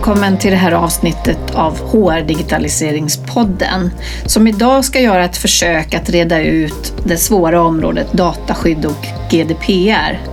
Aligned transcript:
Välkommen 0.00 0.38
till 0.38 0.50
det 0.50 0.56
här 0.56 0.72
avsnittet 0.72 1.54
av 1.54 1.78
HR 1.78 2.26
Digitaliseringspodden 2.26 3.90
som 4.26 4.46
idag 4.46 4.84
ska 4.84 5.00
göra 5.00 5.24
ett 5.24 5.36
försök 5.36 5.94
att 5.94 6.10
reda 6.10 6.42
ut 6.42 6.92
det 7.04 7.16
svåra 7.16 7.62
området 7.62 8.12
dataskydd 8.12 8.86
och 8.86 9.06
GDPR. 9.30 10.29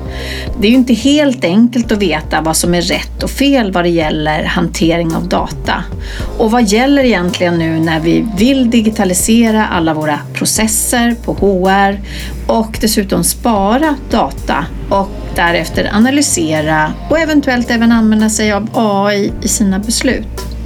Det 0.59 0.67
är 0.67 0.71
ju 0.71 0.77
inte 0.77 0.93
helt 0.93 1.43
enkelt 1.43 1.91
att 1.91 1.97
veta 1.97 2.41
vad 2.41 2.57
som 2.57 2.73
är 2.73 2.81
rätt 2.81 3.23
och 3.23 3.29
fel 3.29 3.71
vad 3.71 3.83
det 3.85 3.89
gäller 3.89 4.43
hantering 4.43 5.15
av 5.15 5.27
data. 5.27 5.83
Och 6.37 6.51
vad 6.51 6.63
gäller 6.63 7.03
egentligen 7.03 7.59
nu 7.59 7.79
när 7.79 7.99
vi 7.99 8.27
vill 8.37 8.69
digitalisera 8.69 9.67
alla 9.67 9.93
våra 9.93 10.19
processer 10.33 11.15
på 11.25 11.33
HR 11.33 11.99
och 12.47 12.77
dessutom 12.81 13.23
spara 13.23 13.95
data 14.11 14.65
och 14.89 15.09
därefter 15.35 15.89
analysera 15.93 16.93
och 17.09 17.19
eventuellt 17.19 17.71
även 17.71 17.91
använda 17.91 18.29
sig 18.29 18.51
av 18.51 18.69
AI 18.73 19.31
i 19.41 19.47
sina 19.47 19.79
beslut. 19.79 20.56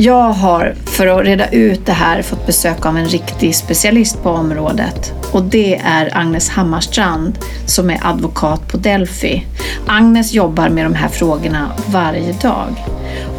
Jag 0.00 0.32
har 0.32 0.74
för 0.84 1.06
att 1.06 1.26
reda 1.26 1.48
ut 1.48 1.86
det 1.86 1.92
här 1.92 2.22
fått 2.22 2.46
besök 2.46 2.86
av 2.86 2.96
en 2.96 3.08
riktig 3.08 3.56
specialist 3.56 4.22
på 4.22 4.30
området 4.30 5.12
och 5.32 5.42
det 5.42 5.76
är 5.84 6.18
Agnes 6.18 6.48
Hammarstrand 6.48 7.38
som 7.66 7.90
är 7.90 7.98
advokat 8.02 8.68
på 8.68 8.76
Delphi. 8.76 9.46
Agnes 9.86 10.32
jobbar 10.32 10.68
med 10.68 10.84
de 10.84 10.94
här 10.94 11.08
frågorna 11.08 11.72
varje 11.86 12.32
dag. 12.32 12.84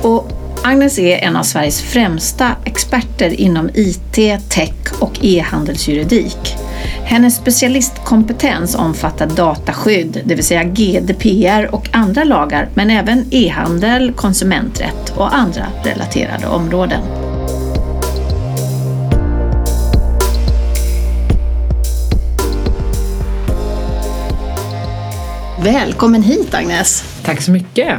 Och 0.02 0.32
Agnes 0.64 1.00
är 1.00 1.18
en 1.18 1.36
av 1.36 1.44
Sveriges 1.44 1.82
främsta 1.82 2.52
experter 2.66 3.42
inom 3.42 3.70
IT, 3.74 4.50
tech 4.50 4.94
och 5.00 5.20
e-handelsjuridik. 5.22 6.58
Hennes 7.04 7.36
specialistkompetens 7.36 8.76
omfattar 8.76 9.28
dataskydd, 9.28 10.22
det 10.26 10.36
vill 10.36 10.46
säga 10.46 10.64
GDPR 10.64 11.76
och 11.76 11.90
andra 11.92 12.24
lagar, 12.24 12.70
men 12.74 12.90
även 12.90 13.26
e-handel, 13.32 14.14
konsumenträtt 14.14 15.14
och 15.16 15.36
andra 15.36 15.66
relaterade 15.84 16.48
områden. 16.48 17.02
Välkommen 25.64 26.24
hit 26.24 26.54
Agnes! 26.54 27.04
Tack 27.24 27.42
så 27.42 27.52
mycket! 27.52 27.96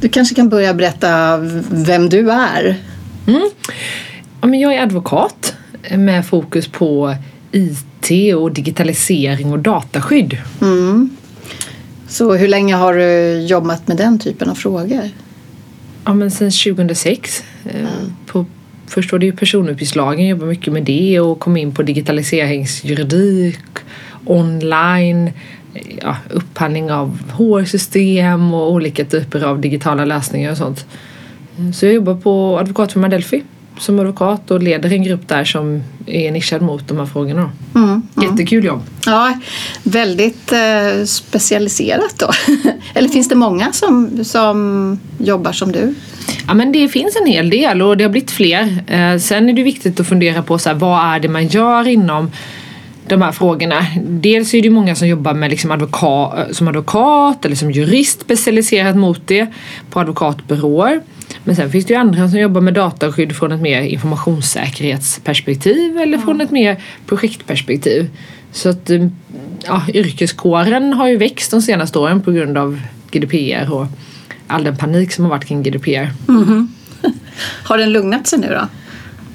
Du 0.00 0.08
kanske 0.08 0.34
kan 0.34 0.48
börja 0.48 0.74
berätta 0.74 1.36
vem 1.70 2.08
du 2.08 2.30
är? 2.30 2.76
Mm. 3.26 3.50
Ja, 4.40 4.46
men 4.46 4.60
jag 4.60 4.74
är 4.74 4.82
advokat 4.82 5.54
med 5.90 6.26
fokus 6.26 6.68
på 6.68 7.16
IT 7.52 7.89
och 8.34 8.52
digitalisering 8.52 9.52
och 9.52 9.58
dataskydd. 9.58 10.36
Mm. 10.60 11.16
Så 12.08 12.34
hur 12.34 12.48
länge 12.48 12.74
har 12.74 12.94
du 12.94 13.40
jobbat 13.46 13.88
med 13.88 13.96
den 13.96 14.18
typen 14.18 14.50
av 14.50 14.54
frågor? 14.54 15.08
Ja, 16.04 16.14
men 16.14 16.30
sedan 16.30 16.50
2006. 16.50 17.44
Mm. 17.64 17.86
På, 18.26 18.46
först 18.86 19.12
var 19.12 19.18
det 19.18 19.26
ju 19.26 19.32
personuppgiftslagen, 19.32 20.28
jobbade 20.28 20.48
mycket 20.48 20.72
med 20.72 20.84
det 20.84 21.20
och 21.20 21.40
kom 21.40 21.56
in 21.56 21.74
på 21.74 21.82
digitaliseringsjuridik, 21.82 23.58
online, 24.24 25.30
ja, 26.02 26.16
upphandling 26.30 26.92
av 26.92 27.18
HR-system 27.32 28.54
och 28.54 28.72
olika 28.72 29.04
typer 29.04 29.44
av 29.44 29.60
digitala 29.60 30.04
lösningar 30.04 30.50
och 30.50 30.56
sånt. 30.56 30.86
Så 31.74 31.86
jag 31.86 31.94
jobbar 31.94 32.14
på 32.14 32.58
advokatfirman 32.58 33.10
Delphi 33.10 33.42
som 33.80 33.98
advokat 33.98 34.50
och 34.50 34.62
leder 34.62 34.92
en 34.92 35.02
grupp 35.02 35.28
där 35.28 35.44
som 35.44 35.82
är 36.06 36.30
nischad 36.30 36.62
mot 36.62 36.88
de 36.88 36.98
här 36.98 37.06
frågorna. 37.06 37.52
Mm, 37.74 37.88
mm. 37.88 38.02
Jättekul 38.22 38.64
jobb! 38.64 38.82
Ja, 39.06 39.38
väldigt 39.82 40.52
eh, 40.52 41.04
specialiserat 41.04 42.14
då. 42.18 42.30
Eller 42.94 43.08
finns 43.08 43.28
det 43.28 43.34
många 43.34 43.72
som, 43.72 44.24
som 44.24 44.98
jobbar 45.18 45.52
som 45.52 45.72
du? 45.72 45.94
Ja 46.46 46.54
men 46.54 46.72
det 46.72 46.88
finns 46.88 47.16
en 47.16 47.26
hel 47.26 47.50
del 47.50 47.82
och 47.82 47.96
det 47.96 48.04
har 48.04 48.10
blivit 48.10 48.30
fler. 48.30 48.84
Eh, 48.86 49.18
sen 49.18 49.48
är 49.48 49.52
det 49.52 49.62
viktigt 49.62 50.00
att 50.00 50.06
fundera 50.06 50.42
på 50.42 50.58
så 50.58 50.68
här, 50.68 50.76
vad 50.76 51.14
är 51.14 51.20
det 51.20 51.28
man 51.28 51.46
gör 51.46 51.88
inom 51.88 52.30
de 53.10 53.22
här 53.22 53.32
frågorna. 53.32 53.86
Dels 54.02 54.54
är 54.54 54.62
det 54.62 54.70
många 54.70 54.94
som 54.94 55.08
jobbar 55.08 55.34
med 55.34 55.50
liksom 55.50 55.70
advoka 55.70 56.46
som 56.52 56.68
advokat 56.68 57.44
eller 57.44 57.56
som 57.56 57.70
jurist 57.70 58.20
specialiserat 58.20 58.96
mot 58.96 59.26
det 59.26 59.46
på 59.90 60.00
advokatbyråer. 60.00 61.00
Men 61.44 61.56
sen 61.56 61.70
finns 61.70 61.86
det 61.86 61.94
ju 61.94 62.00
andra 62.00 62.28
som 62.28 62.38
jobbar 62.38 62.60
med 62.60 62.74
dataskydd 62.74 63.36
från 63.36 63.52
ett 63.52 63.60
mer 63.60 63.82
informationssäkerhetsperspektiv 63.82 65.98
eller 65.98 66.18
från 66.18 66.40
ett 66.40 66.50
mer 66.50 66.82
projektperspektiv. 67.06 68.10
Så 68.52 68.68
att 68.68 68.90
eh, 68.90 69.06
ja, 69.66 69.82
yrkeskåren 69.94 70.92
har 70.92 71.08
ju 71.08 71.16
växt 71.16 71.50
de 71.50 71.62
senaste 71.62 71.98
åren 71.98 72.22
på 72.22 72.32
grund 72.32 72.58
av 72.58 72.80
GDPR 73.10 73.72
och 73.72 73.86
all 74.46 74.64
den 74.64 74.76
panik 74.76 75.12
som 75.12 75.24
har 75.24 75.30
varit 75.30 75.44
kring 75.44 75.62
GDPR. 75.62 76.10
Mm 76.28 76.44
-hmm. 76.44 76.66
Har 77.64 77.78
den 77.78 77.92
lugnat 77.92 78.26
sig 78.26 78.38
nu 78.38 78.48
då? 78.48 78.68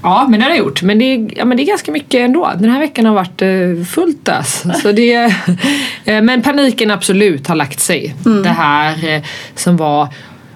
Ja, 0.06 0.28
men 0.30 0.40
det 0.40 0.46
har 0.46 0.52
det 0.52 0.58
gjort. 0.58 0.82
Men 0.82 1.00
det, 1.00 1.06
är, 1.06 1.30
ja, 1.38 1.46
men 1.46 1.58
det 1.58 1.64
är 1.64 1.68
ganska 1.68 1.92
mycket 1.92 2.20
ändå. 2.20 2.52
Den 2.60 2.70
här 2.70 2.80
veckan 2.80 3.06
har 3.06 3.14
varit 3.14 3.42
eh, 3.42 3.86
fullt 3.86 4.30
ös. 4.30 4.64
Så 4.82 4.92
det, 4.92 5.14
eh, 6.06 6.22
men 6.22 6.42
paniken 6.42 6.92
absolut 6.92 7.48
har 7.48 7.56
lagt 7.56 7.80
sig. 7.80 8.16
Mm. 8.26 8.44
Det 8.44 8.50
här 8.50 9.16
eh, 9.16 9.24
som 9.56 9.78
var 9.78 10.08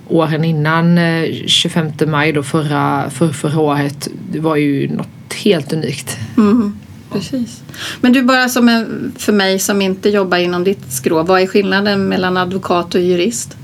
åren 0.08 0.44
innan 0.44 0.98
eh, 0.98 1.26
25 1.48 1.92
maj 2.08 2.32
då 2.32 2.44
förra, 2.44 3.10
för, 3.10 3.30
förra 3.30 3.60
året, 3.60 4.08
det 4.32 4.40
var 4.40 4.56
ju 4.56 4.96
något 4.96 5.34
helt 5.44 5.74
unikt. 5.74 6.18
Mm. 6.38 6.80
Precis. 7.12 7.62
Men 8.02 8.14
du, 8.14 8.24
bara 8.24 8.50
som 8.50 8.70
en, 8.70 9.14
för 9.18 9.34
mig 9.34 9.60
som 9.60 9.82
inte 9.82 10.10
jobbar 10.10 10.38
inom 10.38 10.64
ditt 10.64 10.92
skrå, 10.94 11.24
vad 11.24 11.42
är 11.42 11.48
skillnaden 11.48 12.08
mellan 12.08 12.38
advokat 12.38 12.96
och 12.96 13.02
jurist? 13.02 13.58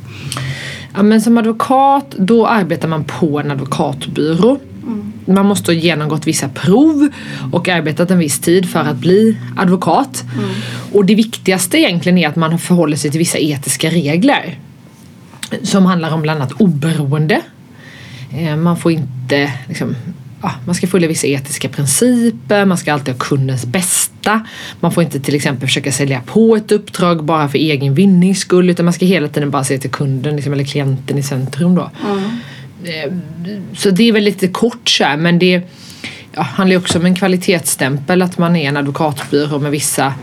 Ja, 0.95 1.03
men 1.03 1.21
som 1.21 1.37
advokat, 1.37 2.15
då 2.17 2.47
arbetar 2.47 2.87
man 2.87 3.03
på 3.03 3.39
en 3.39 3.51
advokatbyrå. 3.51 4.59
Man 5.25 5.45
måste 5.45 5.71
ha 5.71 5.75
genomgått 5.75 6.27
vissa 6.27 6.49
prov 6.49 7.09
och 7.51 7.69
arbetat 7.69 8.11
en 8.11 8.19
viss 8.19 8.39
tid 8.39 8.69
för 8.69 8.79
att 8.79 8.97
bli 8.97 9.37
advokat. 9.55 10.23
Mm. 10.33 10.49
Och 10.93 11.05
det 11.05 11.15
viktigaste 11.15 11.77
egentligen 11.77 12.17
är 12.17 12.27
att 12.27 12.35
man 12.35 12.59
förhåller 12.59 12.97
sig 12.97 13.11
till 13.11 13.19
vissa 13.19 13.37
etiska 13.37 13.89
regler. 13.89 14.59
Som 15.63 15.85
handlar 15.85 16.13
om 16.13 16.21
bland 16.21 16.41
annat 16.41 16.51
oberoende. 16.51 17.41
Eh, 18.37 18.55
man 18.55 18.77
får 18.77 18.91
inte 18.91 19.53
liksom, 19.67 19.95
ja, 20.41 20.51
man 20.65 20.75
ska 20.75 20.87
följa 20.87 21.07
vissa 21.07 21.27
etiska 21.27 21.69
principer, 21.69 22.65
man 22.65 22.77
ska 22.77 22.93
alltid 22.93 23.13
ha 23.13 23.19
kundens 23.19 23.65
bästa. 23.65 24.47
Man 24.79 24.91
får 24.91 25.03
inte 25.03 25.19
till 25.19 25.35
exempel 25.35 25.67
försöka 25.67 25.91
sälja 25.91 26.21
på 26.25 26.55
ett 26.55 26.71
uppdrag 26.71 27.23
bara 27.23 27.49
för 27.49 27.57
egen 27.57 27.93
vinnings 27.93 28.39
skull 28.39 28.69
utan 28.69 28.85
man 28.85 28.93
ska 28.93 29.05
hela 29.05 29.27
tiden 29.27 29.51
bara 29.51 29.63
se 29.63 29.77
till 29.77 29.91
kunden 29.91 30.35
liksom, 30.35 30.53
eller 30.53 30.63
klienten 30.63 31.17
i 31.17 31.23
centrum 31.23 31.75
då. 31.75 31.91
Mm. 32.11 32.29
Så 33.75 33.89
det 33.89 34.03
är 34.03 34.11
väl 34.11 34.23
lite 34.23 34.47
kort 34.47 34.89
så 34.89 35.03
här, 35.03 35.17
men 35.17 35.39
det 35.39 35.61
ja, 36.31 36.41
handlar 36.41 36.77
också 36.77 36.99
om 36.99 37.05
en 37.05 37.15
kvalitetsstämpel 37.15 38.21
att 38.21 38.37
man 38.37 38.55
är 38.55 38.69
en 38.69 38.77
advokatbyrå 38.77 39.59
med 39.59 39.71
vissa, 39.71 40.13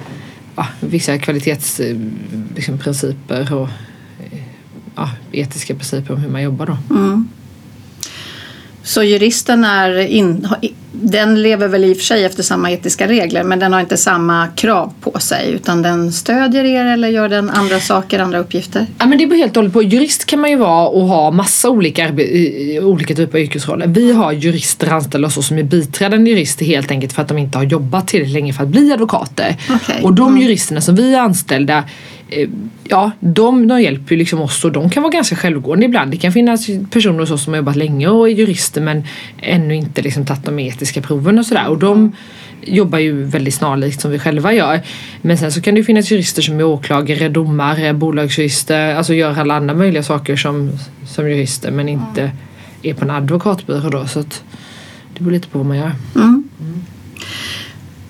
ja, 0.57 0.67
vissa 0.81 1.19
kvalitetsprinciper 1.19 2.55
eh, 2.55 2.57
liksom, 2.57 3.59
och 3.59 3.69
eh, 4.33 4.43
ja, 4.95 5.11
etiska 5.33 5.75
principer 5.75 6.15
om 6.15 6.21
hur 6.21 6.31
man 6.31 6.43
jobbar 6.43 6.67
då. 6.67 6.95
Mm. 6.95 7.29
Så 8.83 9.03
juristen 9.03 9.65
är 9.65 9.99
in, 9.99 10.49
den 11.03 11.43
lever 11.43 11.69
väl 11.69 11.85
i 11.85 11.93
och 11.93 11.97
för 11.97 12.05
sig 12.05 12.25
efter 12.25 12.43
samma 12.43 12.71
etiska 12.71 13.09
regler 13.09 13.45
men 13.45 13.59
den 13.59 13.73
har 13.73 13.81
inte 13.81 13.97
samma 13.97 14.49
krav 14.49 14.93
på 15.01 15.19
sig 15.19 15.53
utan 15.53 15.83
den 15.83 16.13
stödjer 16.13 16.65
er 16.65 16.85
eller 16.85 17.09
gör 17.09 17.29
den 17.29 17.51
andra 17.51 17.81
saker, 17.81 18.19
andra 18.19 18.39
uppgifter? 18.39 18.87
Ja 18.99 19.07
men 19.07 19.19
det 19.19 19.27
beror 19.27 19.39
helt 19.39 19.57
och 19.57 19.61
hållet 19.61 19.73
på. 19.73 19.83
Jurist 19.83 20.25
kan 20.25 20.41
man 20.41 20.51
ju 20.51 20.57
vara 20.57 20.89
och 20.89 21.07
ha 21.07 21.31
massa 21.31 21.71
olika, 21.71 22.09
olika 22.83 23.15
typer 23.15 23.39
av 23.39 23.45
yrkesroller. 23.45 23.87
Vi 23.87 24.13
har 24.13 24.33
jurister 24.33 24.91
anställda 24.91 25.29
oss 25.29 25.47
som 25.47 25.59
är 25.59 25.63
biträdande 25.63 26.31
jurister 26.31 26.67
helt 26.67 26.91
enkelt 26.91 27.13
för 27.13 27.23
att 27.23 27.29
de 27.29 27.39
inte 27.39 27.59
har 27.59 27.65
jobbat 27.65 28.09
tillräckligt 28.09 28.35
länge 28.35 28.53
för 28.53 28.63
att 28.63 28.69
bli 28.69 28.93
advokater. 28.93 29.57
Okay. 29.75 30.03
Och 30.03 30.13
de 30.13 30.29
mm. 30.29 30.43
juristerna 30.43 30.81
som 30.81 30.95
vi 30.95 31.15
är 31.15 31.21
anställda 31.21 31.85
ja, 32.89 33.11
de, 33.21 33.69
de 33.69 33.83
hjälper 33.83 34.15
ju 34.15 34.19
liksom 34.19 34.41
oss 34.41 34.65
och 34.65 34.73
de 34.73 34.91
kan 34.91 35.03
vara 35.03 35.13
ganska 35.13 35.37
självgående 35.37 35.87
ibland. 35.87 36.11
Det 36.11 36.17
kan 36.17 36.33
finnas 36.33 36.67
personer 36.91 37.19
hos 37.19 37.31
oss 37.31 37.45
som 37.45 37.53
har 37.53 37.59
jobbat 37.59 37.77
länge 37.77 38.09
och 38.09 38.29
är 38.29 38.33
jurister 38.33 38.81
men 38.81 39.05
ännu 39.39 39.75
inte 39.75 40.03
liksom 40.03 40.27
tagit 40.27 40.45
de 40.45 40.59
etiska 40.59 41.01
proven 41.01 41.39
och 41.39 41.47
sådär. 41.47 41.69
Och 41.69 41.79
de 41.79 42.13
jobbar 42.63 42.99
ju 42.99 43.25
väldigt 43.25 43.55
snarlikt 43.55 44.01
som 44.01 44.11
vi 44.11 44.19
själva 44.19 44.53
gör. 44.53 44.81
Men 45.23 45.39
sen 45.39 45.53
så 45.53 45.61
kan 45.61 45.75
det 45.75 45.79
ju 45.79 45.85
finnas 45.85 46.11
jurister 46.11 46.43
som 46.43 46.61
är 46.61 46.65
åklagare, 46.65 47.29
domare, 47.29 47.95
bolagsjurister, 47.95 48.95
alltså 48.95 49.15
gör 49.15 49.39
alla 49.41 49.55
andra 49.55 49.75
möjliga 49.75 50.03
saker 50.03 50.37
som, 50.37 50.71
som 51.07 51.31
jurister 51.31 51.71
men 51.71 51.89
inte 51.89 52.31
är 52.83 52.95
på 52.95 53.05
en 53.05 53.11
advokatbyrå 53.11 53.91
då. 53.91 54.07
Så 54.07 54.21
att 54.21 54.43
det 55.15 55.25
beror 55.25 55.33
lite 55.33 55.49
på 55.49 55.59
vad 55.59 55.67
man 55.67 55.77
gör. 55.77 55.93
Mm. 56.15 56.45
Mm. 56.61 56.85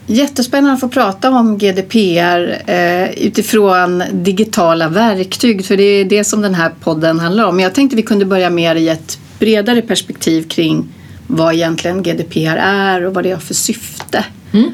Jättespännande 0.06 0.72
att 0.72 0.80
få 0.80 0.88
prata 0.88 1.30
om 1.30 1.58
GDPR 1.58 2.70
eh, 2.70 3.10
utifrån 3.10 4.02
digitala 4.12 4.88
verktyg 4.88 5.64
för 5.64 5.76
det 5.76 5.82
är 5.82 6.04
det 6.04 6.24
som 6.24 6.42
den 6.42 6.54
här 6.54 6.72
podden 6.80 7.20
handlar 7.20 7.44
om. 7.44 7.56
Men 7.56 7.62
Jag 7.62 7.74
tänkte 7.74 7.96
vi 7.96 8.02
kunde 8.02 8.24
börja 8.24 8.50
mer 8.50 8.74
i 8.74 8.88
ett 8.88 9.18
bredare 9.38 9.82
perspektiv 9.82 10.48
kring 10.48 10.88
vad 11.26 11.54
egentligen 11.54 12.02
GDPR 12.02 12.56
är 12.56 13.06
och 13.06 13.14
vad 13.14 13.24
det 13.24 13.30
har 13.30 13.40
för 13.40 13.54
syfte. 13.54 14.24
Mm. 14.52 14.70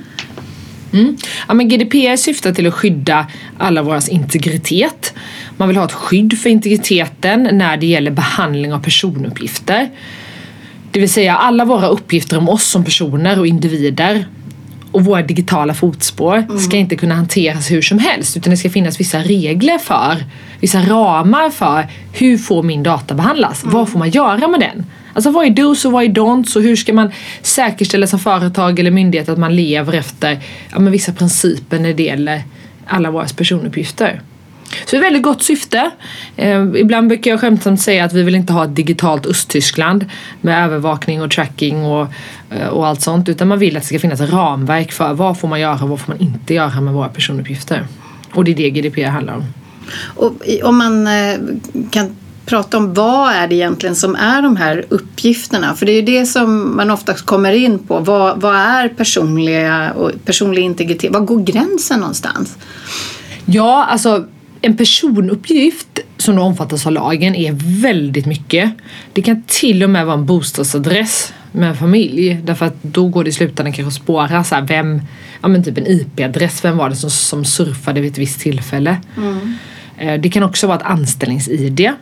Mm. 0.93 1.17
Ja, 1.49 1.55
men 1.55 1.69
GDPR 1.69 2.17
syftar 2.17 2.53
till 2.53 2.67
att 2.67 2.75
skydda 2.75 3.27
alla 3.59 3.83
våras 3.83 4.09
integritet 4.09 5.15
Man 5.57 5.69
vill 5.69 5.77
ha 5.77 5.85
ett 5.85 5.93
skydd 5.93 6.39
för 6.39 6.51
integriteten 6.51 7.49
när 7.53 7.77
det 7.77 7.87
gäller 7.87 8.11
behandling 8.11 8.73
av 8.73 8.79
personuppgifter. 8.79 9.91
Det 10.91 11.01
vill 11.01 11.11
säga 11.11 11.37
alla 11.37 11.65
våra 11.65 11.89
uppgifter 11.89 12.39
om 12.39 12.49
oss 12.49 12.65
som 12.65 12.85
personer 12.85 13.39
och 13.39 13.47
individer 13.47 14.27
och 14.93 15.05
våra 15.05 15.23
digitala 15.23 15.75
fotspår 15.75 16.59
ska 16.59 16.77
inte 16.77 16.97
kunna 16.97 17.15
hanteras 17.15 17.71
hur 17.71 17.83
som 17.83 17.99
helst 17.99 18.37
utan 18.37 18.51
det 18.51 18.57
ska 18.57 18.71
finnas 18.71 19.01
vissa 19.01 19.19
regler 19.19 19.79
för, 19.79 20.25
vissa 20.61 20.81
ramar 20.81 21.51
för 21.51 21.87
hur 22.13 22.39
får 22.39 22.63
min 22.63 22.83
data 22.83 23.15
behandlas? 23.15 23.65
Vad 23.65 23.89
får 23.89 23.99
man 23.99 24.11
göra 24.11 24.49
med 24.49 24.61
den? 24.61 24.87
Alltså 25.13 25.31
vad 25.31 25.47
är 25.47 25.51
dos 25.51 25.85
och 25.85 25.93
vad 25.93 26.05
är 26.05 26.09
don'ts 26.09 26.57
och 26.57 26.63
hur 26.63 26.77
ska 26.77 26.93
man 26.93 27.11
säkerställa 27.43 28.07
som 28.07 28.19
företag 28.19 28.79
eller 28.79 28.91
myndighet 28.91 29.29
att 29.29 29.39
man 29.39 29.57
lever 29.57 29.93
efter 29.93 30.39
ja, 30.73 30.79
vissa 30.79 31.13
principer 31.13 31.79
när 31.79 31.95
det 31.95 32.03
gäller 32.03 32.43
alla 32.87 33.11
våra 33.11 33.27
personuppgifter. 33.27 34.21
Så 34.69 34.91
det 34.91 34.97
är 34.97 35.01
ett 35.01 35.07
väldigt 35.07 35.23
gott 35.23 35.43
syfte. 35.43 35.91
Eh, 36.37 36.67
ibland 36.77 37.09
brukar 37.09 37.31
jag 37.31 37.41
skämtsamt 37.41 37.81
säga 37.81 38.05
att 38.05 38.13
vi 38.13 38.23
vill 38.23 38.35
inte 38.35 38.53
ha 38.53 38.65
ett 38.65 38.77
digitalt 38.77 39.27
Östtyskland 39.27 40.05
med 40.41 40.65
övervakning 40.65 41.23
och 41.23 41.31
tracking 41.31 41.85
och, 41.85 42.07
eh, 42.51 42.69
och 42.69 42.87
allt 42.87 43.03
sånt 43.03 43.29
utan 43.29 43.49
man 43.49 43.59
vill 43.59 43.77
att 43.77 43.83
det 43.83 43.87
ska 43.87 43.99
finnas 43.99 44.21
ramverk 44.21 44.93
för 44.93 45.15
vad 45.15 45.39
får 45.39 45.49
man 45.49 45.61
göra 45.61 45.83
och 45.83 45.89
vad 45.89 46.01
får 46.01 46.13
man 46.13 46.21
inte 46.21 46.55
göra 46.55 46.81
med 46.81 46.95
våra 46.95 47.09
personuppgifter. 47.09 47.87
Och 48.33 48.45
det 48.45 48.51
är 48.51 48.57
det 48.57 48.71
GDPR 48.71 49.09
handlar 49.09 49.35
om. 49.35 49.45
Och 50.15 50.33
om 50.63 50.79
man 50.79 51.07
eh, 51.07 51.39
kan 51.91 52.17
prata 52.47 52.77
om 52.77 52.95
vad 52.95 53.33
är 53.33 53.49
det 53.49 53.55
egentligen 53.55 53.97
som 53.97 54.17
är 54.17 54.43
de 54.43 54.57
här 54.57 54.85
uppgifterna? 54.89 55.75
För 55.75 55.87
det 55.87 55.93
är 55.93 55.97
ju 55.97 56.03
det 56.03 56.27
som 56.27 56.77
man 56.77 56.91
oftast 56.91 57.27
kommer 57.27 57.53
in 57.53 57.79
på. 57.79 57.99
Vad, 57.99 58.41
vad 58.41 58.57
är 58.57 58.89
personliga 58.89 59.93
och 59.93 60.11
personlig 60.25 60.63
integritet? 60.63 61.13
Var 61.13 61.21
går 61.21 61.41
gränsen 61.41 62.01
någonstans? 62.01 62.57
Ja, 63.45 63.85
alltså 63.85 64.25
en 64.61 64.77
personuppgift 64.77 65.99
som 66.17 66.37
då 66.37 66.43
omfattas 66.43 66.87
av 66.87 66.93
lagen 66.93 67.35
är 67.35 67.53
väldigt 67.83 68.27
mycket. 68.27 68.73
Det 69.13 69.23
kan 69.23 69.43
till 69.47 69.83
och 69.83 69.91
med 69.91 70.07
vara 70.07 70.19
en 70.19 70.27
bostadsadress 70.27 71.33
med 71.53 71.69
en 71.69 71.77
familj 71.77 72.41
därför 72.45 72.67
att 72.67 72.83
då 72.83 73.09
går 73.09 73.25
det 73.25 73.31
i 73.31 73.33
slutändan 73.33 73.73
kanske 73.73 73.89
att 73.89 74.03
spåra 74.03 74.45
så 74.45 74.55
här, 74.55 74.63
vem, 74.63 75.03
ja 75.43 75.49
men 75.49 75.65
typ 75.65 75.79
en 75.79 75.87
IP-adress, 75.87 76.65
vem 76.65 76.77
var 76.77 76.91
det 76.91 76.97
som, 76.97 77.11
som 77.11 77.45
surfade 77.45 78.01
vid 78.01 78.13
ett 78.13 78.19
visst 78.19 78.41
tillfälle. 78.41 78.97
Mm. 79.17 79.55
Det 80.23 80.29
kan 80.31 80.43
också 80.43 80.67
vara 80.67 80.77
ett 80.77 80.85
anställnings-id. 80.85 81.93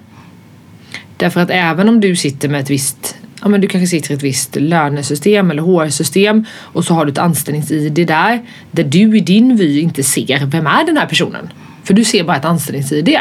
Därför 1.17 1.41
att 1.41 1.51
även 1.51 1.89
om 1.89 2.01
du 2.01 2.17
sitter 2.17 2.49
med 2.49 2.61
ett 2.61 2.71
visst 2.71 3.17
Ja, 3.43 3.49
men 3.49 3.61
du 3.61 3.69
kanske 3.69 3.87
sitter 3.87 4.11
i 4.11 4.15
ett 4.15 4.23
visst 4.23 4.57
lönesystem 4.57 5.51
eller 5.51 5.63
HR-system 5.63 6.45
och 6.53 6.85
så 6.85 6.95
har 6.95 7.05
du 7.05 7.13
ett 7.13 7.19
anställnings-id 7.19 8.07
där 8.07 8.43
där 8.71 8.85
du 8.85 9.17
i 9.17 9.21
din 9.21 9.57
vy 9.57 9.81
inte 9.81 10.03
ser 10.03 10.47
vem 10.47 10.67
är 10.67 10.87
den 10.87 10.97
här 10.97 11.07
personen. 11.07 11.49
För 11.87 11.95
du 11.95 12.05
ser 12.05 12.25
bara 12.25 12.37
ett 12.37 12.45
anställnings-id. 12.45 13.19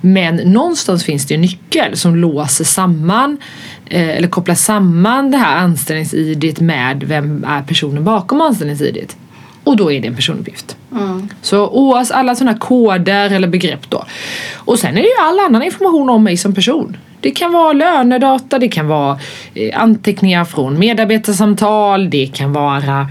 Men 0.00 0.36
någonstans 0.36 1.04
finns 1.04 1.26
det 1.26 1.34
en 1.34 1.40
nyckel 1.40 1.96
som 1.96 2.16
låser 2.16 2.64
samman 2.64 3.38
eh, 3.86 4.08
eller 4.08 4.28
kopplar 4.28 4.54
samman 4.54 5.30
det 5.30 5.36
här 5.36 5.56
anställnings-id 5.56 6.62
med 6.62 7.02
vem 7.02 7.44
är 7.44 7.62
personen 7.62 8.04
bakom 8.04 8.40
anställnings-id. 8.40 9.12
Och 9.64 9.76
då 9.76 9.92
är 9.92 10.00
det 10.00 10.08
en 10.08 10.16
personuppgift. 10.16 10.76
Mm. 10.92 11.28
Så 11.42 11.68
oavsett 11.68 12.16
alla 12.16 12.34
sådana 12.34 12.58
koder 12.58 13.30
eller 13.30 13.48
begrepp 13.48 13.90
då. 13.90 14.04
Och 14.54 14.78
sen 14.78 14.90
är 14.96 15.02
det 15.02 15.08
ju 15.08 15.14
all 15.20 15.40
annan 15.40 15.62
information 15.62 16.10
om 16.10 16.24
mig 16.24 16.36
som 16.36 16.54
person. 16.54 16.96
Det 17.20 17.30
kan 17.30 17.52
vara 17.52 17.72
lönedata, 17.72 18.58
det 18.58 18.68
kan 18.68 18.88
vara 18.88 19.20
eh, 19.54 19.82
anteckningar 19.82 20.44
från 20.44 20.78
medarbetarsamtal, 20.78 22.10
det 22.10 22.26
kan 22.26 22.52
vara 22.52 23.08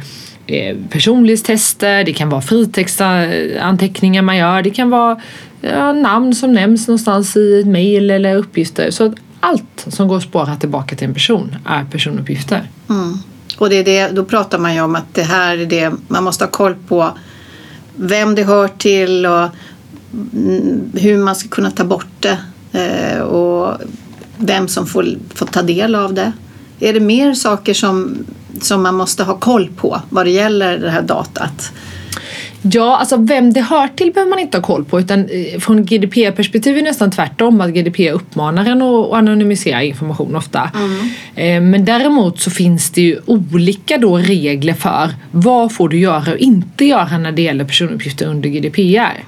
Eh, 0.49 0.77
personlighetstester, 0.89 2.03
det 2.03 2.13
kan 2.13 2.29
vara 2.29 2.41
fritextanteckningar 2.41 4.21
man 4.21 4.37
gör, 4.37 4.61
det 4.61 4.69
kan 4.69 4.89
vara 4.89 5.21
ja, 5.61 5.93
namn 5.93 6.35
som 6.35 6.53
nämns 6.53 6.87
någonstans 6.87 7.37
i 7.37 7.59
ett 7.59 7.67
mejl 7.67 8.11
eller 8.11 8.35
uppgifter. 8.35 8.91
Så 8.91 9.05
att 9.05 9.13
allt 9.39 9.85
som 9.87 10.07
går 10.07 10.17
att 10.17 10.23
spåra 10.23 10.55
tillbaka 10.55 10.95
till 10.95 11.07
en 11.07 11.13
person 11.13 11.55
är 11.65 11.85
personuppgifter. 11.91 12.69
Mm. 12.89 13.17
Och 13.57 13.69
det 13.69 13.75
är 13.75 13.83
det, 13.83 14.15
då 14.15 14.25
pratar 14.25 14.59
man 14.59 14.73
ju 14.73 14.81
om 14.81 14.95
att 14.95 15.13
det 15.13 15.23
här 15.23 15.57
är 15.57 15.65
det 15.65 15.91
man 16.07 16.23
måste 16.23 16.43
ha 16.43 16.51
koll 16.51 16.75
på 16.87 17.11
vem 17.95 18.35
det 18.35 18.43
hör 18.43 18.67
till 18.67 19.25
och 19.25 19.47
mm, 20.33 20.91
hur 20.93 21.17
man 21.17 21.35
ska 21.35 21.49
kunna 21.49 21.71
ta 21.71 21.83
bort 21.83 22.05
det 22.19 22.37
eh, 22.71 23.21
och 23.21 23.81
vem 24.37 24.67
som 24.67 24.87
får, 24.87 25.07
får 25.33 25.45
ta 25.45 25.61
del 25.61 25.95
av 25.95 26.13
det. 26.13 26.31
Är 26.79 26.93
det 26.93 26.99
mer 26.99 27.33
saker 27.33 27.73
som, 27.73 28.25
som 28.63 28.83
man 28.83 28.95
måste 28.95 29.23
ha 29.23 29.37
koll 29.37 29.69
på 29.75 30.01
vad 30.09 30.25
det 30.25 30.31
gäller 30.31 30.77
det 30.77 30.89
här 30.89 31.01
datat? 31.01 31.71
Ja, 32.61 32.97
alltså 32.97 33.17
vem 33.17 33.53
det 33.53 33.61
hör 33.61 33.87
till 33.87 34.11
behöver 34.13 34.29
man 34.29 34.39
inte 34.39 34.57
ha 34.57 34.63
koll 34.63 34.85
på 34.85 34.99
utan 34.99 35.19
eh, 35.19 35.59
från 35.59 35.85
GDPR-perspektiv 35.85 36.73
är 36.73 36.81
det 36.81 36.87
nästan 36.87 37.11
tvärtom 37.11 37.61
att 37.61 37.69
GDPR 37.69 38.11
uppmanar 38.11 38.65
en 38.65 38.81
att 38.81 39.13
anonymisera 39.13 39.83
information 39.83 40.35
ofta. 40.35 40.71
Mm. 41.35 41.69
Men 41.69 41.85
däremot 41.85 42.39
så 42.39 42.51
finns 42.51 42.91
det 42.91 43.01
ju 43.01 43.19
olika 43.25 43.97
då 43.97 44.17
regler 44.17 44.73
för 44.73 45.09
vad 45.31 45.73
får 45.73 45.89
du 45.89 45.99
göra 45.99 46.31
och 46.31 46.37
inte 46.37 46.85
göra 46.85 47.17
när 47.17 47.31
det 47.31 47.41
gäller 47.41 47.65
personuppgifter 47.65 48.25
under 48.25 48.49
GDPR. 48.49 49.23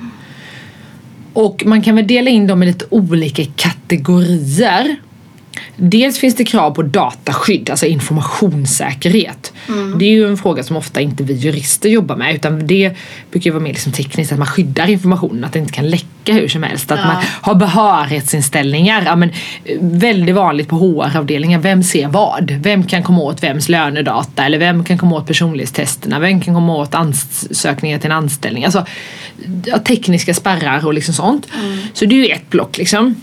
Och 1.34 1.64
man 1.66 1.82
kan 1.82 1.96
väl 1.96 2.08
dela 2.08 2.30
in 2.30 2.48
dem 2.48 2.64
i 2.64 2.66
lite 2.66 2.86
olika 2.90 3.44
kategorier. 3.56 4.96
Dels 5.76 6.20
finns 6.20 6.36
det 6.36 6.46
krav 6.46 6.72
på 6.72 6.82
dataskydd, 6.82 7.70
alltså 7.70 7.86
informationssäkerhet. 7.86 9.54
Mm. 9.68 10.00
Det 10.00 10.06
är 10.06 10.10
ju 10.10 10.28
en 10.28 10.38
fråga 10.38 10.64
som 10.64 10.78
ofta 10.78 11.02
inte 11.02 11.24
vi 11.24 11.34
jurister 11.34 11.90
jobbar 11.90 12.16
med 12.16 12.36
utan 12.36 12.68
det 12.68 12.92
brukar 13.32 13.52
vara 13.52 13.64
mer 13.64 13.70
liksom 13.70 13.92
tekniskt 13.92 14.32
att 14.32 14.38
man 14.38 14.48
skyddar 14.48 14.90
informationen, 14.90 15.44
att 15.44 15.54
det 15.54 15.60
inte 15.60 15.74
kan 15.74 15.90
läcka 15.90 16.34
hur 16.34 16.48
som 16.48 16.64
helst. 16.64 16.92
Att 16.92 17.00
ja. 17.00 17.06
man 17.06 17.24
har 17.42 17.56
behörighetsinställningar. 17.56 19.04
Ja, 19.06 19.16
men, 19.16 19.30
väldigt 19.80 20.36
vanligt 20.36 20.68
på 20.68 20.76
HR-avdelningar, 20.76 21.60
vem 21.60 21.84
ser 21.84 22.08
vad? 22.08 22.52
Vem 22.52 22.84
kan 22.84 23.04
komma 23.04 23.22
åt 23.22 23.44
vems 23.44 23.70
lönedata? 23.70 24.46
Eller 24.46 24.58
vem 24.58 24.84
kan 24.84 24.98
komma 24.98 25.16
åt 25.16 25.28
personlighetstesterna? 25.28 26.20
Vem 26.20 26.42
kan 26.42 26.54
komma 26.54 26.76
åt 26.76 26.96
ansökningar 26.96 28.00
till 28.00 28.12
en 28.12 28.18
anställning? 28.18 28.66
Alltså 28.66 28.86
tekniska 29.88 30.34
spärrar 30.34 30.86
och 30.86 30.94
liksom 30.94 31.14
sånt. 31.14 31.48
Mm. 31.60 31.78
Så 31.94 32.06
det 32.06 32.16
är 32.16 32.28
ju 32.28 32.34
ett 32.34 32.50
block 32.50 32.78
liksom. 32.78 33.16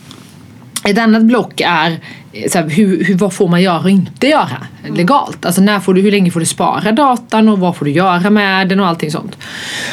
Ett 0.85 0.99
annat 0.99 1.23
block 1.23 1.61
är 1.61 2.01
så 2.49 2.59
här, 2.59 2.69
hur, 2.69 3.05
hur, 3.05 3.15
vad 3.15 3.33
får 3.33 3.49
man 3.49 3.63
göra 3.63 3.81
och 3.81 3.91
inte 3.91 4.27
göra 4.27 4.67
legalt? 4.89 5.47
Alltså 5.47 5.61
när 5.61 5.81
får 5.81 5.95
du, 5.95 6.01
hur 6.01 6.11
länge 6.11 6.31
får 6.31 6.41
du 6.41 6.47
spara 6.47 6.93
datan 6.93 7.49
och 7.49 7.59
vad 7.59 7.77
får 7.77 7.85
du 7.85 7.91
göra 7.91 8.31
med 8.31 8.69
den 8.69 8.81
och 8.81 8.87
allting 8.87 9.11
sånt. 9.11 9.39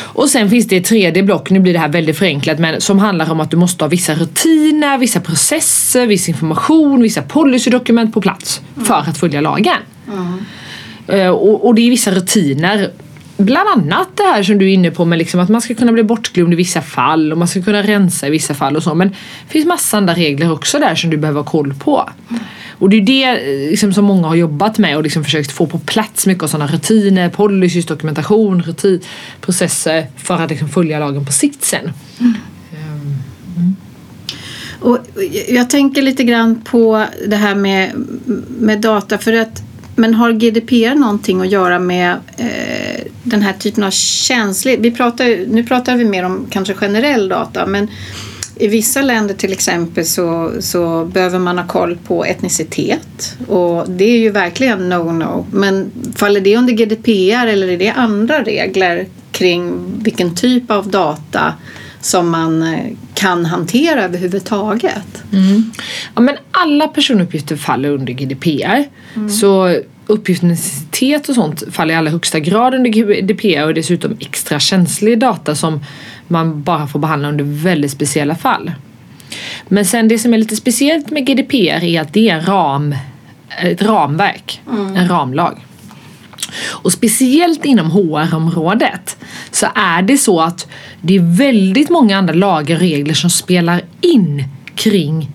Och 0.02 0.30
sen 0.30 0.50
finns 0.50 0.68
det 0.68 0.78
ett 0.78 0.86
tredje 0.86 1.24
block, 1.24 1.50
nu 1.50 1.60
blir 1.60 1.74
det 1.74 1.80
här 1.80 1.90
väldigt 1.90 2.18
förenklat, 2.18 2.60
men 2.60 2.82
som 2.82 3.00
handlar 3.00 3.32
om 3.32 3.40
att 3.40 3.52
du 3.52 3.58
måste 3.58 3.84
ha 3.84 3.90
vissa 3.90 4.14
rutiner, 4.14 4.98
vissa 4.98 5.20
processer, 5.20 6.08
viss 6.08 6.30
information, 6.30 7.02
vissa 7.02 7.22
policydokument 7.22 8.14
på 8.14 8.22
plats 8.22 8.62
för 8.84 9.04
att 9.08 9.18
följa 9.18 9.42
lagen. 9.42 9.78
Mm. 10.08 10.46
Uh, 11.22 11.30
och, 11.30 11.68
och 11.68 11.76
det 11.76 11.82
är 11.82 11.90
vissa 11.90 12.12
rutiner 12.12 12.92
Bland 13.38 13.70
annat 13.70 14.08
det 14.18 14.24
här 14.24 14.44
som 14.44 14.58
du 14.58 14.66
är 14.66 14.74
inne 14.74 14.92
på 14.92 15.06
med 15.06 15.20
liksom 15.20 15.40
att 15.40 15.50
man 15.50 15.62
ska 15.62 15.76
kunna 15.76 15.92
bli 15.92 16.04
bortglömd 16.04 16.54
i 16.54 16.56
vissa 16.56 16.82
fall 16.82 17.32
och 17.32 17.38
man 17.38 17.48
ska 17.48 17.62
kunna 17.62 17.84
rensa 17.84 18.28
i 18.28 18.30
vissa 18.30 18.54
fall 18.54 18.76
och 18.76 18.84
så. 18.84 18.96
Men 18.96 19.10
det 19.10 19.52
finns 19.52 19.66
massa 19.66 19.98
andra 19.98 20.14
regler 20.14 20.52
också 20.52 20.80
där 20.80 20.96
som 20.96 21.10
du 21.10 21.18
behöver 21.18 21.40
ha 21.40 21.50
koll 21.50 21.74
på. 21.74 22.10
Och 22.80 22.90
det 22.90 22.98
är 22.98 23.02
det 23.02 23.24
eh, 23.24 23.70
liksom, 23.70 23.94
som 23.94 24.06
många 24.06 24.28
har 24.28 24.36
jobbat 24.36 24.78
med 24.78 24.98
och 24.98 25.04
liksom 25.04 25.24
försökt 25.24 25.52
få 25.52 25.68
på 25.68 25.80
plats 25.80 26.28
mycket 26.28 26.44
av 26.44 26.48
sådana 26.48 26.72
rutiner, 26.72 27.30
policys, 27.30 27.86
dokumentation, 27.86 28.62
rutin, 28.62 29.02
processer 29.42 30.08
för 30.18 30.36
att 30.36 30.50
liksom 30.50 30.70
följa 30.70 31.00
lagen 31.00 31.26
på 31.26 31.32
sikt 31.32 31.64
sen. 31.64 31.92
Mm. 32.20 32.34
Mm. 33.58 33.76
Och 34.80 35.00
jag 35.48 35.70
tänker 35.70 36.02
lite 36.02 36.24
grann 36.24 36.62
på 36.62 37.06
det 37.28 37.36
här 37.36 37.56
med, 37.56 37.92
med 38.60 38.82
data 38.82 39.18
för 39.18 39.34
att 39.34 39.64
men 39.96 40.14
har 40.14 40.32
GDPR 40.32 40.96
någonting 40.96 41.42
att 41.42 41.52
göra 41.52 41.80
med 41.80 42.12
eh, 42.38 43.12
den 43.24 43.42
här 43.42 43.54
typen 43.54 43.84
av 43.84 43.92
känslig... 43.92 44.82
Vi 44.82 44.92
pratar, 44.92 45.48
nu 45.48 45.64
pratar 45.64 45.96
vi 45.96 46.06
mer 46.06 46.24
om 46.24 46.48
kanske 46.50 46.74
generell 46.74 47.30
data 47.30 47.66
men 47.66 47.88
i 48.56 48.68
vissa 48.68 49.02
länder 49.02 49.34
till 49.34 49.54
exempel 49.54 50.06
så, 50.06 50.52
så 50.60 51.06
behöver 51.06 51.40
man 51.40 51.58
ha 51.58 51.68
koll 51.68 51.98
på 52.08 52.26
etnicitet 52.26 53.38
och 53.48 53.90
det 53.90 54.06
är 54.06 54.20
ju 54.20 54.30
verkligen 54.30 54.94
no-no. 54.94 55.46
Men 55.52 55.92
faller 56.16 56.42
det 56.42 56.58
under 56.58 56.74
GDPR 56.74 57.48
eller 57.48 57.68
är 57.68 57.78
det 57.78 57.92
andra 57.92 58.44
regler 58.44 59.06
kring 59.32 59.74
vilken 60.04 60.36
typ 60.36 60.72
av 60.72 60.90
data 60.90 61.54
som 62.02 62.30
man 62.30 62.64
eh, 62.64 62.92
kan 63.16 63.46
hantera 63.46 64.04
överhuvudtaget? 64.04 65.24
Mm. 65.34 65.72
Ja, 66.16 66.22
men 66.22 66.36
alla 66.52 66.88
personuppgifter 66.88 67.56
faller 67.56 67.90
under 67.90 68.14
GDPR. 68.14 68.84
Mm. 69.16 69.30
Så 69.30 69.78
uppgiftsnecessitet 70.08 71.30
och 71.30 71.36
sånt 71.36 71.64
faller 71.72 71.94
i 71.94 71.98
allra 71.98 72.12
högsta 72.12 72.40
grad 72.40 72.74
under 72.74 72.90
GDPR 72.90 73.64
och 73.64 73.74
dessutom 73.74 74.18
extra 74.20 74.60
känslig 74.60 75.20
data 75.20 75.56
som 75.56 75.80
man 76.28 76.64
bara 76.64 76.88
får 76.88 77.00
behandla 77.00 77.30
under 77.30 77.44
väldigt 77.44 77.92
speciella 77.92 78.36
fall. 78.36 78.72
Men 79.68 79.86
sen 79.86 80.08
det 80.08 80.20
som 80.20 80.34
är 80.34 80.38
lite 80.38 80.56
speciellt 80.56 81.12
med 81.12 81.26
GDPR 81.28 81.84
är 81.84 82.02
att 82.02 82.14
det 82.14 82.30
är 82.30 82.36
en 82.36 82.46
ram, 82.46 82.96
ett 83.62 83.82
ramverk, 83.82 84.62
mm. 84.72 84.96
en 84.96 85.08
ramlag. 85.08 85.66
Och 86.68 86.92
speciellt 86.92 87.66
inom 87.66 87.92
HR-området 87.92 89.18
så 89.56 89.68
är 89.76 90.02
det 90.02 90.18
så 90.18 90.42
att 90.42 90.68
det 91.02 91.16
är 91.16 91.38
väldigt 91.38 91.90
många 91.90 92.18
andra 92.18 92.34
lagar 92.34 92.76
och 92.76 92.82
regler 92.82 93.14
som 93.14 93.30
spelar 93.30 93.82
in 94.02 94.44
kring 94.76 95.30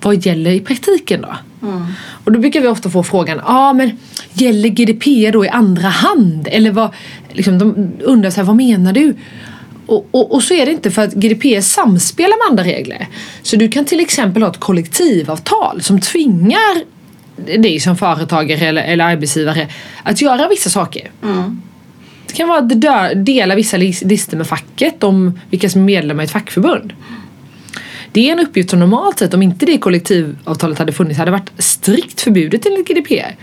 vad 0.00 0.26
gäller 0.26 0.50
i 0.50 0.60
praktiken 0.60 1.20
då? 1.20 1.36
Mm. 1.68 1.86
Och 2.24 2.32
då 2.32 2.38
brukar 2.38 2.60
vi 2.60 2.68
ofta 2.68 2.90
få 2.90 3.02
frågan, 3.02 3.36
ja 3.36 3.44
ah, 3.46 3.72
men 3.72 3.98
gäller 4.32 4.68
GDPR 4.68 5.32
då 5.32 5.44
i 5.44 5.48
andra 5.48 5.88
hand? 5.88 6.48
Eller 6.50 6.70
vad, 6.70 6.90
liksom, 7.32 7.58
de 7.58 7.92
undrar 8.02 8.30
så 8.30 8.36
här, 8.36 8.44
vad 8.44 8.56
menar 8.56 8.92
du? 8.92 9.16
Och, 9.86 10.08
och, 10.10 10.34
och, 10.34 10.42
så 10.42 10.54
är 10.54 10.66
det 10.66 10.72
inte 10.72 10.90
för 10.90 11.02
att 11.02 11.12
GDPR 11.12 11.60
samspelar 11.60 12.44
med 12.44 12.50
andra 12.50 12.64
regler. 12.64 13.08
Så 13.42 13.56
du 13.56 13.68
kan 13.68 13.84
till 13.84 14.00
exempel 14.00 14.42
ha 14.42 14.50
ett 14.50 14.60
kollektivavtal 14.60 15.82
som 15.82 16.00
tvingar 16.00 16.84
dig 17.58 17.80
som 17.80 17.96
företagare 17.96 18.66
eller, 18.66 18.82
eller 18.82 19.04
arbetsgivare 19.04 19.68
att 20.02 20.22
göra 20.22 20.48
vissa 20.48 20.70
saker. 20.70 21.10
Mm. 21.22 21.62
Det 22.30 22.36
kan 22.36 22.48
vara 22.48 22.58
att 22.58 23.26
dela 23.26 23.54
vissa 23.54 23.76
listor 23.76 24.36
med 24.36 24.46
facket 24.46 25.04
om 25.04 25.40
vilka 25.50 25.70
som 25.70 25.80
är 25.80 25.84
medlemmar 25.84 26.22
i 26.22 26.24
ett 26.24 26.30
fackförbund. 26.30 26.92
Det 28.12 28.28
är 28.28 28.32
en 28.32 28.40
uppgift 28.40 28.70
som 28.70 28.78
normalt 28.78 29.18
sett, 29.18 29.34
om 29.34 29.42
inte 29.42 29.66
det 29.66 29.78
kollektivavtalet 29.78 30.78
hade 30.78 30.92
funnits, 30.92 31.18
hade 31.18 31.30
varit 31.30 31.52
strikt 31.58 32.20
förbjudet 32.20 32.66
enligt 32.66 32.88
GDPR. 32.88 33.36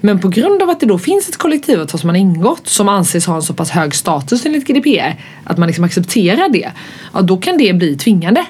Men 0.00 0.18
på 0.18 0.28
grund 0.28 0.62
av 0.62 0.70
att 0.70 0.80
det 0.80 0.86
då 0.86 0.98
finns 0.98 1.28
ett 1.28 1.36
kollektivavtal 1.36 2.00
som 2.00 2.06
man 2.06 2.14
har 2.14 2.20
ingått 2.20 2.68
som 2.68 2.88
anses 2.88 3.26
ha 3.26 3.36
en 3.36 3.42
så 3.42 3.54
pass 3.54 3.70
hög 3.70 3.94
status 3.94 4.46
enligt 4.46 4.66
GDPR 4.66 5.22
att 5.44 5.58
man 5.58 5.66
liksom 5.66 5.84
accepterar 5.84 6.48
det, 6.48 6.70
ja 7.12 7.20
då 7.22 7.36
kan 7.36 7.58
det 7.58 7.72
bli 7.72 7.96
tvingande. 7.96 8.44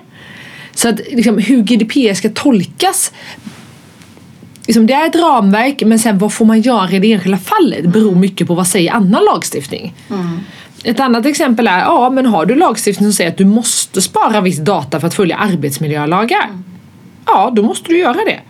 Så 0.75 0.88
att 0.88 1.00
liksom, 1.11 1.38
hur 1.38 1.62
GDPR 1.62 2.14
ska 2.14 2.28
tolkas 2.28 3.12
liksom, 4.70 4.86
det 4.86 4.92
är 4.92 5.06
ett 5.06 5.16
ramverk 5.16 5.82
men 5.86 5.98
sen 5.98 6.18
vad 6.18 6.32
får 6.32 6.44
man 6.44 6.60
göra 6.60 6.90
i 6.90 6.98
det 6.98 7.12
enskilda 7.12 7.38
fallet 7.38 7.84
beror 7.84 8.14
mycket 8.14 8.46
på 8.46 8.54
vad 8.54 8.66
säger 8.66 8.92
annan 8.92 9.24
lagstiftning. 9.24 9.94
Mm. 10.10 10.40
Ett 10.84 11.00
annat 11.00 11.26
exempel 11.26 11.66
är, 11.66 11.78
ja 11.78 12.10
men 12.10 12.26
har 12.26 12.46
du 12.46 12.54
lagstiftning 12.54 13.08
som 13.08 13.12
säger 13.12 13.30
att 13.30 13.36
du 13.36 13.44
måste 13.44 14.02
spara 14.02 14.40
viss 14.40 14.58
data 14.58 15.00
för 15.00 15.06
att 15.06 15.14
följa 15.14 15.36
arbetsmiljölagar? 15.36 16.44
Mm. 16.44 16.64
Ja, 17.26 17.52
då 17.56 17.62
måste 17.62 17.88
du 17.88 17.98
göra 17.98 18.12
det. 18.26 18.40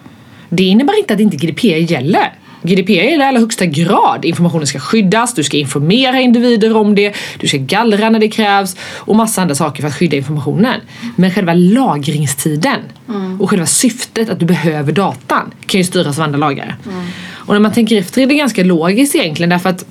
Det 0.48 0.62
innebär 0.62 0.98
inte 0.98 1.14
att 1.14 1.20
inte 1.20 1.36
GDPR 1.36 1.92
gäller. 1.92 2.32
GDPR 2.62 2.92
gäller 2.92 3.24
i 3.24 3.28
allra 3.28 3.40
högsta 3.40 3.66
grad. 3.66 4.24
Informationen 4.24 4.66
ska 4.66 4.78
skyddas, 4.78 5.34
du 5.34 5.44
ska 5.44 5.56
informera 5.56 6.20
individer 6.20 6.76
om 6.76 6.94
det, 6.94 7.14
du 7.38 7.48
ska 7.48 7.56
gallra 7.56 8.10
när 8.10 8.18
det 8.18 8.28
krävs 8.28 8.76
och 8.96 9.16
massa 9.16 9.42
andra 9.42 9.54
saker 9.54 9.82
för 9.82 9.88
att 9.88 9.94
skydda 9.94 10.16
informationen. 10.16 10.80
Men 11.16 11.30
själva 11.30 11.54
lagringstiden 11.54 12.80
mm. 13.08 13.40
och 13.40 13.50
själva 13.50 13.66
syftet 13.66 14.28
att 14.30 14.40
du 14.40 14.46
behöver 14.46 14.92
datan 14.92 15.50
kan 15.66 15.78
ju 15.80 15.84
styras 15.84 16.18
av 16.18 16.24
andra 16.24 16.38
lagar. 16.38 16.76
Mm. 16.86 17.06
Och 17.32 17.54
när 17.54 17.60
man 17.60 17.72
tänker 17.72 17.98
efter 17.98 18.22
är 18.22 18.26
det 18.26 18.34
ganska 18.34 18.64
logiskt 18.64 19.14
egentligen 19.14 19.50
därför 19.50 19.70
att 19.70 19.84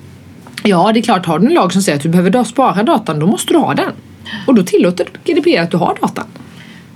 Ja, 0.63 0.91
det 0.93 0.99
är 0.99 1.01
klart, 1.01 1.25
har 1.25 1.39
du 1.39 1.45
en 1.45 1.53
lag 1.53 1.73
som 1.73 1.81
säger 1.81 1.95
att 1.95 2.03
du 2.03 2.09
behöver 2.09 2.43
spara 2.43 2.83
datan, 2.83 3.19
då 3.19 3.27
måste 3.27 3.53
du 3.53 3.59
ha 3.59 3.73
den. 3.73 3.91
Och 4.45 4.55
då 4.55 4.63
tillåter 4.63 5.07
GDPR 5.25 5.61
att 5.61 5.71
du 5.71 5.77
har 5.77 5.97
datan. 6.01 6.25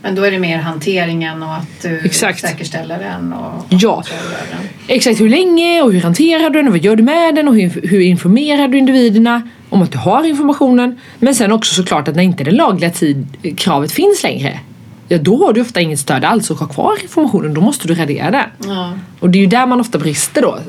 Men 0.04 0.16
då 0.16 0.24
är 0.24 0.32
det 0.32 0.40
mer 0.40 0.58
hanteringen 0.58 1.44
och 1.44 1.54
att 1.56 1.82
du 1.82 2.00
Exakt. 2.04 2.40
säkerställer 2.40 3.00
den 3.00 3.34
och 3.34 3.66
Ja, 3.70 4.04
den. 4.52 4.60
exakt 4.88 5.22
hur 5.22 5.30
länge 5.30 5.82
och 5.82 5.94
hur 5.94 6.02
hanterar 6.02 6.50
du 6.50 6.60
den 6.60 6.68
och 6.68 6.74
vad 6.74 6.84
gör 6.84 6.96
du 6.96 7.04
med 7.04 7.36
den 7.36 7.48
och 7.48 7.56
hur, 7.56 7.88
hur 7.88 8.00
informerar 8.00 8.68
du 8.68 8.78
individerna 8.78 9.42
om 9.70 9.82
att 9.82 9.92
du 9.92 9.98
har 9.98 10.24
informationen. 10.24 11.00
Men 11.20 11.36
sen 11.36 11.52
också 11.52 11.76
såklart 11.76 12.08
att 12.08 12.16
när 12.16 12.24
inte 12.24 12.44
det 12.44 12.52
lagliga 12.52 12.90
tid, 12.90 13.28
kravet 13.58 13.92
finns 13.92 14.24
längre 14.24 14.60
ja 15.08 15.18
då 15.18 15.46
har 15.46 15.54
du 15.54 15.62
ofta 15.62 15.82
inget 15.82 16.00
stöd 16.00 16.24
alls 16.24 16.52
att 16.52 16.60
ha 16.60 16.68
kvar 16.68 16.94
informationen, 17.04 17.54
då 17.54 17.62
måste 17.62 17.88
du 17.88 17.96
radera 17.96 18.32
det. 18.32 18.46
Ja. 18.68 18.94
Och 19.20 19.30
det 19.30 19.38
är 19.38 19.42
ju 19.42 19.48
där 19.48 19.66
man 19.66 19.80
ofta 19.80 19.98
brister 19.98 20.42
då. 20.42 20.60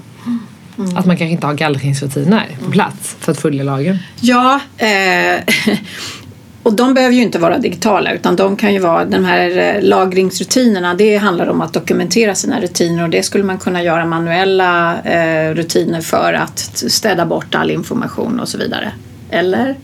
Mm. 0.78 0.96
Att 0.96 1.06
man 1.06 1.16
kanske 1.16 1.32
inte 1.32 1.46
har 1.46 1.54
gallringsrutiner 1.54 2.46
på 2.64 2.70
plats 2.70 3.16
för 3.20 3.32
att 3.32 3.40
följa 3.40 3.62
lagen. 3.64 3.98
Ja, 4.20 4.60
eh, 4.76 4.88
och 6.64 6.72
de 6.72 6.94
behöver 6.94 7.14
ju 7.14 7.22
inte 7.22 7.38
vara 7.38 7.58
digitala 7.58 8.12
utan 8.12 8.36
de 8.36 8.56
kan 8.56 8.72
ju 8.74 8.78
vara 8.78 9.04
de 9.04 9.24
här 9.24 9.58
eh, 9.58 9.82
lagringsrutinerna. 9.82 10.94
Det 10.94 11.16
handlar 11.16 11.46
om 11.46 11.60
att 11.60 11.72
dokumentera 11.72 12.34
sina 12.34 12.60
rutiner 12.60 13.02
och 13.02 13.10
det 13.10 13.22
skulle 13.22 13.44
man 13.44 13.58
kunna 13.58 13.82
göra 13.82 14.04
manuella 14.04 15.02
eh, 15.02 15.54
rutiner 15.54 16.00
för 16.00 16.32
att 16.32 16.58
städa 16.88 17.26
bort 17.26 17.54
all 17.54 17.70
information 17.70 18.40
och 18.40 18.48
så 18.48 18.58
vidare. 18.58 18.92
Eller? 19.30 19.76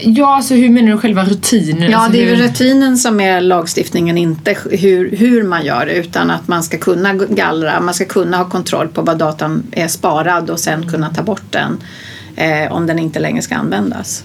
Ja, 0.00 0.36
alltså 0.36 0.54
hur 0.54 0.68
menar 0.70 0.92
du 0.92 0.98
själva 0.98 1.24
rutinen? 1.24 1.90
Ja, 1.90 1.98
alltså 1.98 2.12
det 2.12 2.24
är 2.24 2.36
hur... 2.36 2.42
rutinen 2.42 2.96
som 2.96 3.20
är 3.20 3.40
lagstiftningen, 3.40 4.18
inte 4.18 4.56
hur, 4.70 5.16
hur 5.16 5.42
man 5.42 5.64
gör 5.64 5.86
det 5.86 5.94
utan 5.94 6.30
att 6.30 6.48
man 6.48 6.62
ska 6.62 6.78
kunna 6.78 7.14
gallra, 7.14 7.80
man 7.80 7.94
ska 7.94 8.04
kunna 8.04 8.36
ha 8.36 8.48
kontroll 8.48 8.88
på 8.88 9.02
vad 9.02 9.18
datan 9.18 9.62
är 9.72 9.88
sparad 9.88 10.50
och 10.50 10.60
sen 10.60 10.88
kunna 10.90 11.10
ta 11.10 11.22
bort 11.22 11.44
den 11.50 11.78
eh, 12.36 12.72
om 12.72 12.86
den 12.86 12.98
inte 12.98 13.20
längre 13.20 13.42
ska 13.42 13.54
användas. 13.54 14.24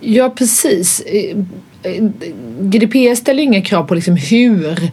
Ja, 0.00 0.30
precis. 0.30 1.00
Eh, 1.00 1.36
eh, 1.82 2.04
GDPR 2.60 3.14
ställer 3.14 3.42
inga 3.42 3.60
krav 3.60 3.82
på 3.82 3.94
liksom 3.94 4.16
hur 4.16 4.90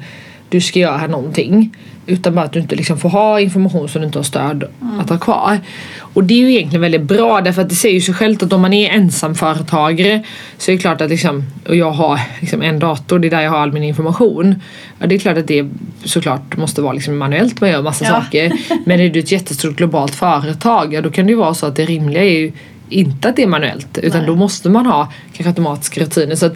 du 0.50 0.62
ska 0.62 0.80
göra 0.80 1.08
någonting. 1.08 1.76
Utan 2.06 2.36
bara 2.36 2.46
att 2.46 2.54
du 2.54 2.60
inte 2.60 2.76
liksom 2.76 2.98
får 2.98 3.10
ha 3.10 3.40
information 3.40 3.90
som 3.90 4.02
du 4.02 4.08
inte 4.08 4.20
har 4.20 4.24
stöd 4.24 4.64
mm. 4.82 5.00
att 5.00 5.10
ha 5.10 5.18
kvar. 5.18 5.60
Och 6.00 6.24
det 6.24 6.34
är 6.34 6.38
ju 6.38 6.54
egentligen 6.54 6.82
väldigt 6.82 7.02
bra 7.02 7.42
därför 7.42 7.62
att 7.62 7.70
det 7.70 7.76
säger 7.76 7.96
ju 7.96 8.02
sig 8.02 8.14
självt 8.14 8.44
att 8.44 8.54
om 8.54 8.62
man 8.62 8.74
är 8.74 8.90
ensamföretagare 8.90 10.24
så 10.58 10.72
är 10.72 10.76
det 10.76 10.82
klart 10.82 11.02
att 11.02 11.10
liksom, 11.10 11.44
och 11.68 11.76
jag 11.76 11.92
har 11.92 12.20
liksom 12.40 12.62
en 12.62 12.80
dator, 12.80 13.20
det 13.20 13.28
är 13.28 13.30
där 13.30 13.42
jag 13.42 13.52
har 13.52 13.58
all 13.58 13.74
min 13.74 13.84
information. 13.84 14.56
Ja, 15.00 15.08
det 15.08 15.16
är 15.16 15.20
klart 15.20 15.38
att 15.38 15.48
det 15.48 15.70
såklart 16.04 16.58
måste 16.58 16.82
vara 16.82 16.94
liksom 16.94 17.18
manuellt 17.18 17.62
man 17.62 17.70
gör 17.70 17.82
massa 17.82 18.06
ja. 18.06 18.12
saker. 18.12 18.52
Men 18.86 19.00
är 19.00 19.10
du 19.10 19.20
ett 19.20 19.32
jättestort 19.32 19.76
globalt 19.76 20.16
företag, 20.16 20.94
ja 20.94 21.02
då 21.02 21.12
kan 21.12 21.26
det 21.26 21.32
ju 21.32 21.38
vara 21.38 21.54
så 21.54 21.66
att 21.66 21.76
det 21.76 21.86
rimliga 21.86 22.24
är 22.24 22.40
ju 22.40 22.52
inte 22.94 23.30
att 23.30 23.36
det 23.36 23.44
är 23.44 23.48
manuellt 23.48 23.98
utan 23.98 24.20
Nej. 24.20 24.28
då 24.28 24.36
måste 24.36 24.70
man 24.70 24.86
ha 24.86 25.12
kanske 25.34 25.50
automatiska 25.50 26.02
rutiner. 26.02 26.36
Så 26.36 26.46
att, 26.46 26.56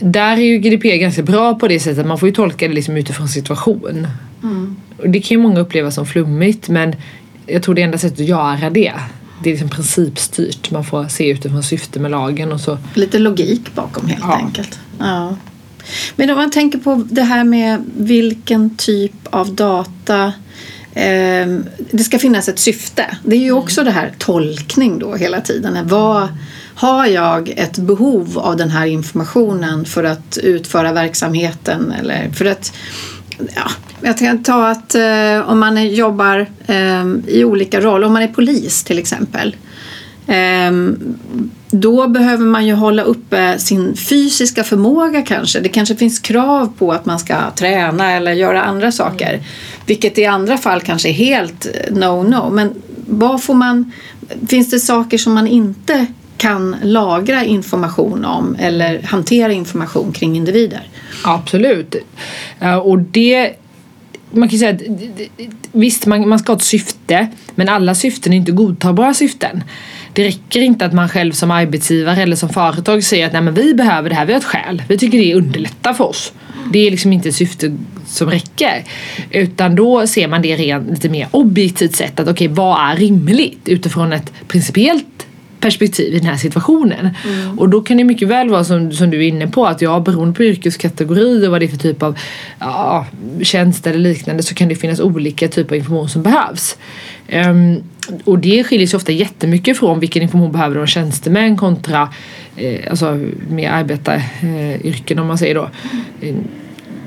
där 0.00 0.32
är 0.32 0.42
ju 0.42 0.58
GDPR 0.58 0.96
ganska 0.96 1.22
bra 1.22 1.54
på 1.54 1.68
det 1.68 1.80
sättet 1.80 2.06
man 2.06 2.18
får 2.18 2.28
ju 2.28 2.34
tolka 2.34 2.68
det 2.68 2.74
liksom 2.74 2.96
utifrån 2.96 3.28
situation. 3.28 4.06
Mm. 4.42 4.76
Och 4.98 5.10
det 5.10 5.20
kan 5.20 5.36
ju 5.36 5.42
många 5.42 5.60
uppleva 5.60 5.90
som 5.90 6.06
flummigt 6.06 6.68
men 6.68 6.94
jag 7.46 7.62
tror 7.62 7.74
det 7.74 7.82
enda 7.82 7.98
sättet 7.98 8.20
att 8.20 8.26
göra 8.26 8.70
det 8.70 8.92
det 9.42 9.50
är 9.50 9.52
liksom 9.52 9.68
principstyrt. 9.68 10.70
Man 10.70 10.84
får 10.84 11.08
se 11.08 11.30
utifrån 11.30 11.62
syfte 11.62 12.00
med 12.00 12.10
lagen 12.10 12.52
och 12.52 12.60
så. 12.60 12.78
Lite 12.94 13.18
logik 13.18 13.74
bakom 13.74 14.06
helt 14.06 14.24
ja. 14.24 14.34
enkelt. 14.34 14.78
Ja. 14.98 15.36
Men 16.16 16.30
om 16.30 16.36
man 16.36 16.50
tänker 16.50 16.78
på 16.78 17.06
det 17.10 17.22
här 17.22 17.44
med 17.44 17.84
vilken 17.96 18.76
typ 18.76 19.12
av 19.30 19.54
data 19.54 20.32
det 21.90 22.04
ska 22.04 22.18
finnas 22.18 22.48
ett 22.48 22.58
syfte. 22.58 23.16
Det 23.24 23.36
är 23.36 23.40
ju 23.40 23.52
också 23.52 23.80
mm. 23.80 23.94
det 23.94 24.00
här 24.00 24.12
tolkning 24.18 24.98
då 24.98 25.14
hela 25.14 25.40
tiden. 25.40 25.88
Vad, 25.88 26.28
har 26.74 27.06
jag 27.06 27.48
ett 27.48 27.78
behov 27.78 28.38
av 28.38 28.56
den 28.56 28.70
här 28.70 28.86
informationen 28.86 29.84
för 29.84 30.04
att 30.04 30.38
utföra 30.42 30.92
verksamheten 30.92 31.92
eller 31.92 32.30
för 32.30 32.44
att 32.44 32.72
ja, 33.38 33.70
jag 34.02 34.18
kan 34.18 34.42
ta 34.42 34.68
att 34.68 34.94
eh, 34.94 35.50
om 35.50 35.58
man 35.58 35.86
jobbar 35.88 36.46
eh, 36.66 37.06
i 37.26 37.44
olika 37.44 37.80
roller, 37.80 38.06
om 38.06 38.12
man 38.12 38.22
är 38.22 38.28
polis 38.28 38.84
till 38.84 38.98
exempel. 38.98 39.56
Eh, 40.26 40.72
då 41.74 42.08
behöver 42.08 42.46
man 42.46 42.66
ju 42.66 42.74
hålla 42.74 43.02
uppe 43.02 43.58
sin 43.58 43.96
fysiska 43.96 44.64
förmåga 44.64 45.22
kanske. 45.22 45.60
Det 45.60 45.68
kanske 45.68 45.96
finns 45.96 46.18
krav 46.18 46.72
på 46.78 46.92
att 46.92 47.06
man 47.06 47.18
ska 47.18 47.50
träna 47.50 48.12
eller 48.12 48.32
göra 48.32 48.62
andra 48.62 48.92
saker. 48.92 49.28
Mm. 49.28 49.44
Vilket 49.86 50.18
i 50.18 50.26
andra 50.26 50.56
fall 50.58 50.80
kanske 50.80 51.08
är 51.08 51.12
helt 51.12 51.66
eh, 51.66 51.94
no-no. 51.94 52.50
Men 52.50 52.74
vad 53.06 53.42
får 53.42 53.54
man, 53.54 53.92
finns 54.48 54.70
det 54.70 54.80
saker 54.80 55.18
som 55.18 55.32
man 55.32 55.46
inte 55.46 56.06
kan 56.36 56.76
lagra 56.82 57.44
information 57.44 58.24
om 58.24 58.56
eller 58.58 59.02
hantera 59.02 59.52
information 59.52 60.12
kring 60.12 60.36
individer? 60.36 60.88
Absolut. 61.24 61.94
Eh, 62.60 62.76
och 62.76 62.98
det 62.98 63.56
man 64.30 64.48
kan 64.48 64.58
säga 64.58 64.70
att 64.70 64.82
visst, 65.72 66.06
man, 66.06 66.28
man 66.28 66.38
ska 66.38 66.52
ha 66.52 66.56
ett 66.56 66.62
syfte, 66.62 67.28
men 67.54 67.68
alla 67.68 67.94
syften 67.94 68.32
är 68.32 68.36
inte 68.36 68.52
godtagbara 68.52 69.14
syften. 69.14 69.64
Det 70.12 70.24
räcker 70.24 70.60
inte 70.60 70.86
att 70.86 70.92
man 70.92 71.08
själv 71.08 71.32
som 71.32 71.50
arbetsgivare 71.50 72.22
eller 72.22 72.36
som 72.36 72.48
företag 72.48 73.04
säger 73.04 73.26
att 73.26 73.32
nej 73.32 73.42
men 73.42 73.54
vi 73.54 73.74
behöver 73.74 74.08
det 74.08 74.14
här, 74.14 74.26
vi 74.26 74.32
har 74.32 74.40
ett 74.40 74.46
skäl. 74.46 74.82
Vi 74.88 74.98
tycker 74.98 75.18
det 75.18 75.34
underlättar 75.34 75.92
för 75.92 76.04
oss. 76.04 76.32
Det 76.72 76.86
är 76.86 76.90
liksom 76.90 77.12
inte 77.12 77.28
ett 77.28 77.34
syfte 77.34 77.76
som 78.06 78.30
räcker. 78.30 78.84
Utan 79.30 79.76
då 79.76 80.06
ser 80.06 80.28
man 80.28 80.42
det 80.42 80.56
rent 80.56 80.90
lite 80.90 81.08
mer 81.08 81.28
objektivt 81.30 81.96
sett 81.96 82.20
att 82.20 82.28
okej 82.28 82.48
okay, 82.48 82.56
vad 82.56 82.90
är 82.90 82.96
rimligt 82.96 83.68
utifrån 83.68 84.12
ett 84.12 84.32
principiellt 84.48 85.21
perspektiv 85.62 86.14
i 86.14 86.18
den 86.18 86.28
här 86.28 86.36
situationen. 86.36 87.10
Mm. 87.26 87.58
Och 87.58 87.68
då 87.68 87.80
kan 87.80 87.96
det 87.96 88.04
mycket 88.04 88.28
väl 88.28 88.50
vara 88.50 88.64
som, 88.64 88.92
som 88.92 89.10
du 89.10 89.16
är 89.24 89.28
inne 89.28 89.46
på 89.46 89.66
att 89.66 89.82
ja, 89.82 90.00
beroende 90.00 90.34
på 90.34 90.44
yrkeskategori 90.44 91.46
och 91.46 91.50
vad 91.50 91.60
det 91.60 91.66
är 91.66 91.68
för 91.68 91.76
typ 91.76 92.02
av 92.02 92.18
ja, 92.58 93.06
tjänst 93.42 93.86
eller 93.86 93.98
liknande 93.98 94.42
så 94.42 94.54
kan 94.54 94.68
det 94.68 94.74
finnas 94.74 95.00
olika 95.00 95.48
typer 95.48 95.74
av 95.74 95.78
information 95.78 96.08
som 96.08 96.22
behövs. 96.22 96.76
Um, 97.32 97.82
och 98.24 98.38
det 98.38 98.64
skiljer 98.64 98.86
sig 98.86 98.96
ofta 98.96 99.12
jättemycket 99.12 99.78
från 99.78 100.00
vilken 100.00 100.22
information 100.22 100.52
behöver 100.52 100.80
en 100.80 100.86
tjänstemän 100.86 101.56
kontra 101.56 102.08
eh, 102.56 102.90
alltså 102.90 103.20
mer 103.50 103.70
arbetaryrken 103.70 105.18
eh, 105.18 105.22
om 105.22 105.28
man 105.28 105.38
säger 105.38 105.54
då. 105.54 105.70
Mm. 106.22 106.44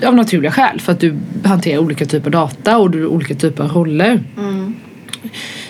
Av 0.06 0.16
naturliga 0.16 0.52
skäl 0.52 0.80
för 0.80 0.92
att 0.92 1.00
du 1.00 1.16
hanterar 1.44 1.78
olika 1.78 2.06
typer 2.06 2.28
av 2.28 2.32
data 2.32 2.78
och 2.78 2.92
du 2.92 3.02
har 3.02 3.08
olika 3.08 3.36
typer 3.36 3.64
av 3.64 3.70
roller. 3.70 4.24
Mm. 4.38 4.76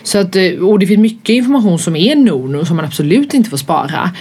Så 0.03 0.17
att, 0.17 0.35
eh, 0.35 0.51
och 0.51 0.79
det 0.79 0.88
finns 0.88 1.00
mycket 1.00 1.29
information 1.29 1.79
som 1.79 1.95
är 1.95 2.15
no-no 2.15 2.65
som 2.65 2.75
man 2.75 2.85
absolut 2.85 3.33
inte 3.33 3.50
får 3.50 3.57
spara. 3.57 4.12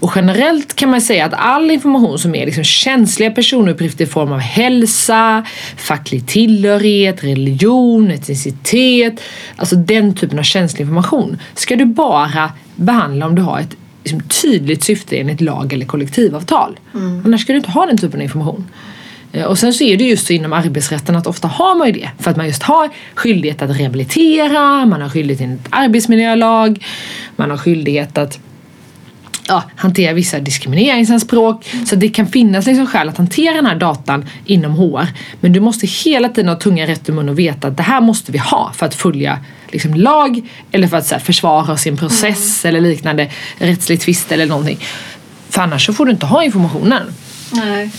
Och 0.00 0.12
generellt 0.14 0.76
kan 0.76 0.90
man 0.90 1.00
säga 1.00 1.24
att 1.24 1.34
all 1.34 1.70
information 1.70 2.18
som 2.18 2.34
är 2.34 2.46
liksom 2.46 2.64
känsliga 2.64 3.30
personuppgifter 3.30 4.04
i 4.04 4.06
form 4.08 4.32
av 4.32 4.38
hälsa, 4.38 5.46
facklig 5.76 6.26
tillhörighet, 6.26 7.24
religion, 7.24 8.10
etnicitet, 8.10 9.20
alltså 9.56 9.76
den 9.76 10.14
typen 10.14 10.38
av 10.38 10.42
känslig 10.42 10.80
information 10.80 11.38
ska 11.54 11.76
du 11.76 11.84
bara 11.84 12.52
behandla 12.76 13.26
om 13.26 13.34
du 13.34 13.42
har 13.42 13.60
ett 13.60 13.76
liksom, 14.04 14.20
tydligt 14.20 14.84
syfte 14.84 15.16
enligt 15.16 15.40
lag 15.40 15.72
eller 15.72 15.86
kollektivavtal. 15.86 16.78
Mm. 16.94 17.22
Annars 17.24 17.40
ska 17.40 17.52
du 17.52 17.58
inte 17.58 17.70
ha 17.70 17.86
den 17.86 17.98
typen 17.98 18.20
av 18.20 18.24
information. 18.24 18.64
Eh, 19.36 19.44
och 19.44 19.58
sen 19.58 19.74
så 19.74 19.84
är 19.84 19.96
det 19.96 20.04
just 20.04 20.26
så 20.26 20.32
inom 20.32 20.52
arbetsrätten 20.52 21.16
att 21.16 21.26
ofta 21.26 21.48
har 21.48 21.74
man 21.74 21.86
ju 21.86 21.92
det. 21.92 22.10
För 22.18 22.30
att 22.30 22.36
man 22.36 22.46
just 22.46 22.62
har 22.62 22.90
skyldighet 23.14 23.62
att 23.62 23.80
rehabilitera, 23.80 24.86
man 24.86 25.02
har 25.02 25.08
skyldighet 25.08 25.40
enligt 25.40 25.66
arbetsmiljölag, 25.70 26.84
man 27.36 27.50
har 27.50 27.58
skyldighet 27.58 28.18
att 28.18 28.38
ja, 29.48 29.62
hantera 29.76 30.12
vissa 30.12 30.38
diskrimineringsanspråk. 30.38 31.66
Så 31.86 31.96
det 31.96 32.08
kan 32.08 32.26
finnas 32.26 32.66
liksom 32.66 32.86
skäl 32.86 33.08
att 33.08 33.16
hantera 33.16 33.54
den 33.54 33.66
här 33.66 33.74
datan 33.74 34.26
inom 34.44 34.72
HR. 34.72 35.06
Men 35.40 35.52
du 35.52 35.60
måste 35.60 35.86
hela 35.86 36.28
tiden 36.28 36.48
ha 36.48 36.56
tunga 36.56 36.86
rätt 36.86 37.08
i 37.08 37.12
mun 37.12 37.28
och 37.28 37.38
veta 37.38 37.68
att 37.68 37.76
det 37.76 37.82
här 37.82 38.00
måste 38.00 38.32
vi 38.32 38.38
ha 38.38 38.72
för 38.74 38.86
att 38.86 38.94
följa 38.94 39.38
liksom, 39.70 39.94
lag 39.94 40.48
eller 40.72 40.88
för 40.88 40.96
att 40.96 41.10
här, 41.10 41.18
försvara 41.18 41.76
sin 41.76 41.96
process 41.96 42.64
mm. 42.64 42.76
eller 42.76 42.88
liknande 42.88 43.30
rättslig 43.58 44.00
tvist 44.00 44.32
eller 44.32 44.46
någonting. 44.46 44.78
För 45.48 45.62
annars 45.62 45.86
så 45.86 45.92
får 45.92 46.06
du 46.06 46.12
inte 46.12 46.26
ha 46.26 46.44
informationen. 46.44 47.02
Nej. 47.52 47.90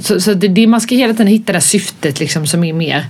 Så, 0.00 0.20
så 0.20 0.34
det, 0.34 0.48
det, 0.48 0.66
man 0.66 0.80
ska 0.80 0.94
hela 0.94 1.12
tiden 1.12 1.26
hitta 1.26 1.52
det 1.52 1.60
syftet 1.60 2.20
liksom 2.20 2.46
som 2.46 2.64
är 2.64 2.72
mer 2.72 3.06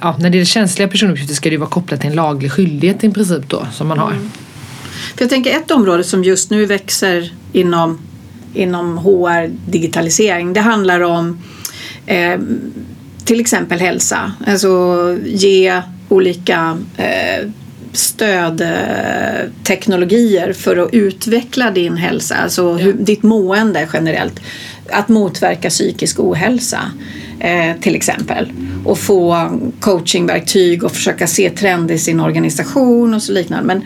Ja, 0.00 0.16
när 0.20 0.30
det 0.30 0.40
är 0.40 0.44
känsliga 0.44 0.88
personuppgifter 0.88 1.34
ska 1.34 1.50
det 1.50 1.56
vara 1.56 1.70
kopplat 1.70 2.00
till 2.00 2.10
en 2.10 2.16
laglig 2.16 2.52
skyldighet 2.52 3.04
i 3.04 3.10
princip 3.10 3.48
då 3.48 3.66
som 3.72 3.88
man 3.88 3.98
har. 3.98 4.10
Mm. 4.10 4.30
För 5.14 5.22
jag 5.22 5.30
tänker 5.30 5.56
ett 5.56 5.70
område 5.70 6.04
som 6.04 6.24
just 6.24 6.50
nu 6.50 6.66
växer 6.66 7.32
inom, 7.52 7.98
inom 8.54 8.98
HR 8.98 9.50
digitalisering 9.70 10.52
det 10.52 10.60
handlar 10.60 11.00
om 11.00 11.42
eh, 12.06 12.40
till 13.24 13.40
exempel 13.40 13.80
hälsa. 13.80 14.32
Alltså 14.46 15.18
ge 15.24 15.82
olika 16.08 16.78
eh, 16.96 17.48
stödteknologier 17.92 20.52
för 20.52 20.76
att 20.76 20.94
utveckla 20.94 21.70
din 21.70 21.96
hälsa, 21.96 22.36
alltså 22.36 22.72
hur, 22.72 22.92
ditt 22.92 23.22
mående 23.22 23.88
generellt. 23.92 24.40
Att 24.90 25.08
motverka 25.08 25.70
psykisk 25.70 26.20
ohälsa 26.20 26.80
eh, 27.40 27.76
till 27.80 27.94
exempel 27.94 28.52
och 28.84 28.98
få 28.98 29.50
coachingverktyg 29.80 30.84
och 30.84 30.92
försöka 30.92 31.26
se 31.26 31.50
trender 31.50 31.94
i 31.94 31.98
sin 31.98 32.20
organisation 32.20 33.14
och 33.14 33.22
så 33.22 33.32
liknande. 33.32 33.66
Men, 33.66 33.82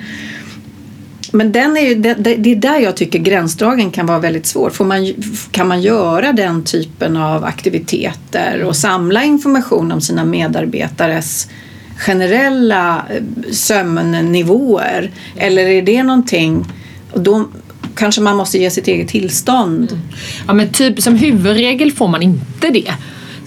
men 1.32 1.52
den 1.52 1.76
är 1.76 1.80
ju, 1.80 1.94
det, 1.94 2.14
det 2.14 2.52
är 2.52 2.56
där 2.56 2.78
jag 2.78 2.96
tycker 2.96 3.18
gränsdragen 3.18 3.90
kan 3.90 4.06
vara 4.06 4.18
väldigt 4.18 4.46
svår. 4.46 4.70
Får 4.70 4.84
man, 4.84 5.14
kan 5.50 5.68
man 5.68 5.82
göra 5.82 6.32
den 6.32 6.64
typen 6.64 7.16
av 7.16 7.44
aktiviteter 7.44 8.62
och 8.62 8.76
samla 8.76 9.24
information 9.24 9.92
om 9.92 10.00
sina 10.00 10.24
medarbetares 10.24 11.48
generella 11.96 13.06
eh, 13.10 13.52
sömnnivåer? 13.52 15.10
Eller 15.36 15.66
är 15.66 15.82
det 15.82 16.02
någonting, 16.02 16.64
och 17.12 17.20
då 17.20 17.48
kanske 17.94 18.20
man 18.20 18.36
måste 18.36 18.58
ge 18.58 18.70
sitt 18.70 18.88
eget 18.88 19.08
tillstånd? 19.08 19.92
Mm. 19.92 20.02
Ja 20.46 20.52
men 20.52 20.72
typ 20.72 21.02
som 21.02 21.16
huvudregel 21.16 21.92
får 21.92 22.08
man 22.08 22.22
inte 22.22 22.70
det. 22.70 22.92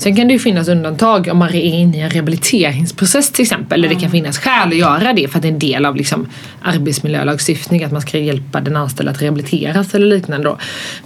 Sen 0.01 0.15
kan 0.15 0.27
det 0.27 0.33
ju 0.33 0.39
finnas 0.39 0.67
undantag 0.67 1.27
om 1.31 1.37
man 1.37 1.49
är 1.49 1.61
inne 1.61 1.97
i 1.97 2.01
en 2.01 2.09
rehabiliteringsprocess 2.09 3.31
till 3.31 3.43
exempel. 3.43 3.79
Eller 3.79 3.95
det 3.95 4.01
kan 4.01 4.11
finnas 4.11 4.37
skäl 4.37 4.67
att 4.67 4.77
göra 4.77 5.13
det 5.13 5.27
för 5.27 5.37
att 5.37 5.41
det 5.41 5.47
är 5.47 5.51
en 5.51 5.59
del 5.59 5.85
av 5.85 5.95
liksom 5.95 6.27
arbetsmiljölagstiftning 6.61 7.83
att 7.83 7.91
man 7.91 8.01
ska 8.01 8.17
hjälpa 8.17 8.61
den 8.61 8.75
anställda 8.75 9.11
att 9.11 9.21
rehabiliteras 9.21 9.95
eller 9.95 10.07
liknande. 10.07 10.47
Då. 10.47 10.57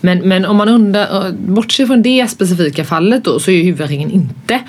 Men, 0.02 0.20
men 0.20 0.46
om 0.46 0.58
man 0.58 0.70
undrar, 0.70 1.32
bortser 1.32 1.86
från 1.86 2.02
det 2.02 2.28
specifika 2.32 2.86
fallet 2.86 3.24
då 3.24 3.40
så 3.40 3.52
är 3.52 3.64
huvudregeln 3.64 4.12
inte 4.12 4.60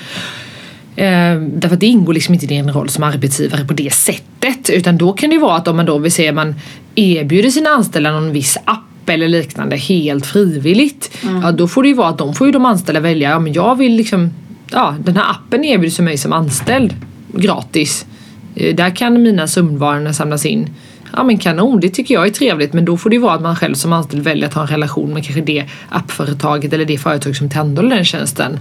Eh, 0.97 1.41
därför 1.41 1.75
att 1.75 1.81
det 1.81 1.87
ingår 1.87 2.15
liksom 2.15 2.35
inte 2.35 2.47
i 2.47 2.49
din 2.49 2.73
roll 2.73 2.89
som 2.89 3.05
arbetsgivare 3.05 3.65
på 3.65 3.75
det 3.75 3.93
sättet. 3.93 4.71
Utan 4.71 4.99
då 4.99 5.13
kan 5.13 5.31
det 5.31 5.39
vara 5.39 5.57
att 5.57 5.69
om 5.69 5.77
man 5.77 5.87
då 5.87 5.99
vill 5.99 6.13
säga 6.13 6.33
man 6.33 6.55
erbjuder 6.95 7.51
sina 7.51 7.71
anställda 7.71 8.13
någon 8.13 8.33
viss 8.33 8.59
app 8.65 9.09
eller 9.11 9.29
liknande 9.29 9.77
helt 9.77 10.27
frivilligt. 10.27 11.19
Mm. 11.23 11.43
Ja 11.43 11.53
då 11.53 11.69
får 11.69 11.83
det 11.83 11.89
ju 11.89 11.95
vara 11.95 12.09
att 12.09 12.19
de 12.19 12.35
får 12.35 12.47
ju 12.47 12.53
de 12.53 12.67
anställda 12.67 13.01
välja. 13.01 13.31
Ja 13.31 13.39
men 13.39 13.53
jag 13.53 13.77
vill 13.77 13.93
liksom 13.93 14.31
Ja 14.71 14.95
den 15.05 15.17
här 15.17 15.31
appen 15.31 15.65
erbjuds 15.65 16.01
mig 16.01 16.19
som 16.19 16.33
anställd 16.33 16.95
gratis. 17.33 18.07
Eh, 18.55 18.75
där 18.75 18.97
kan 18.97 19.23
mina 19.23 19.47
sömnvanor 19.47 20.13
samlas 20.13 20.47
in. 20.47 20.75
Ja 21.13 21.25
men 21.25 21.39
kanon, 21.39 21.81
det 21.81 21.89
tycker 21.89 22.15
jag 22.15 22.27
är 22.27 22.31
trevligt 22.31 22.73
men 22.73 22.85
då 22.85 22.97
får 22.97 23.11
det 23.11 23.17
ju 23.17 23.23
vara 23.23 23.35
att 23.35 23.43
man 23.43 23.57
själv 23.57 23.75
som 23.75 23.93
anställd 23.93 24.25
väljer 24.25 24.47
att 24.47 24.55
ha 24.55 24.63
en 24.63 24.69
relation 24.69 25.15
med 25.15 25.25
kanske 25.25 25.43
det 25.43 25.65
appföretaget 25.89 26.73
eller 26.73 26.85
det 26.85 26.99
företag 26.99 27.37
som 27.37 27.49
tillhandahåller 27.49 27.97
den 27.97 28.05
tjänsten 28.05 28.59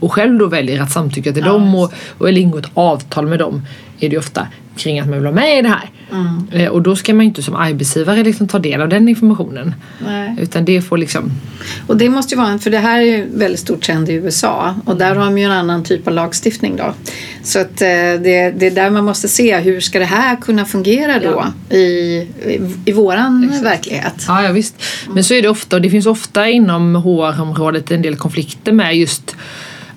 och 0.00 0.12
själv 0.12 0.38
då 0.38 0.46
väljer 0.46 0.82
att 0.82 0.92
samtycka 0.92 1.32
till 1.32 1.42
ja, 1.46 1.52
dem 1.52 1.74
och, 1.74 1.92
och 2.18 2.28
eller 2.28 2.40
ingå 2.40 2.58
ett 2.58 2.70
avtal 2.74 3.26
med 3.26 3.38
dem 3.38 3.62
är 4.00 4.08
det 4.08 4.12
ju 4.12 4.18
ofta 4.18 4.46
kring 4.76 5.00
att 5.00 5.06
man 5.06 5.14
vill 5.14 5.22
vara 5.22 5.34
med 5.34 5.58
i 5.58 5.62
det 5.62 5.68
här. 5.68 5.90
Mm. 6.12 6.48
Eh, 6.52 6.68
och 6.68 6.82
då 6.82 6.96
ska 6.96 7.14
man 7.14 7.24
ju 7.24 7.28
inte 7.28 7.42
som 7.42 7.54
arbetsgivare 7.54 8.24
liksom 8.24 8.48
ta 8.48 8.58
del 8.58 8.80
av 8.80 8.88
den 8.88 9.08
informationen. 9.08 9.74
Nej. 10.06 10.36
Utan 10.40 10.64
det 10.64 10.82
får 10.82 10.98
liksom... 10.98 11.30
Och 11.86 11.96
det 11.96 12.08
måste 12.08 12.34
ju 12.34 12.40
vara, 12.40 12.58
för 12.58 12.70
det 12.70 12.78
här 12.78 13.00
är 13.00 13.04
ju 13.04 13.26
väldigt 13.34 13.60
stort 13.60 13.82
trend 13.82 14.08
i 14.08 14.12
USA 14.12 14.74
och 14.84 14.96
där 14.96 15.14
har 15.14 15.24
de 15.24 15.38
ju 15.38 15.44
en 15.44 15.50
annan 15.50 15.84
typ 15.84 16.06
av 16.06 16.14
lagstiftning 16.14 16.76
då. 16.76 16.94
Så 17.42 17.60
att 17.60 17.82
eh, 17.82 17.88
det, 17.88 18.54
det 18.56 18.66
är 18.66 18.70
där 18.70 18.90
man 18.90 19.04
måste 19.04 19.28
se 19.28 19.58
hur 19.58 19.80
ska 19.80 19.98
det 19.98 20.04
här 20.04 20.36
kunna 20.36 20.64
fungera 20.64 21.18
då 21.18 21.44
ja. 21.70 21.76
i, 21.76 21.80
i, 21.80 22.60
i 22.84 22.92
våran 22.92 23.44
Exakt. 23.44 23.64
verklighet. 23.66 24.24
Ja, 24.28 24.44
ja 24.44 24.52
visst. 24.52 24.82
Men 25.14 25.24
så 25.24 25.34
är 25.34 25.42
det 25.42 25.48
ofta 25.48 25.76
och 25.76 25.82
det 25.82 25.90
finns 25.90 26.06
ofta 26.06 26.48
inom 26.48 26.94
HR-området 26.94 27.90
en 27.90 28.02
del 28.02 28.16
konflikter 28.16 28.72
med 28.72 28.96
just 28.96 29.36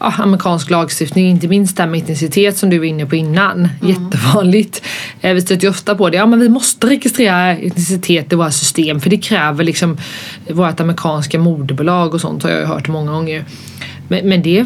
ja, 0.01 0.13
amerikansk 0.17 0.69
lagstiftning, 0.69 1.29
inte 1.29 1.47
minst 1.47 1.77
det 1.77 1.83
här 1.83 1.89
med 1.89 2.03
etnicitet 2.03 2.57
som 2.57 2.69
du 2.69 2.77
var 2.77 2.85
inne 2.85 3.05
på 3.05 3.15
innan. 3.15 3.59
Mm. 3.59 3.69
Jättevanligt. 3.81 4.83
Eh, 5.21 5.33
vi 5.33 5.41
stöter 5.41 5.63
ju 5.63 5.69
ofta 5.69 5.95
på 5.95 6.09
det, 6.09 6.17
ja 6.17 6.25
men 6.25 6.39
vi 6.39 6.49
måste 6.49 6.87
registrera 6.87 7.51
etnicitet 7.51 8.33
i 8.33 8.35
våra 8.35 8.51
system 8.51 8.99
för 8.99 9.09
det 9.09 9.17
kräver 9.17 9.63
liksom 9.63 9.97
vårt 10.49 10.79
amerikanska 10.79 11.39
moderbolag 11.39 12.13
och 12.13 12.21
sånt 12.21 12.43
har 12.43 12.49
jag 12.49 12.59
ju 12.59 12.65
hört 12.65 12.87
många 12.87 13.11
gånger. 13.11 13.45
Men, 14.07 14.29
men 14.29 14.41
det 14.41 14.65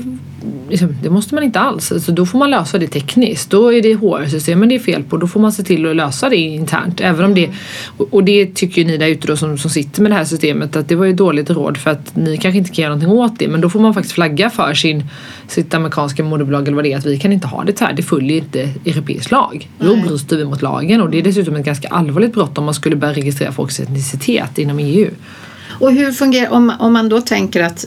liksom, 0.70 0.96
det 1.04 1.10
måste 1.10 1.36
man 1.36 1.44
inte 1.44 1.60
alls. 1.60 1.92
Alltså, 1.92 2.12
då 2.12 2.26
får 2.26 2.40
man 2.40 2.52
lösa 2.52 2.78
det 2.78 2.88
tekniskt. 2.88 3.50
Då 3.50 3.74
är 3.74 3.82
det 3.82 3.94
HR-systemen 3.94 4.70
det 4.70 4.76
är 4.76 4.80
fel 4.80 5.04
på. 5.04 5.18
Då 5.18 5.28
får 5.28 5.40
man 5.40 5.52
se 5.52 5.64
till 5.64 5.90
att 5.90 5.96
lösa 5.96 6.30
det 6.30 6.36
internt. 6.36 7.02
Även 7.02 7.26
om 7.26 7.34
det, 7.34 7.50
och 7.98 8.24
det 8.24 8.56
tycker 8.56 8.82
ju 8.82 8.88
ni 8.88 8.98
där 8.98 9.08
ute 9.08 9.28
då 9.28 9.38
som, 9.38 9.58
som 9.58 9.70
sitter 9.70 10.02
med 10.02 10.12
det 10.12 10.16
här 10.16 10.26
systemet 10.26 10.76
att 10.76 10.90
det 10.90 10.96
var 10.96 11.06
ju 11.06 11.14
dåligt 11.14 11.50
råd 11.50 11.78
för 11.78 11.92
att 11.92 12.16
ni 12.16 12.38
kanske 12.38 12.58
inte 12.58 12.72
kan 12.72 12.84
göra 12.84 12.96
någonting 12.96 13.20
åt 13.20 13.40
det. 13.40 13.48
Men 13.48 13.62
då 13.62 13.70
får 13.70 13.80
man 13.80 13.94
faktiskt 13.94 14.16
flagga 14.16 14.50
för 14.50 14.74
sin, 14.74 15.04
sitt 15.48 15.74
amerikanska 15.74 16.24
moderbolag 16.24 16.62
eller 16.62 16.76
vad 16.76 16.84
det 16.86 16.94
är 16.94 16.98
att 16.98 17.06
vi 17.06 17.20
kan 17.20 17.32
inte 17.32 17.48
ha 17.48 17.64
det 17.64 17.78
så 17.78 17.86
här. 17.86 17.94
Det 17.94 18.04
följer 18.04 18.38
inte 18.38 18.70
europeisk 18.86 19.32
lag. 19.32 19.70
Då 19.80 19.96
bryter 19.96 20.38
vi 20.38 20.46
mot 20.46 20.62
lagen 20.62 21.02
och 21.02 21.10
det 21.10 21.18
är 21.18 21.24
dessutom 21.24 21.56
ett 21.56 21.66
ganska 21.66 21.88
allvarligt 21.88 22.34
brott 22.34 22.58
om 22.58 22.66
man 22.66 22.74
skulle 22.74 22.96
börja 22.96 23.14
registrera 23.14 23.52
folks 23.52 23.80
etnicitet 23.80 24.58
inom 24.58 24.80
EU. 24.80 25.10
Och 25.80 25.92
hur 25.92 26.12
fungerar, 26.12 26.52
om, 26.52 26.74
om 26.80 26.94
man 26.94 27.10
då 27.10 27.22
tänker 27.22 27.64
att 27.64 27.86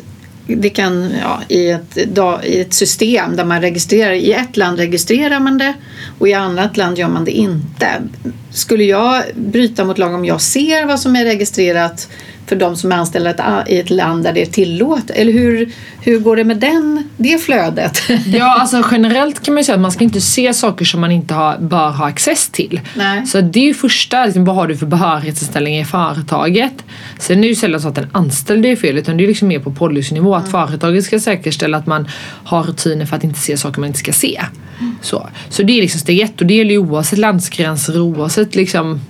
det 0.57 0.71
kan, 0.71 1.11
ja, 1.23 1.41
i, 1.49 1.71
ett, 1.71 1.97
i 2.45 2.61
ett 2.61 2.75
system 2.75 3.37
där 3.37 3.45
man 3.45 3.61
registrerar, 3.61 4.13
i 4.13 4.33
ett 4.33 4.57
land 4.57 4.79
registrerar 4.79 5.41
man 5.41 5.59
det 5.59 5.75
och 6.19 6.29
i 6.29 6.35
annat 6.35 6.77
land 6.77 6.99
gör 6.99 7.09
man 7.09 7.25
det 7.25 7.31
inte. 7.31 8.03
Skulle 8.51 8.85
jag 8.85 9.23
bryta 9.35 9.85
mot 9.85 9.99
lag 9.99 10.15
om 10.15 10.25
jag 10.25 10.41
ser 10.41 10.87
vad 10.87 11.01
som 11.01 11.17
är 11.17 11.25
registrerat 11.25 12.09
för 12.49 12.57
de 12.57 12.77
som 12.77 12.93
är 12.93 12.97
anställda 12.97 13.65
i 13.69 13.79
ett 13.79 13.91
land 13.91 14.25
där 14.25 14.33
det 14.33 14.43
är 14.43 14.47
tillåtet? 14.47 15.11
Eller 15.11 15.33
hur, 15.33 15.73
hur 16.01 16.19
går 16.19 16.37
det 16.37 16.45
med 16.45 16.57
den, 16.57 17.09
det 17.17 17.39
flödet? 17.39 17.99
Ja, 18.27 18.61
alltså 18.61 18.83
generellt 18.91 19.45
kan 19.45 19.55
man 19.55 19.61
ju 19.61 19.65
säga 19.65 19.75
att 19.75 19.81
man 19.81 19.93
ska 19.93 20.05
inte 20.05 20.21
se 20.21 20.55
saker 20.55 20.85
som 20.85 21.01
man 21.01 21.13
inte 21.13 21.35
har, 21.35 21.59
bör 21.59 21.91
ha 21.91 22.07
access 22.09 22.49
till. 22.49 22.81
Nej. 22.95 23.27
Så 23.27 23.41
det 23.41 23.61
är 23.61 23.65
ju 23.65 23.75
första, 23.75 24.25
liksom, 24.25 24.45
vad 24.45 24.57
har 24.57 24.67
du 24.67 24.77
för 24.77 24.87
behörighetsanställning 24.87 25.79
i 25.79 25.85
företaget? 25.85 26.85
Sen 27.19 27.39
är 27.39 27.43
det 27.43 27.49
ju 27.49 27.55
sällan 27.55 27.81
så 27.81 27.89
att 27.89 27.95
den 27.95 28.07
anställde 28.13 28.69
är 28.69 28.77
fel 28.77 28.99
utan 28.99 29.17
det 29.17 29.25
är 29.25 29.29
liksom 29.29 29.49
mer 29.49 29.59
på 29.59 29.73
policynivå 29.73 30.35
mm. 30.35 30.45
att 30.45 30.51
företaget 30.51 31.05
ska 31.05 31.21
säkerställa 31.21 31.77
att 31.77 31.87
man 31.87 32.09
har 32.45 32.63
rutiner 32.63 33.07
för 33.07 33.17
att 33.17 33.25
inte 33.25 33.41
se 33.41 33.57
saker 33.57 33.81
man 33.81 33.87
inte 33.87 33.99
ska 33.99 34.13
se. 34.13 34.41
Mm. 34.81 34.97
Så. 35.03 35.29
så 35.49 35.63
det 35.63 35.73
är 35.79 35.83
liksom 35.83 36.01
steg 36.01 36.21
ett 36.21 36.41
och 36.41 36.47
det 36.47 36.55
gäller 36.55 36.71
ju 36.71 36.79
oavsett 36.79 37.19
landsgränser 37.19 38.01
oavsett 38.01 38.55
liksom 38.55 39.01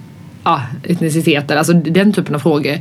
ja, 0.48 0.62
etniciteter, 0.84 1.56
alltså 1.56 1.72
den 1.72 2.12
typen 2.12 2.34
av 2.34 2.38
frågor. 2.38 2.78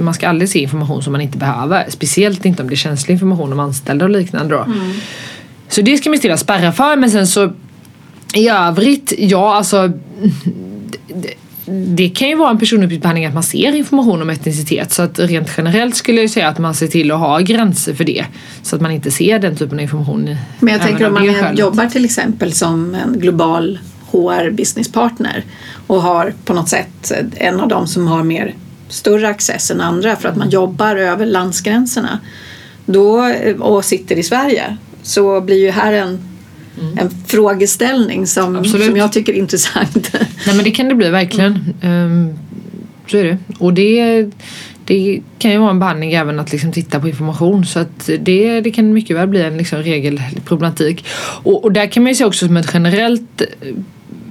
Man 0.00 0.14
ska 0.14 0.28
aldrig 0.28 0.48
se 0.48 0.58
information 0.58 1.02
som 1.02 1.12
man 1.12 1.20
inte 1.20 1.38
behöver. 1.38 1.84
Speciellt 1.88 2.44
inte 2.44 2.62
om 2.62 2.68
det 2.68 2.74
är 2.74 2.76
känslig 2.76 3.12
information 3.12 3.52
om 3.52 3.60
anställda 3.60 4.04
och 4.04 4.10
liknande 4.10 4.54
då. 4.54 4.62
Mm. 4.62 4.92
Så 5.68 5.82
det 5.82 5.96
ska 5.96 6.10
man 6.10 6.18
stilla 6.18 6.36
spärra 6.36 6.72
för 6.72 6.96
men 6.96 7.10
sen 7.10 7.26
så 7.26 7.52
i 8.34 8.48
övrigt, 8.48 9.12
ja 9.18 9.54
alltså 9.54 9.92
det, 11.06 11.34
det 11.66 12.08
kan 12.08 12.28
ju 12.28 12.36
vara 12.36 12.50
en 12.50 12.58
personuppgiftsbehandling 12.58 13.26
att 13.26 13.34
man 13.34 13.42
ser 13.42 13.74
information 13.74 14.22
om 14.22 14.30
etnicitet 14.30 14.92
så 14.92 15.02
att 15.02 15.18
rent 15.18 15.48
generellt 15.56 15.96
skulle 15.96 16.20
jag 16.20 16.30
säga 16.30 16.48
att 16.48 16.58
man 16.58 16.74
ser 16.74 16.86
till 16.86 17.12
att 17.12 17.18
ha 17.18 17.38
gränser 17.38 17.94
för 17.94 18.04
det 18.04 18.24
så 18.62 18.76
att 18.76 18.82
man 18.82 18.90
inte 18.90 19.10
ser 19.10 19.38
den 19.38 19.56
typen 19.56 19.78
av 19.78 19.82
information. 19.82 20.36
Men 20.60 20.72
jag 20.74 20.82
tänker 20.82 21.06
om 21.06 21.14
man 21.14 21.56
jobbar 21.56 21.86
till 21.86 22.04
exempel 22.04 22.52
som 22.52 22.94
en 22.94 23.20
global 23.20 23.78
HR 24.10 24.50
businesspartner 24.50 25.44
och 25.86 26.02
har 26.02 26.32
på 26.44 26.54
något 26.54 26.68
sätt 26.68 27.12
en 27.36 27.60
av 27.60 27.68
dem 27.68 27.86
som 27.86 28.06
har 28.06 28.22
mer 28.22 28.54
större 28.88 29.28
access 29.28 29.70
än 29.70 29.80
andra 29.80 30.16
för 30.16 30.28
att 30.28 30.36
man 30.36 30.50
jobbar 30.50 30.96
över 30.96 31.26
landsgränserna 31.26 32.20
då, 32.86 33.34
och 33.58 33.84
sitter 33.84 34.16
i 34.16 34.22
Sverige 34.22 34.76
så 35.02 35.40
blir 35.40 35.56
ju 35.56 35.70
här 35.70 35.92
en, 35.92 36.18
mm. 36.80 36.98
en 36.98 37.10
frågeställning 37.26 38.26
som, 38.26 38.64
som 38.64 38.96
jag 38.96 39.12
tycker 39.12 39.32
är 39.32 39.36
intressant. 39.36 40.12
Nej 40.46 40.56
men 40.56 40.64
det 40.64 40.70
kan 40.70 40.88
det 40.88 40.94
bli 40.94 41.08
verkligen. 41.10 41.74
Um, 41.82 42.38
så 43.06 43.16
är 43.16 43.24
det. 43.24 43.38
Och 43.58 43.74
det, 43.74 44.26
det 44.84 45.20
kan 45.38 45.50
ju 45.50 45.58
vara 45.58 45.70
en 45.70 45.78
behandling 45.78 46.12
även 46.12 46.40
att 46.40 46.52
liksom 46.52 46.72
titta 46.72 47.00
på 47.00 47.08
information 47.08 47.66
så 47.66 47.78
att 47.78 48.10
det, 48.20 48.60
det 48.60 48.70
kan 48.70 48.92
mycket 48.92 49.16
väl 49.16 49.28
bli 49.28 49.42
en 49.42 49.56
liksom 49.56 49.78
regelproblematik. 49.78 51.04
Och, 51.42 51.64
och 51.64 51.72
där 51.72 51.86
kan 51.86 52.02
man 52.02 52.10
ju 52.10 52.14
se 52.14 52.24
också 52.24 52.46
som 52.46 52.56
ett 52.56 52.70
generellt 52.74 53.42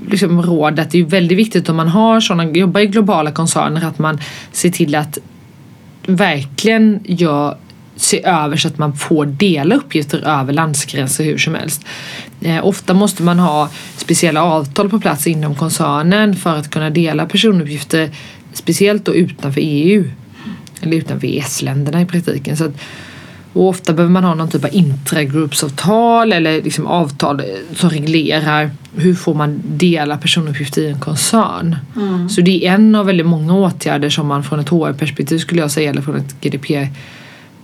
liksom 0.07 0.41
råd 0.41 0.79
att 0.79 0.91
det 0.91 0.99
är 0.99 1.03
väldigt 1.03 1.37
viktigt 1.37 1.69
om 1.69 1.75
man 1.75 1.87
har 1.87 2.19
sådana, 2.19 2.51
jobbar 2.51 2.81
i 2.81 2.85
globala 2.85 3.31
koncerner 3.31 3.85
att 3.85 3.99
man 3.99 4.19
ser 4.51 4.69
till 4.69 4.95
att 4.95 5.17
verkligen 6.05 6.99
gör 7.05 7.57
se 7.95 8.25
över 8.25 8.57
så 8.57 8.67
att 8.67 8.77
man 8.77 8.97
får 8.97 9.25
dela 9.25 9.75
uppgifter 9.75 10.27
över 10.27 10.53
landsgränser 10.53 11.23
hur 11.23 11.37
som 11.37 11.55
helst. 11.55 11.85
Eh, 12.41 12.65
ofta 12.65 12.93
måste 12.93 13.23
man 13.23 13.39
ha 13.39 13.69
speciella 13.97 14.43
avtal 14.43 14.89
på 14.89 14.99
plats 14.99 15.27
inom 15.27 15.55
koncernen 15.55 16.35
för 16.35 16.55
att 16.55 16.69
kunna 16.69 16.89
dela 16.89 17.25
personuppgifter 17.25 18.09
speciellt 18.53 19.05
då 19.05 19.15
utanför 19.15 19.61
EU 19.63 20.11
eller 20.81 20.97
utanför 20.97 21.27
EES-länderna 21.27 22.01
i 22.01 22.05
praktiken. 22.05 22.57
Så 22.57 22.65
att, 22.65 22.81
och 23.57 23.67
ofta 23.67 23.93
behöver 23.93 24.13
man 24.13 24.23
ha 24.23 24.35
någon 24.35 24.49
typ 24.49 24.63
av 24.63 24.73
intragruppsavtal 24.73 26.33
eller 26.33 26.61
liksom 26.61 26.87
avtal 26.87 27.41
som 27.75 27.89
reglerar 27.89 28.71
hur 28.95 29.15
får 29.15 29.33
man 29.33 29.61
dela 29.65 30.17
personuppgifter 30.17 30.81
i 30.81 30.89
en 30.89 30.99
koncern. 30.99 31.75
Mm. 31.95 32.29
Så 32.29 32.41
det 32.41 32.65
är 32.65 32.73
en 32.73 32.95
av 32.95 33.05
väldigt 33.05 33.25
många 33.25 33.53
åtgärder 33.53 34.09
som 34.09 34.27
man 34.27 34.43
från 34.43 34.59
ett 34.59 34.69
HR-perspektiv 34.69 35.37
skulle 35.37 35.61
jag 35.61 35.71
säga 35.71 35.89
eller 35.89 36.01
från 36.01 36.15
ett 36.15 36.41
GDPR 36.41 36.87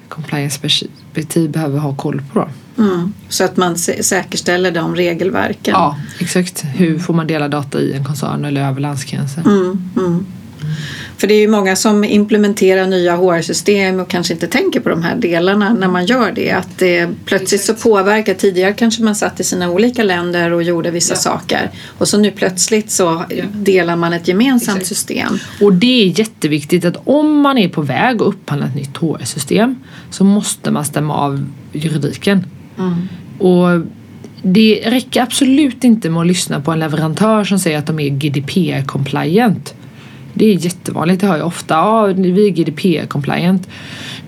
compliance-perspektiv 0.09 1.51
behöver 1.51 1.79
ha 1.79 1.95
koll 1.95 2.21
på. 2.33 2.49
Mm. 2.77 3.13
Så 3.29 3.43
att 3.43 3.57
man 3.57 3.77
säkerställer 3.77 4.71
de 4.71 4.95
regelverken. 4.95 5.73
Ja, 5.73 5.99
exakt. 6.19 6.65
Hur 6.75 6.99
får 6.99 7.13
man 7.13 7.27
dela 7.27 7.47
data 7.47 7.79
i 7.79 7.93
en 7.93 8.05
koncern 8.05 8.45
eller 8.45 8.69
över 8.69 8.81
landsgränser? 8.81 9.41
Mm. 9.41 10.25
För 11.23 11.27
det 11.27 11.33
är 11.33 11.39
ju 11.39 11.47
många 11.47 11.75
som 11.75 12.03
implementerar 12.03 12.87
nya 12.87 13.15
HR-system 13.15 13.99
och 13.99 14.07
kanske 14.07 14.33
inte 14.33 14.47
tänker 14.47 14.79
på 14.79 14.89
de 14.89 15.03
här 15.03 15.15
delarna 15.15 15.73
när 15.73 15.87
man 15.87 16.05
gör 16.05 16.31
det. 16.31 16.51
Att 16.51 16.77
det 16.77 17.09
plötsligt 17.25 17.61
så 17.61 17.73
påverkar, 17.73 18.33
tidigare 18.33 18.73
kanske 18.73 19.03
man 19.03 19.15
satt 19.15 19.39
i 19.39 19.43
sina 19.43 19.69
olika 19.69 20.03
länder 20.03 20.53
och 20.53 20.63
gjorde 20.63 20.91
vissa 20.91 21.13
ja. 21.13 21.17
saker 21.17 21.69
och 21.97 22.07
så 22.07 22.17
nu 22.17 22.31
plötsligt 22.31 22.91
så 22.91 23.23
delar 23.53 23.95
man 23.95 24.13
ett 24.13 24.27
gemensamt 24.27 24.77
Exakt. 24.77 24.87
system. 24.87 25.39
Och 25.61 25.73
det 25.73 26.03
är 26.03 26.19
jätteviktigt 26.19 26.85
att 26.85 26.97
om 27.03 27.41
man 27.41 27.57
är 27.57 27.69
på 27.69 27.81
väg 27.81 28.15
att 28.15 28.27
upphandla 28.27 28.67
ett 28.67 28.75
nytt 28.75 28.97
HR-system 28.97 29.75
så 30.11 30.23
måste 30.23 30.71
man 30.71 30.85
stämma 30.85 31.15
av 31.15 31.45
juridiken. 31.71 32.45
Mm. 32.77 33.07
Och 33.39 33.87
det 34.41 34.83
räcker 34.85 35.21
absolut 35.21 35.83
inte 35.83 36.09
med 36.09 36.21
att 36.21 36.27
lyssna 36.27 36.61
på 36.61 36.71
en 36.71 36.79
leverantör 36.79 37.43
som 37.43 37.59
säger 37.59 37.77
att 37.77 37.87
de 37.87 37.99
är 37.99 38.09
GDPR-compliant. 38.09 39.73
Det 40.33 40.45
är 40.45 40.53
jättevanligt, 40.53 41.21
det 41.21 41.27
hör 41.27 41.37
jag 41.37 41.47
ofta. 41.47 41.73
Ja, 41.73 42.05
vi 42.05 42.47
är 42.47 42.51
GDPR-compliant. 42.51 43.67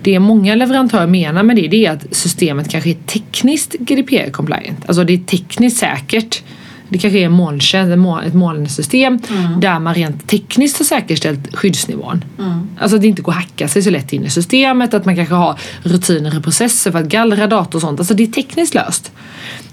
Det 0.02 0.18
många 0.18 0.54
leverantörer 0.54 1.06
menar 1.06 1.42
med 1.42 1.56
det, 1.56 1.68
det 1.68 1.86
är 1.86 1.92
att 1.92 2.04
systemet 2.10 2.68
kanske 2.68 2.90
är 2.90 2.96
tekniskt 3.06 3.74
GDPR-compliant. 3.74 4.76
Alltså 4.86 5.04
det 5.04 5.12
är 5.12 5.18
tekniskt 5.18 5.78
säkert. 5.78 6.42
Det 6.88 6.98
kanske 6.98 7.18
är 7.18 7.26
en 7.26 7.32
molntjänst, 7.32 7.92
ett 8.26 8.34
molnsystem 8.34 9.18
mm. 9.30 9.60
där 9.60 9.78
man 9.78 9.94
rent 9.94 10.26
tekniskt 10.26 10.78
har 10.78 10.84
säkerställt 10.84 11.56
skyddsnivån. 11.56 12.24
Mm. 12.38 12.68
Alltså 12.78 12.96
att 12.96 13.02
det 13.02 13.08
inte 13.08 13.22
går 13.22 13.32
att 13.32 13.38
hacka 13.38 13.68
sig 13.68 13.82
så 13.82 13.90
lätt 13.90 14.12
in 14.12 14.24
i 14.24 14.30
systemet, 14.30 14.94
att 14.94 15.04
man 15.04 15.16
kanske 15.16 15.34
har 15.34 15.58
rutiner 15.82 16.36
och 16.36 16.44
processer 16.44 16.92
för 16.92 16.98
att 16.98 17.06
gallra 17.06 17.46
data 17.46 17.78
och 17.78 17.80
sånt. 17.80 18.00
Alltså 18.00 18.14
det 18.14 18.22
är 18.22 18.26
tekniskt 18.26 18.74
löst. 18.74 19.12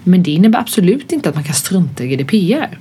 Men 0.04 0.24
det 0.24 0.32
innebär 0.32 0.60
absolut 0.60 1.12
inte 1.12 1.30
att 1.30 1.36
man 1.36 1.44
kan 1.44 1.56
strunta 1.56 2.04
i 2.04 2.08
GDPR. 2.08 2.78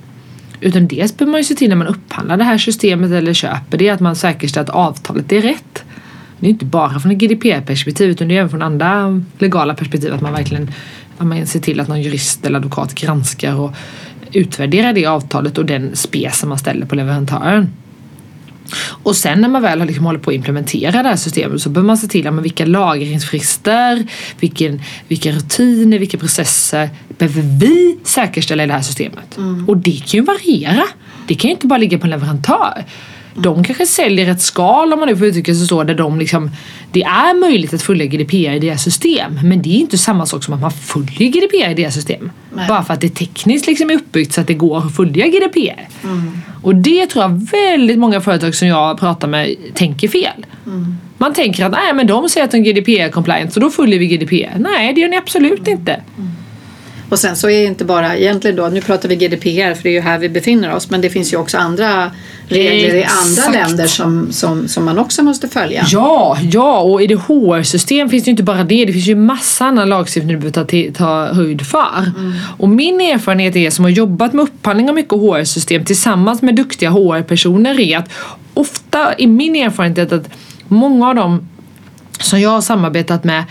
Utan 0.63 0.87
dels 0.87 1.17
behöver 1.17 1.31
man 1.31 1.39
ju 1.39 1.43
se 1.45 1.55
till 1.55 1.69
när 1.69 1.75
man 1.75 1.87
upphandlar 1.87 2.37
det 2.37 2.43
här 2.43 2.57
systemet 2.57 3.11
eller 3.11 3.33
köper 3.33 3.77
det 3.77 3.89
att 3.89 3.99
man 3.99 4.15
säkerställer 4.15 4.63
att 4.63 4.75
avtalet 4.75 5.31
är 5.31 5.41
rätt. 5.41 5.83
Det 6.39 6.47
är 6.47 6.49
inte 6.49 6.65
bara 6.65 6.99
från 6.99 7.11
ett 7.11 7.17
GDPR-perspektiv 7.17 8.09
utan 8.09 8.27
det 8.27 8.35
är 8.35 8.39
även 8.39 8.49
från 8.49 8.61
andra 8.61 9.21
legala 9.37 9.73
perspektiv 9.73 10.13
att 10.13 10.21
man 10.21 10.33
verkligen 10.33 10.71
att 11.17 11.27
man 11.27 11.47
ser 11.47 11.59
till 11.59 11.79
att 11.79 11.87
någon 11.87 12.01
jurist 12.01 12.45
eller 12.45 12.57
advokat 12.57 12.95
granskar 12.95 13.59
och 13.59 13.71
utvärderar 14.31 14.93
det 14.93 15.05
avtalet 15.05 15.57
och 15.57 15.65
den 15.65 15.95
spes 15.95 16.39
som 16.39 16.49
man 16.49 16.57
ställer 16.57 16.85
på 16.85 16.95
leverantören. 16.95 17.69
Och 19.03 19.15
sen 19.15 19.41
när 19.41 19.49
man 19.49 19.61
väl 19.61 19.79
har 19.79 19.87
liksom 19.87 20.05
hållit 20.05 20.21
på 20.21 20.29
att 20.29 20.35
implementera 20.35 21.03
det 21.03 21.09
här 21.09 21.15
systemet 21.15 21.61
så 21.61 21.69
behöver 21.69 21.87
man 21.87 21.97
se 21.97 22.07
till 22.07 22.27
att 22.27 22.33
vilka 22.33 22.65
lagringsfrister, 22.65 24.07
vilken, 24.39 24.81
vilka 25.07 25.31
rutiner, 25.31 25.99
vilka 25.99 26.17
processer 26.17 26.89
behöver 27.17 27.41
vi 27.41 27.97
säkerställa 28.03 28.63
i 28.63 28.67
det 28.67 28.73
här 28.73 28.81
systemet. 28.81 29.37
Mm. 29.37 29.69
Och 29.69 29.77
det 29.77 29.97
kan 29.97 30.19
ju 30.19 30.21
variera. 30.21 30.83
Det 31.27 31.35
kan 31.35 31.49
ju 31.49 31.53
inte 31.53 31.67
bara 31.67 31.77
ligga 31.77 31.97
på 31.97 32.05
en 32.05 32.09
leverantör. 32.09 32.85
De 33.35 33.63
kanske 33.63 33.85
säljer 33.85 34.31
ett 34.31 34.41
skal 34.41 34.93
om 34.93 34.99
man 34.99 35.07
nu 35.07 35.17
får 35.17 35.27
uttrycka 35.27 35.53
sig 35.53 35.67
så 35.67 35.83
där 35.83 35.95
de 35.95 36.19
liksom 36.19 36.51
Det 36.91 37.03
är 37.03 37.39
möjligt 37.39 37.73
att 37.73 37.81
följa 37.81 38.05
GDPR 38.05 38.35
i 38.35 38.59
deras 38.59 38.83
system 38.83 39.39
men 39.43 39.61
det 39.61 39.69
är 39.69 39.79
inte 39.79 39.97
samma 39.97 40.25
sak 40.25 40.43
som 40.43 40.53
att 40.53 40.61
man 40.61 40.71
följer 40.71 41.29
GDPR 41.29 41.69
i 41.69 41.73
deras 41.73 41.93
system. 41.93 42.31
Nej. 42.55 42.67
Bara 42.67 42.83
för 42.83 42.93
att 42.93 43.01
det 43.01 43.09
tekniskt 43.09 43.67
liksom 43.67 43.89
är 43.89 43.95
uppbyggt 43.95 44.33
så 44.33 44.41
att 44.41 44.47
det 44.47 44.53
går 44.53 44.77
att 44.77 44.95
följa 44.95 45.27
GDPR. 45.27 45.87
Mm. 46.03 46.41
Och 46.61 46.75
det 46.75 47.05
tror 47.05 47.23
jag 47.23 47.47
väldigt 47.51 47.99
många 47.99 48.21
företag 48.21 48.55
som 48.55 48.67
jag 48.67 48.99
pratar 48.99 49.27
med 49.27 49.55
tänker 49.73 50.07
fel. 50.07 50.45
Mm. 50.65 50.97
Man 51.17 51.33
tänker 51.33 51.65
att 51.65 51.71
nej 51.71 51.93
men 51.93 52.07
de 52.07 52.29
säger 52.29 52.45
att 52.45 52.51
de 52.51 52.57
är 52.57 52.73
GDPR 52.73 53.11
compliant 53.11 53.53
så 53.53 53.59
då 53.59 53.69
följer 53.69 53.99
vi 53.99 54.07
GDPR. 54.07 54.59
Nej 54.59 54.93
det 54.93 55.01
gör 55.01 55.09
ni 55.09 55.17
absolut 55.17 55.67
inte. 55.67 55.91
Mm. 56.17 56.31
Och 57.13 57.19
sen 57.19 57.35
så 57.35 57.49
är 57.49 57.61
det 57.61 57.65
inte 57.65 57.85
bara 57.85 58.17
egentligen 58.17 58.55
då, 58.55 58.67
nu 58.67 58.81
pratar 58.81 59.09
vi 59.09 59.15
GDPR 59.15 59.73
för 59.73 59.83
det 59.83 59.89
är 59.89 59.93
ju 59.93 60.01
här 60.01 60.17
vi 60.17 60.29
befinner 60.29 60.75
oss 60.75 60.89
men 60.89 61.01
det 61.01 61.09
finns 61.09 61.33
ju 61.33 61.37
också 61.37 61.57
andra 61.57 62.11
regler 62.47 62.95
Exakt. 62.95 63.37
i 63.37 63.41
andra 63.41 63.59
länder 63.59 63.87
som, 63.87 64.31
som, 64.31 64.67
som 64.67 64.85
man 64.85 64.99
också 64.99 65.23
måste 65.23 65.47
följa. 65.47 65.85
Ja, 65.89 66.37
ja 66.51 66.79
och 66.79 67.01
i 67.01 67.07
det 67.07 67.15
HR-system 67.15 68.09
finns 68.09 68.23
det 68.23 68.27
ju 68.27 68.31
inte 68.31 68.43
bara 68.43 68.63
det, 68.63 68.85
det 68.85 68.93
finns 68.93 69.07
ju 69.07 69.15
massa 69.15 69.65
annan 69.65 69.89
lagstiftning 69.89 70.39
du 70.39 70.51
behöver 70.51 70.91
ta, 70.91 70.97
ta 70.97 71.33
höjd 71.33 71.67
för. 71.67 72.11
Mm. 72.17 72.33
Och 72.57 72.69
min 72.69 73.01
erfarenhet 73.01 73.55
är 73.55 73.69
som 73.69 73.85
har 73.85 73.91
jobbat 73.91 74.33
med 74.33 74.43
upphandling 74.43 74.89
av 74.89 74.95
mycket 74.95 75.13
HR-system 75.13 75.85
tillsammans 75.85 76.41
med 76.41 76.55
duktiga 76.55 76.89
HR-personer 76.89 77.79
är 77.79 77.97
att 77.97 78.09
ofta 78.53 79.13
är 79.13 79.27
min 79.27 79.55
erfarenhet 79.55 80.11
att 80.11 80.29
många 80.67 81.09
av 81.09 81.15
dem 81.15 81.47
som 82.19 82.41
jag 82.41 82.49
har 82.49 82.61
samarbetat 82.61 83.23
med 83.23 83.43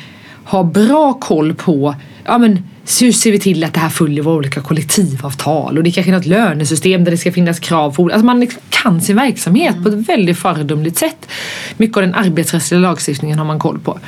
har 0.44 0.64
bra 0.64 1.12
koll 1.12 1.54
på 1.54 1.94
ja, 2.24 2.38
men, 2.38 2.64
så 2.84 3.04
hur 3.04 3.12
ser 3.12 3.32
vi 3.32 3.38
till 3.38 3.64
att 3.64 3.74
det 3.74 3.80
här 3.80 3.88
följer 3.88 4.22
våra 4.22 4.34
olika 4.34 4.60
kollektivavtal 4.60 5.78
och 5.78 5.84
det 5.84 5.90
kanske 5.90 6.12
är 6.12 6.16
något 6.16 6.26
lönesystem 6.26 7.04
där 7.04 7.10
det 7.10 7.16
ska 7.16 7.32
finnas 7.32 7.60
krav 7.60 7.94
på 7.94 8.04
Alltså 8.04 8.24
man 8.24 8.40
liksom 8.40 8.60
kan 8.70 9.00
sin 9.00 9.16
verksamhet 9.16 9.72
mm. 9.72 9.82
på 9.82 9.88
ett 9.88 10.08
väldigt 10.08 10.38
föredömligt 10.38 10.98
sätt. 10.98 11.28
Mycket 11.76 11.96
av 11.96 12.02
den 12.02 12.14
arbetsrättsliga 12.14 12.80
lagstiftningen 12.80 13.38
har 13.38 13.46
man 13.46 13.58
koll 13.58 13.78
på. 13.78 13.98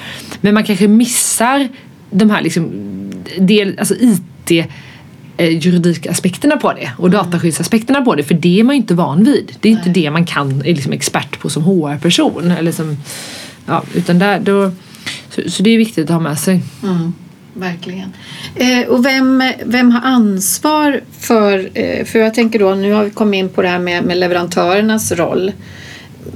Men 0.40 0.54
man 0.54 0.64
kanske 0.64 0.88
missar 0.88 1.68
de 2.10 2.30
här 2.30 2.42
liksom, 2.42 2.70
del, 3.38 3.78
alltså 3.78 3.94
IT 3.94 4.66
eh, 5.36 5.58
juridikaspekterna 5.58 6.56
på 6.56 6.72
det 6.72 6.90
och 6.98 7.08
mm. 7.08 7.18
dataskyddsaspekterna 7.18 8.02
på 8.02 8.14
det 8.14 8.22
för 8.22 8.34
det 8.34 8.60
är 8.60 8.64
man 8.64 8.74
ju 8.74 8.80
inte 8.80 8.94
van 8.94 9.24
vid. 9.24 9.52
Det 9.60 9.68
är 9.68 9.72
Nej. 9.72 9.82
inte 9.86 10.00
det 10.00 10.10
man 10.10 10.26
kan, 10.26 10.60
är 10.60 10.74
liksom 10.74 10.92
expert 10.92 11.38
på 11.38 11.50
som 11.50 11.62
HR-person. 11.62 12.50
Eller 12.50 12.72
som, 12.72 12.96
ja, 13.66 13.82
utan 13.94 14.18
där, 14.18 14.40
då, 14.40 14.70
så, 15.30 15.50
så, 15.50 15.62
det 15.62 15.70
är 15.70 15.78
viktigt 15.78 16.04
att 16.04 16.14
ha 16.14 16.20
med 16.20 16.38
sig. 16.38 16.62
Mm 16.82 17.12
verkligen. 17.54 18.12
Eh, 18.54 18.88
och 18.88 19.06
vem, 19.06 19.42
vem 19.64 19.90
har 19.90 20.00
ansvar 20.00 21.00
för, 21.20 21.70
eh, 21.74 22.04
för 22.04 22.18
jag 22.18 22.34
tänker 22.34 22.58
då, 22.58 22.74
nu 22.74 22.92
har 22.92 23.04
vi 23.04 23.10
kommit 23.10 23.38
in 23.38 23.48
på 23.48 23.62
det 23.62 23.68
här 23.68 23.78
med, 23.78 24.04
med 24.04 24.16
leverantörernas 24.16 25.12
roll. 25.12 25.52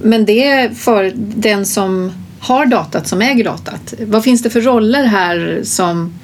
Men 0.02 0.24
det 0.24 0.46
är 0.46 0.70
för 0.70 1.12
den 1.16 1.66
som 1.66 2.12
har 2.40 2.66
datat, 2.66 3.08
som 3.08 3.22
äger 3.22 3.44
datat. 3.44 3.94
Vad 4.00 4.24
finns 4.24 4.42
det 4.42 4.50
för 4.50 4.60
roller 4.60 5.04
här 5.04 5.60
som 5.64 6.14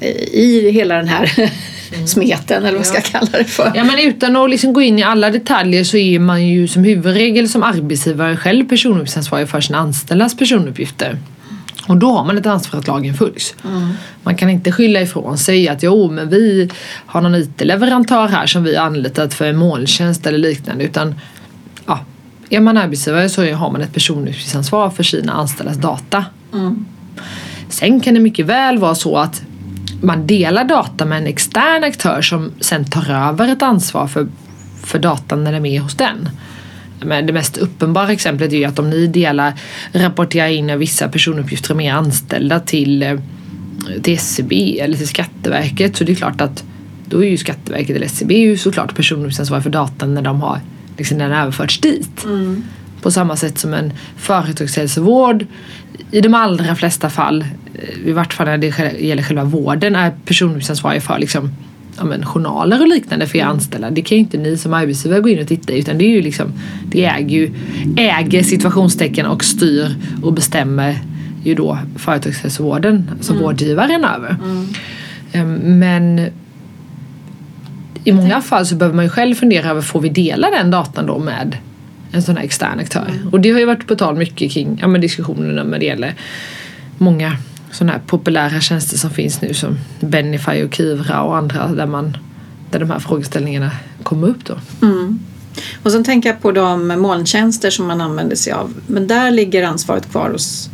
eh, 0.00 0.08
i 0.32 0.70
hela 0.70 0.96
den 0.96 1.08
här 1.08 1.32
mm. 1.94 2.06
smeten 2.06 2.64
eller 2.64 2.78
vad 2.78 2.86
ska 2.86 2.96
jag 2.96 3.04
kalla 3.04 3.38
det 3.38 3.44
för? 3.44 3.72
Ja 3.74 3.84
men 3.84 3.98
utan 3.98 4.36
att 4.36 4.50
liksom 4.50 4.72
gå 4.72 4.82
in 4.82 4.98
i 4.98 5.02
alla 5.02 5.30
detaljer 5.30 5.84
så 5.84 5.96
är 5.96 6.18
man 6.18 6.46
ju 6.46 6.68
som 6.68 6.84
huvudregel 6.84 7.48
som 7.48 7.62
arbetsgivare 7.62 8.36
själv 8.36 8.68
personuppgiftsansvarig 8.68 9.48
för 9.48 9.60
sina 9.60 9.78
anställdas 9.78 10.36
personuppgifter. 10.36 11.18
Och 11.90 11.96
då 11.96 12.12
har 12.12 12.24
man 12.24 12.38
ett 12.38 12.46
ansvar 12.46 12.80
att 12.80 12.86
lagen 12.86 13.14
följs. 13.14 13.54
Mm. 13.64 13.92
Man 14.22 14.36
kan 14.36 14.50
inte 14.50 14.72
skylla 14.72 15.00
ifrån 15.00 15.38
sig 15.38 15.68
att 15.68 15.82
jo 15.82 16.10
men 16.10 16.28
vi 16.28 16.70
har 17.06 17.20
någon 17.20 17.34
IT-leverantör 17.34 18.28
här 18.28 18.46
som 18.46 18.64
vi 18.64 18.76
anlitat 18.76 19.34
för 19.34 19.46
en 19.46 19.56
molntjänst 19.56 20.26
eller 20.26 20.38
liknande 20.38 20.84
utan 20.84 21.14
ja, 21.86 21.98
är 22.50 22.60
man 22.60 22.76
arbetsgivare 22.76 23.28
så 23.28 23.52
har 23.52 23.70
man 23.70 23.80
ett 23.80 23.94
personuppgiftsansvar 23.94 24.90
för 24.90 25.02
sina 25.02 25.32
anställdas 25.32 25.76
data. 25.76 26.24
Mm. 26.52 26.86
Sen 27.68 28.00
kan 28.00 28.14
det 28.14 28.20
mycket 28.20 28.46
väl 28.46 28.78
vara 28.78 28.94
så 28.94 29.16
att 29.16 29.42
man 30.02 30.26
delar 30.26 30.64
data 30.64 31.04
med 31.04 31.18
en 31.18 31.26
extern 31.26 31.84
aktör 31.84 32.22
som 32.22 32.52
sen 32.60 32.84
tar 32.84 33.10
över 33.28 33.48
ett 33.48 33.62
ansvar 33.62 34.06
för, 34.06 34.26
för 34.84 34.98
datan 34.98 35.44
när 35.44 35.52
den 35.52 35.58
är 35.58 35.70
med 35.70 35.80
hos 35.80 35.94
den 35.94 36.28
men 37.04 37.26
det 37.26 37.32
mest 37.32 37.56
uppenbara 37.56 38.12
exemplet 38.12 38.52
är 38.52 38.56
ju 38.56 38.64
att 38.64 38.78
om 38.78 38.90
ni 38.90 39.06
delar, 39.06 39.52
rapporterar 39.92 40.48
in 40.48 40.78
vissa 40.78 41.08
personuppgifter 41.08 41.74
om 41.74 41.80
er 41.80 41.92
anställda 41.92 42.60
till, 42.60 43.02
eh, 43.02 43.18
till 44.02 44.14
SCB 44.14 44.80
eller 44.80 44.96
till 44.96 45.08
Skatteverket 45.08 45.96
så 45.96 46.04
det 46.04 46.12
är 46.12 46.16
klart 46.16 46.40
att 46.40 46.64
då 47.06 47.24
är 47.24 47.28
ju 47.28 47.36
Skatteverket 47.36 47.96
eller 47.96 48.06
SCB 48.06 48.34
ju 48.34 48.56
såklart 48.56 48.94
personuppgiftsansvarig 48.94 49.62
för 49.62 49.70
datan 49.70 50.14
när 50.14 50.22
de 50.22 50.40
har 50.40 50.60
liksom 50.96 51.18
när 51.18 51.28
den 51.28 51.38
överförts 51.38 51.80
dit. 51.80 52.24
Mm. 52.24 52.64
På 53.02 53.10
samma 53.10 53.36
sätt 53.36 53.58
som 53.58 53.74
en 53.74 53.92
företagshälsovård 54.16 55.46
i 56.10 56.20
de 56.20 56.34
allra 56.34 56.74
flesta 56.74 57.10
fall, 57.10 57.44
eh, 57.74 58.08
i 58.08 58.12
vart 58.12 58.32
fall 58.32 58.46
när 58.46 58.58
det 58.58 59.00
gäller 59.00 59.22
själva 59.22 59.44
vården, 59.44 59.96
är 59.96 60.12
personuppgiftsansvarig 60.24 61.02
för 61.02 61.18
liksom, 61.18 61.52
ja, 61.98 62.04
men, 62.04 62.24
journaler 62.24 62.80
och 62.80 62.88
liknande 62.88 63.26
för 63.26 63.38
er 63.38 63.44
anställda. 63.44 63.90
Det 63.90 64.02
kan 64.02 64.18
ju 64.18 64.20
inte 64.20 64.38
ni 64.38 64.56
som 64.56 64.74
arbetsgivare 64.74 65.20
gå 65.20 65.28
in 65.28 65.40
och 65.40 65.48
titta 65.48 65.72
i 65.72 65.78
utan 65.78 65.98
det 65.98 66.04
är 66.04 66.10
ju 66.10 66.22
liksom, 66.22 66.52
det 66.88 67.04
äger 67.04 67.38
ju, 67.38 67.52
äger 67.96 68.42
situationstecken 68.42 69.26
och 69.26 69.44
styr 69.44 69.94
och 70.22 70.32
bestämmer 70.32 70.98
ju 71.44 71.54
då 71.54 71.78
företagshälsovården, 71.96 73.10
alltså 73.16 73.32
mm. 73.32 73.44
vårdgivaren 73.44 74.04
över. 74.04 74.36
Mm. 74.44 74.66
Ehm, 75.32 75.78
men 75.78 76.26
i 78.04 78.12
många 78.12 78.40
fall 78.40 78.66
så 78.66 78.74
behöver 78.74 78.96
man 78.96 79.04
ju 79.04 79.08
själv 79.08 79.34
fundera 79.34 79.70
över, 79.70 79.82
får 79.82 80.00
vi 80.00 80.08
dela 80.08 80.50
den 80.50 80.70
datan 80.70 81.06
då 81.06 81.18
med 81.18 81.56
en 82.12 82.22
sån 82.22 82.36
här 82.36 82.44
extern 82.44 82.78
aktör? 82.78 83.06
Mm. 83.08 83.28
Och 83.28 83.40
det 83.40 83.50
har 83.50 83.58
ju 83.58 83.66
varit 83.66 83.86
på 83.86 83.96
tal 83.96 84.16
mycket 84.16 84.52
kring 84.52 84.78
ja, 84.80 84.88
men 84.88 85.00
diskussionerna 85.00 85.64
när 85.64 85.78
det 85.78 85.84
gäller 85.84 86.14
många 86.98 87.36
sådana 87.72 87.92
här 87.92 88.00
populära 88.06 88.60
tjänster 88.60 88.98
som 88.98 89.10
finns 89.10 89.40
nu 89.40 89.54
som 89.54 89.78
Benify 90.00 90.62
och 90.62 90.74
Kivra 90.74 91.22
och 91.22 91.36
andra 91.36 91.68
där, 91.68 91.86
man, 91.86 92.16
där 92.70 92.80
de 92.80 92.90
här 92.90 92.98
frågeställningarna 92.98 93.70
kommer 94.02 94.28
upp 94.28 94.44
då. 94.44 94.58
Mm. 94.82 95.18
Och 95.82 95.92
sen 95.92 96.04
tänker 96.04 96.28
jag 96.28 96.42
på 96.42 96.52
de 96.52 96.88
molntjänster 96.88 97.70
som 97.70 97.86
man 97.86 98.00
använder 98.00 98.36
sig 98.36 98.52
av. 98.52 98.74
Men 98.86 99.06
där 99.06 99.30
ligger 99.30 99.62
ansvaret 99.62 100.10
kvar 100.10 100.30
hos 100.30 100.70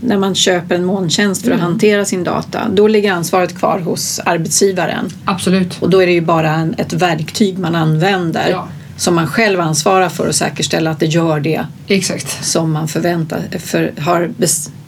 när 0.00 0.18
man 0.18 0.34
köper 0.34 0.74
en 0.74 0.84
molntjänst 0.84 1.42
för 1.42 1.50
att 1.50 1.58
mm. 1.58 1.70
hantera 1.70 2.04
sin 2.04 2.24
data, 2.24 2.68
då 2.68 2.88
ligger 2.88 3.12
ansvaret 3.12 3.58
kvar 3.58 3.78
hos 3.78 4.20
arbetsgivaren. 4.24 5.08
Absolut. 5.24 5.82
Och 5.82 5.90
då 5.90 6.02
är 6.02 6.06
det 6.06 6.12
ju 6.12 6.20
bara 6.20 6.50
en, 6.54 6.74
ett 6.78 6.92
verktyg 6.92 7.58
man 7.58 7.74
använder 7.74 8.50
ja. 8.50 8.68
Som 8.98 9.14
man 9.14 9.26
själv 9.26 9.60
ansvarar 9.60 10.08
för 10.08 10.28
att 10.28 10.36
säkerställa 10.36 10.90
att 10.90 11.00
det 11.00 11.06
gör 11.06 11.40
det 11.40 11.66
Exakt. 11.88 12.44
som 12.44 12.72
man 12.72 12.88
förväntar, 12.88 13.42
för, 13.58 13.92
har 13.98 14.30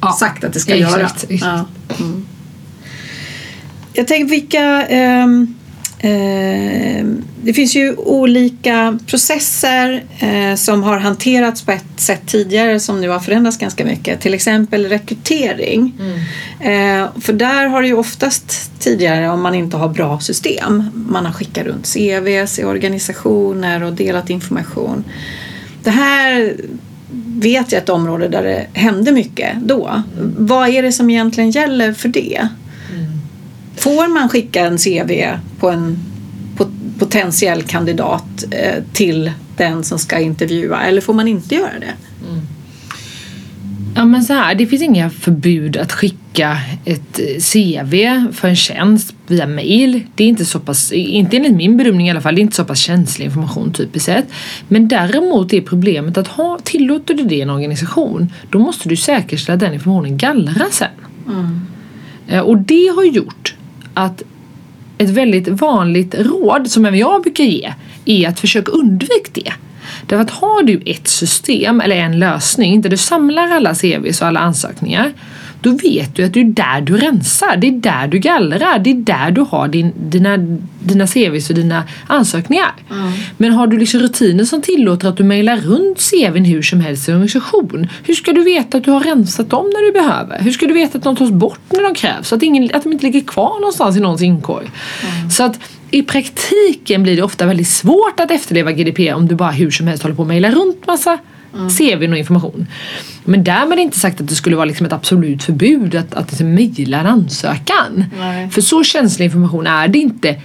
ja. 0.01 0.13
sagt 0.21 0.45
att 0.45 0.53
det 0.53 0.61
ska 0.61 0.75
Exakt. 0.75 0.97
göra. 0.97 1.07
Exakt. 1.07 1.27
Ja. 1.41 1.67
Mm. 2.05 2.27
Jag 3.93 4.09
tänker 4.09 4.31
vilka 4.31 4.87
um, 5.25 5.60
det 7.43 7.53
finns 7.55 7.77
ju 7.77 7.97
olika 7.97 8.99
processer 9.07 10.05
eh, 10.19 10.55
som 10.55 10.83
har 10.83 10.99
hanterats 10.99 11.63
på 11.63 11.73
ett 11.73 12.01
sätt 12.01 12.21
tidigare 12.27 12.81
som 12.81 13.01
nu 13.01 13.09
har 13.09 13.21
förändrats 13.21 13.59
ganska 13.59 13.85
mycket. 13.85 14.21
Till 14.21 14.35
exempel 14.35 14.87
rekrytering. 14.87 15.93
Mm. 16.01 17.03
Eh, 17.03 17.09
för 17.21 17.33
där 17.33 17.67
har 17.67 17.83
det 17.83 17.89
ju 17.89 17.95
oftast 17.95 18.71
tidigare, 18.79 19.31
om 19.31 19.43
man 19.43 19.55
inte 19.55 19.77
har 19.77 19.89
bra 19.89 20.21
system, 20.21 20.85
man 20.95 21.27
har 21.27 21.33
skickat 21.33 21.67
runt 21.67 21.87
CVs 21.87 22.59
i 22.59 22.65
organisationer 22.65 23.83
och 23.83 23.93
delat 23.93 24.31
information. 24.31 25.05
Det 25.83 25.91
här 25.91 26.57
vet 27.27 27.73
jag 27.73 27.83
ett 27.83 27.89
område 27.89 28.29
där 28.29 28.43
det 28.43 28.67
hände 28.73 29.13
mycket 29.13 29.57
då. 29.63 29.87
Mm. 29.87 30.35
Vad 30.39 30.69
är 30.69 30.83
det 30.83 30.93
som 30.93 31.11
egentligen 31.11 31.51
gäller 31.51 31.93
för 31.93 32.09
det? 32.09 32.49
Får 33.77 34.09
man 34.09 34.29
skicka 34.29 34.67
en 34.67 34.79
CV 34.79 35.25
på 35.59 35.71
en 35.71 35.99
potentiell 36.99 37.63
kandidat 37.63 38.45
eh, 38.51 38.85
till 38.93 39.33
den 39.57 39.85
som 39.85 39.99
ska 39.99 40.19
intervjua 40.19 40.83
eller 40.83 41.01
får 41.01 41.15
man 41.15 41.29
inte 41.29 41.55
göra 41.55 41.79
det? 41.81 41.95
Mm. 42.29 42.41
Ja 43.95 44.05
men 44.05 44.25
så 44.25 44.33
här, 44.33 44.55
det 44.55 44.67
finns 44.67 44.83
inga 44.83 45.11
förbud 45.11 45.77
att 45.77 45.93
skicka 45.93 46.59
ett 46.85 47.19
eh, 47.19 47.41
CV 47.53 47.95
för 48.33 48.49
en 48.49 48.57
tjänst 48.57 49.15
via 49.27 49.47
mail. 49.47 50.01
Det 50.15 50.25
är 50.25 50.29
inte 50.29 50.45
så 50.45 50.61
pass, 50.61 50.93
inte 50.93 51.37
enligt 51.37 51.57
min 51.57 51.77
bedömning 51.77 52.07
i 52.07 52.11
alla 52.11 52.21
fall, 52.21 52.35
det 52.35 52.41
är 52.41 52.43
inte 52.43 52.57
så 52.57 52.65
pass 52.65 52.79
känslig 52.79 53.25
information 53.27 53.73
typiskt 53.73 54.07
sett. 54.07 54.27
Men 54.69 54.89
däremot 54.89 55.53
är 55.53 55.61
problemet 55.61 56.19
att 56.19 56.29
ha, 56.29 56.59
tillåter 56.65 57.15
du 57.15 57.25
det 57.25 57.35
i 57.35 57.41
en 57.41 57.51
organisation, 57.51 58.33
då 58.51 58.59
måste 58.59 58.89
du 58.89 58.97
säkerställa 58.97 59.55
att 59.55 59.61
den 59.61 59.75
informationen 59.75 60.17
gallras 60.17 60.75
sen. 60.75 60.89
Mm. 61.29 61.61
Eh, 62.29 62.41
och 62.41 62.59
det 62.59 62.93
har 62.97 63.05
gjort 63.05 63.55
att 63.95 64.23
ett 64.99 65.11
väldigt 65.11 65.49
vanligt 65.49 66.15
råd 66.15 66.71
som 66.71 66.87
även 66.87 66.99
jag 66.99 67.23
brukar 67.23 67.45
ge 67.45 67.73
är 68.05 68.29
att 68.29 68.41
försöka 68.41 68.73
undvika 68.73 69.31
det. 69.33 69.53
Därför 70.07 70.23
att 70.23 70.31
har 70.31 70.63
du 70.63 70.83
ett 70.87 71.09
system 71.09 71.81
eller 71.81 71.97
en 71.97 72.19
lösning 72.19 72.81
där 72.81 72.91
du 72.91 72.97
samlar 72.97 73.51
alla 73.51 73.75
CVs 73.75 74.21
och 74.21 74.27
alla 74.27 74.41
ansökningar 74.41 75.13
då 75.61 75.71
vet 75.71 76.15
du 76.15 76.25
att 76.25 76.35
det 76.35 76.41
är 76.41 76.45
där 76.45 76.81
du 76.81 76.97
rensar, 76.97 77.57
det 77.57 77.67
är 77.67 77.73
där 77.73 78.09
du 78.09 78.19
gallrar, 78.19 78.79
det 78.79 78.91
är 78.91 78.95
där 78.95 79.31
du 79.31 79.41
har 79.41 79.69
din, 79.69 79.93
dina, 79.97 80.37
dina 80.81 81.07
CVs 81.07 81.51
och 81.51 81.57
dina 81.57 81.85
ansökningar. 82.07 82.73
Mm. 82.91 83.13
Men 83.37 83.53
har 83.53 83.67
du 83.67 83.79
liksom 83.79 84.01
rutiner 84.01 84.45
som 84.45 84.63
tillåter 84.63 85.09
att 85.09 85.17
du 85.17 85.25
mejlar 85.25 85.57
runt 85.57 85.99
CVn 85.99 86.45
hur 86.45 86.63
som 86.63 86.81
helst 86.81 87.09
i 87.09 87.11
en 87.11 87.17
organisation, 87.17 87.89
hur 88.05 88.15
ska 88.15 88.33
du 88.33 88.45
veta 88.45 88.79
att 88.79 88.85
du 88.85 88.91
har 88.91 89.01
rensat 89.01 89.51
dem 89.51 89.67
när 89.67 89.87
du 89.87 89.93
behöver? 89.93 90.39
Hur 90.41 90.53
ska 90.53 90.67
du 90.67 90.75
veta 90.75 90.99
att 90.99 91.05
de 91.05 91.17
tas 91.17 91.31
bort 91.31 91.61
när 91.69 91.83
de 91.83 91.95
krävs? 91.95 92.33
Att, 92.33 92.43
ingen, 92.43 92.71
att 92.75 92.83
de 92.83 92.93
inte 92.93 93.07
ligger 93.07 93.21
kvar 93.21 93.61
någonstans 93.61 93.97
i 93.97 94.01
någons 94.01 94.23
inkorg? 94.23 94.71
Mm. 95.03 95.31
Så 95.31 95.45
att 95.45 95.61
i 95.91 96.03
praktiken 96.03 97.03
blir 97.03 97.17
det 97.17 97.23
ofta 97.23 97.47
väldigt 97.47 97.69
svårt 97.69 98.21
att 98.21 98.31
efterleva 98.31 98.73
GDPR 98.73 99.15
om 99.15 99.27
du 99.27 99.35
bara 99.35 99.51
hur 99.51 99.71
som 99.71 99.87
helst 99.87 100.03
håller 100.03 100.17
på 100.17 100.23
att 100.23 100.29
mejla 100.29 100.51
runt 100.51 100.87
massa 100.87 101.19
mm. 101.55 101.69
CVn 101.69 102.13
och 102.13 102.19
information. 102.19 102.67
Men 103.25 103.45
därmed 103.45 103.79
inte 103.79 103.99
sagt 103.99 104.21
att 104.21 104.29
det 104.29 104.35
skulle 104.35 104.57
vara 104.57 104.65
liksom 104.65 104.87
ett 104.87 104.93
absolut 104.93 105.43
förbud 105.43 105.95
att, 105.95 106.15
att 106.15 106.31
liksom 106.31 106.55
mejla 106.55 107.01
en 107.01 107.07
ansökan. 107.07 108.05
Nej. 108.19 108.51
För 108.51 108.61
så 108.61 108.85
känslig 108.85 109.25
information 109.25 109.67
är 109.67 109.89
det 109.89 109.99
inte 109.99 110.41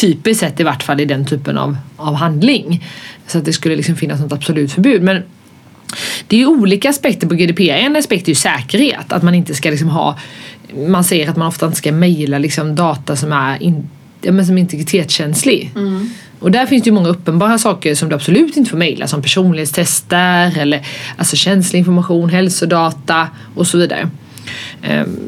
typiskt 0.00 0.40
sett 0.40 0.60
i 0.60 0.62
vart 0.62 0.82
fall 0.82 1.00
i 1.00 1.04
den 1.04 1.26
typen 1.26 1.58
av, 1.58 1.76
av 1.96 2.14
handling. 2.14 2.84
Så 3.26 3.38
att 3.38 3.44
det 3.44 3.52
skulle 3.52 3.76
liksom 3.76 3.96
finnas 3.96 4.20
något 4.20 4.32
absolut 4.32 4.72
förbud. 4.72 5.02
Men 5.02 5.22
det 6.26 6.36
är 6.36 6.40
ju 6.40 6.46
olika 6.46 6.90
aspekter 6.90 7.26
på 7.26 7.34
GDPR. 7.34 7.70
En 7.70 7.96
aspekt 7.96 8.24
är 8.24 8.28
ju 8.28 8.34
säkerhet. 8.34 9.12
Att 9.12 9.22
man 9.22 9.34
inte 9.34 9.54
ska 9.54 9.70
liksom 9.70 9.88
ha 9.88 10.18
man 10.88 11.04
säger 11.04 11.30
att 11.30 11.36
man 11.36 11.48
ofta 11.48 11.66
inte 11.66 11.78
ska 11.78 11.92
mejla 11.92 12.38
liksom 12.38 12.74
data 12.74 13.16
som 13.16 13.32
är 13.32 13.62
in, 13.62 13.88
ja, 14.26 14.32
men 14.32 14.46
som 14.46 14.58
integritetskänslig. 14.58 15.72
Mm. 15.76 16.10
Och 16.38 16.50
där 16.50 16.66
finns 16.66 16.82
det 16.82 16.88
ju 16.88 16.94
många 16.94 17.08
uppenbara 17.08 17.58
saker 17.58 17.94
som 17.94 18.08
du 18.08 18.14
absolut 18.14 18.56
inte 18.56 18.70
får 18.70 18.78
mejla 18.78 19.06
som 19.06 19.22
personlighetstester 19.22 20.58
eller 20.58 20.86
alltså 21.16 21.36
känslig 21.36 21.78
information, 21.78 22.30
hälsodata 22.30 23.28
och 23.54 23.66
så 23.66 23.78
vidare. 23.78 24.10
Um, 24.90 25.18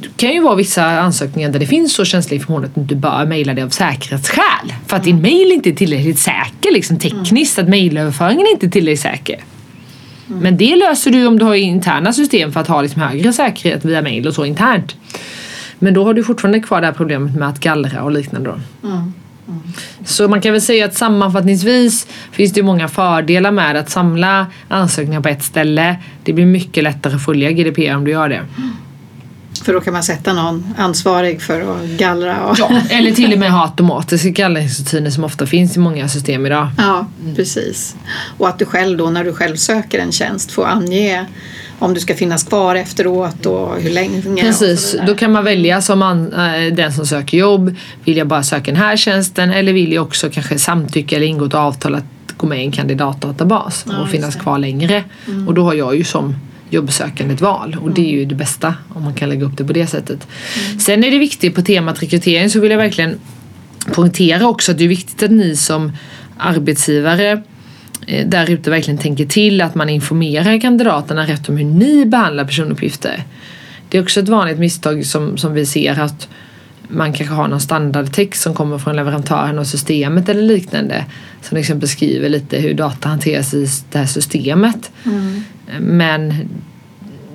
det 0.00 0.08
kan 0.16 0.32
ju 0.32 0.40
vara 0.40 0.54
vissa 0.54 0.84
ansökningar 0.84 1.50
där 1.50 1.58
det 1.58 1.66
finns 1.66 1.94
så 1.94 2.04
känslig 2.04 2.36
information 2.36 2.64
att 2.64 2.74
du 2.74 2.80
inte 2.80 2.94
bör 2.94 3.26
mejla 3.26 3.54
det 3.54 3.62
av 3.62 3.68
säkerhetsskäl. 3.68 4.72
För 4.86 4.96
att 4.96 5.04
din 5.04 5.22
mejl 5.22 5.52
inte 5.52 5.70
är 5.70 5.74
tillräckligt 5.74 6.18
säker 6.18 6.72
liksom 6.72 6.98
tekniskt, 6.98 7.58
att 7.58 7.68
mejlöverföringen 7.68 8.46
inte 8.52 8.66
är 8.66 8.70
tillräckligt 8.70 9.00
säker. 9.00 9.40
Mm. 10.28 10.40
Men 10.40 10.56
det 10.56 10.76
löser 10.76 11.10
du 11.10 11.26
om 11.26 11.38
du 11.38 11.44
har 11.44 11.54
interna 11.54 12.12
system 12.12 12.52
för 12.52 12.60
att 12.60 12.68
ha 12.68 12.82
liksom 12.82 13.02
högre 13.02 13.32
säkerhet 13.32 13.84
via 13.84 14.02
mejl 14.02 14.26
och 14.26 14.34
så 14.34 14.44
internt. 14.44 14.96
Men 15.78 15.94
då 15.94 16.04
har 16.04 16.14
du 16.14 16.24
fortfarande 16.24 16.60
kvar 16.60 16.80
det 16.80 16.86
här 16.86 16.94
problemet 16.94 17.34
med 17.34 17.48
att 17.48 17.60
gallra 17.60 18.02
och 18.02 18.12
liknande. 18.12 18.50
Då. 18.50 18.88
Mm. 18.88 19.12
Så 20.04 20.28
man 20.28 20.40
kan 20.40 20.52
väl 20.52 20.62
säga 20.62 20.84
att 20.84 20.94
sammanfattningsvis 20.94 22.06
finns 22.32 22.52
det 22.52 22.62
många 22.62 22.88
fördelar 22.88 23.50
med 23.50 23.76
att 23.76 23.90
samla 23.90 24.46
ansökningar 24.68 25.20
på 25.20 25.28
ett 25.28 25.42
ställe. 25.42 25.96
Det 26.24 26.32
blir 26.32 26.46
mycket 26.46 26.84
lättare 26.84 27.14
att 27.14 27.24
följa 27.24 27.52
GDPR 27.52 27.94
om 27.94 28.04
du 28.04 28.10
gör 28.10 28.28
det. 28.28 28.42
För 29.64 29.72
då 29.72 29.80
kan 29.80 29.92
man 29.92 30.02
sätta 30.02 30.32
någon 30.32 30.74
ansvarig 30.78 31.42
för 31.42 31.60
att 31.60 31.84
gallra. 31.88 32.44
Och 32.44 32.58
ja, 32.58 32.70
eller 32.90 33.12
till 33.12 33.32
och 33.32 33.38
med 33.38 33.52
ha 33.52 33.64
automatiska 33.64 34.28
gallringsrutiner 34.28 35.10
som 35.10 35.24
ofta 35.24 35.46
finns 35.46 35.76
i 35.76 35.80
många 35.80 36.08
system 36.08 36.46
idag. 36.46 36.68
Ja, 36.78 37.06
precis. 37.36 37.96
Och 38.38 38.48
att 38.48 38.58
du 38.58 38.64
själv 38.64 38.98
då 38.98 39.10
när 39.10 39.24
du 39.24 39.32
själv 39.32 39.56
söker 39.56 39.98
en 39.98 40.12
tjänst 40.12 40.52
får 40.52 40.66
ange 40.66 41.26
om 41.78 41.94
du 41.94 42.00
ska 42.00 42.14
finnas 42.14 42.44
kvar 42.44 42.74
efteråt 42.74 43.46
och 43.46 43.80
hur 43.80 43.90
länge. 43.90 44.42
Precis, 44.42 44.96
då 45.06 45.14
kan 45.14 45.32
man 45.32 45.44
välja 45.44 45.82
som 45.82 45.98
man, 45.98 46.32
äh, 46.32 46.74
den 46.74 46.92
som 46.92 47.06
söker 47.06 47.38
jobb. 47.38 47.76
Vill 48.04 48.16
jag 48.16 48.26
bara 48.26 48.42
söka 48.42 48.64
den 48.64 48.76
här 48.76 48.96
tjänsten 48.96 49.50
eller 49.50 49.72
vill 49.72 49.92
jag 49.92 50.04
också 50.04 50.30
kanske 50.30 50.58
samtycka 50.58 51.16
eller 51.16 51.26
ingå 51.26 51.44
ett 51.44 51.54
avtal 51.54 51.94
att 51.94 52.04
gå 52.36 52.46
med 52.46 52.60
i 52.60 52.64
en 52.64 52.72
kandidatdatabas 52.72 53.84
ja, 53.88 53.98
och 53.98 54.08
finnas 54.08 54.36
kvar 54.36 54.58
längre. 54.58 55.04
Mm. 55.26 55.48
Och 55.48 55.54
då 55.54 55.64
har 55.64 55.74
jag 55.74 55.96
ju 55.96 56.04
som 56.04 56.34
jobbsökande 56.70 57.34
ett 57.34 57.40
val 57.40 57.76
och 57.82 57.90
det 57.90 58.00
är 58.00 58.18
ju 58.18 58.24
det 58.24 58.34
bästa 58.34 58.74
om 58.88 59.04
man 59.04 59.14
kan 59.14 59.28
lägga 59.28 59.44
upp 59.44 59.56
det 59.56 59.64
på 59.64 59.72
det 59.72 59.86
sättet. 59.86 60.26
Mm. 60.68 60.80
Sen 60.80 61.04
är 61.04 61.10
det 61.10 61.18
viktigt 61.18 61.54
på 61.54 61.62
temat 61.62 62.02
rekrytering 62.02 62.50
så 62.50 62.60
vill 62.60 62.70
jag 62.70 62.78
verkligen 62.78 63.18
poängtera 63.92 64.48
också 64.48 64.72
att 64.72 64.78
det 64.78 64.84
är 64.84 64.88
viktigt 64.88 65.22
att 65.22 65.30
ni 65.30 65.56
som 65.56 65.92
arbetsgivare 66.38 67.32
Eh, 67.32 67.38
där 68.26 68.50
ute 68.50 68.70
verkligen 68.70 68.98
tänker 68.98 69.26
till 69.26 69.60
att 69.60 69.74
man 69.74 69.88
informerar 69.88 70.60
kandidaterna 70.60 71.26
rätt 71.26 71.48
om 71.48 71.56
hur 71.56 71.64
ni 71.64 72.06
behandlar 72.06 72.44
personuppgifter. 72.44 73.24
Det 73.88 73.98
är 73.98 74.02
också 74.02 74.20
ett 74.20 74.28
vanligt 74.28 74.58
misstag 74.58 75.06
som, 75.06 75.36
som 75.36 75.54
vi 75.54 75.66
ser 75.66 76.00
att 76.00 76.28
man 76.88 77.12
kanske 77.12 77.34
har 77.34 77.48
någon 77.48 77.60
standardtext 77.60 78.42
som 78.42 78.54
kommer 78.54 78.78
från 78.78 78.96
leverantören 78.96 79.58
och 79.58 79.66
systemet 79.66 80.28
eller 80.28 80.42
liknande. 80.42 81.04
Som 81.42 81.56
liksom 81.56 81.78
beskriver 81.78 82.28
lite 82.28 82.58
hur 82.58 82.74
data 82.74 83.08
hanteras 83.08 83.54
i 83.54 83.68
det 83.92 83.98
här 83.98 84.06
systemet. 84.06 84.90
Mm. 85.04 85.44
Men 85.80 86.34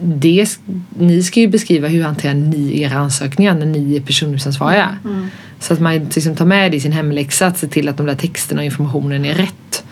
det, 0.02 0.60
ni 1.00 1.24
ska 1.24 1.40
ju 1.40 1.48
beskriva 1.48 1.88
hur 1.88 2.04
hanterar 2.04 2.34
ni 2.34 2.82
era 2.82 2.98
ansökningar 2.98 3.56
när 3.56 3.66
ni 3.66 3.96
är 3.96 4.02
personuppgiftsansvariga. 4.02 4.98
Mm. 5.06 5.28
Så 5.60 5.74
att 5.74 5.80
man 5.80 6.00
liksom 6.00 6.36
tar 6.36 6.46
med 6.46 6.72
det 6.72 6.78
i 6.78 6.80
sin 6.80 6.92
hemläxa 6.92 7.48
att 7.48 7.58
se 7.58 7.68
till 7.68 7.90
att 7.90 7.98
de 7.98 8.06
där 8.06 8.16
texterna 8.16 8.62
och 8.62 8.66
informationen 8.66 9.26
är 9.26 9.34
rätt. 9.34 9.84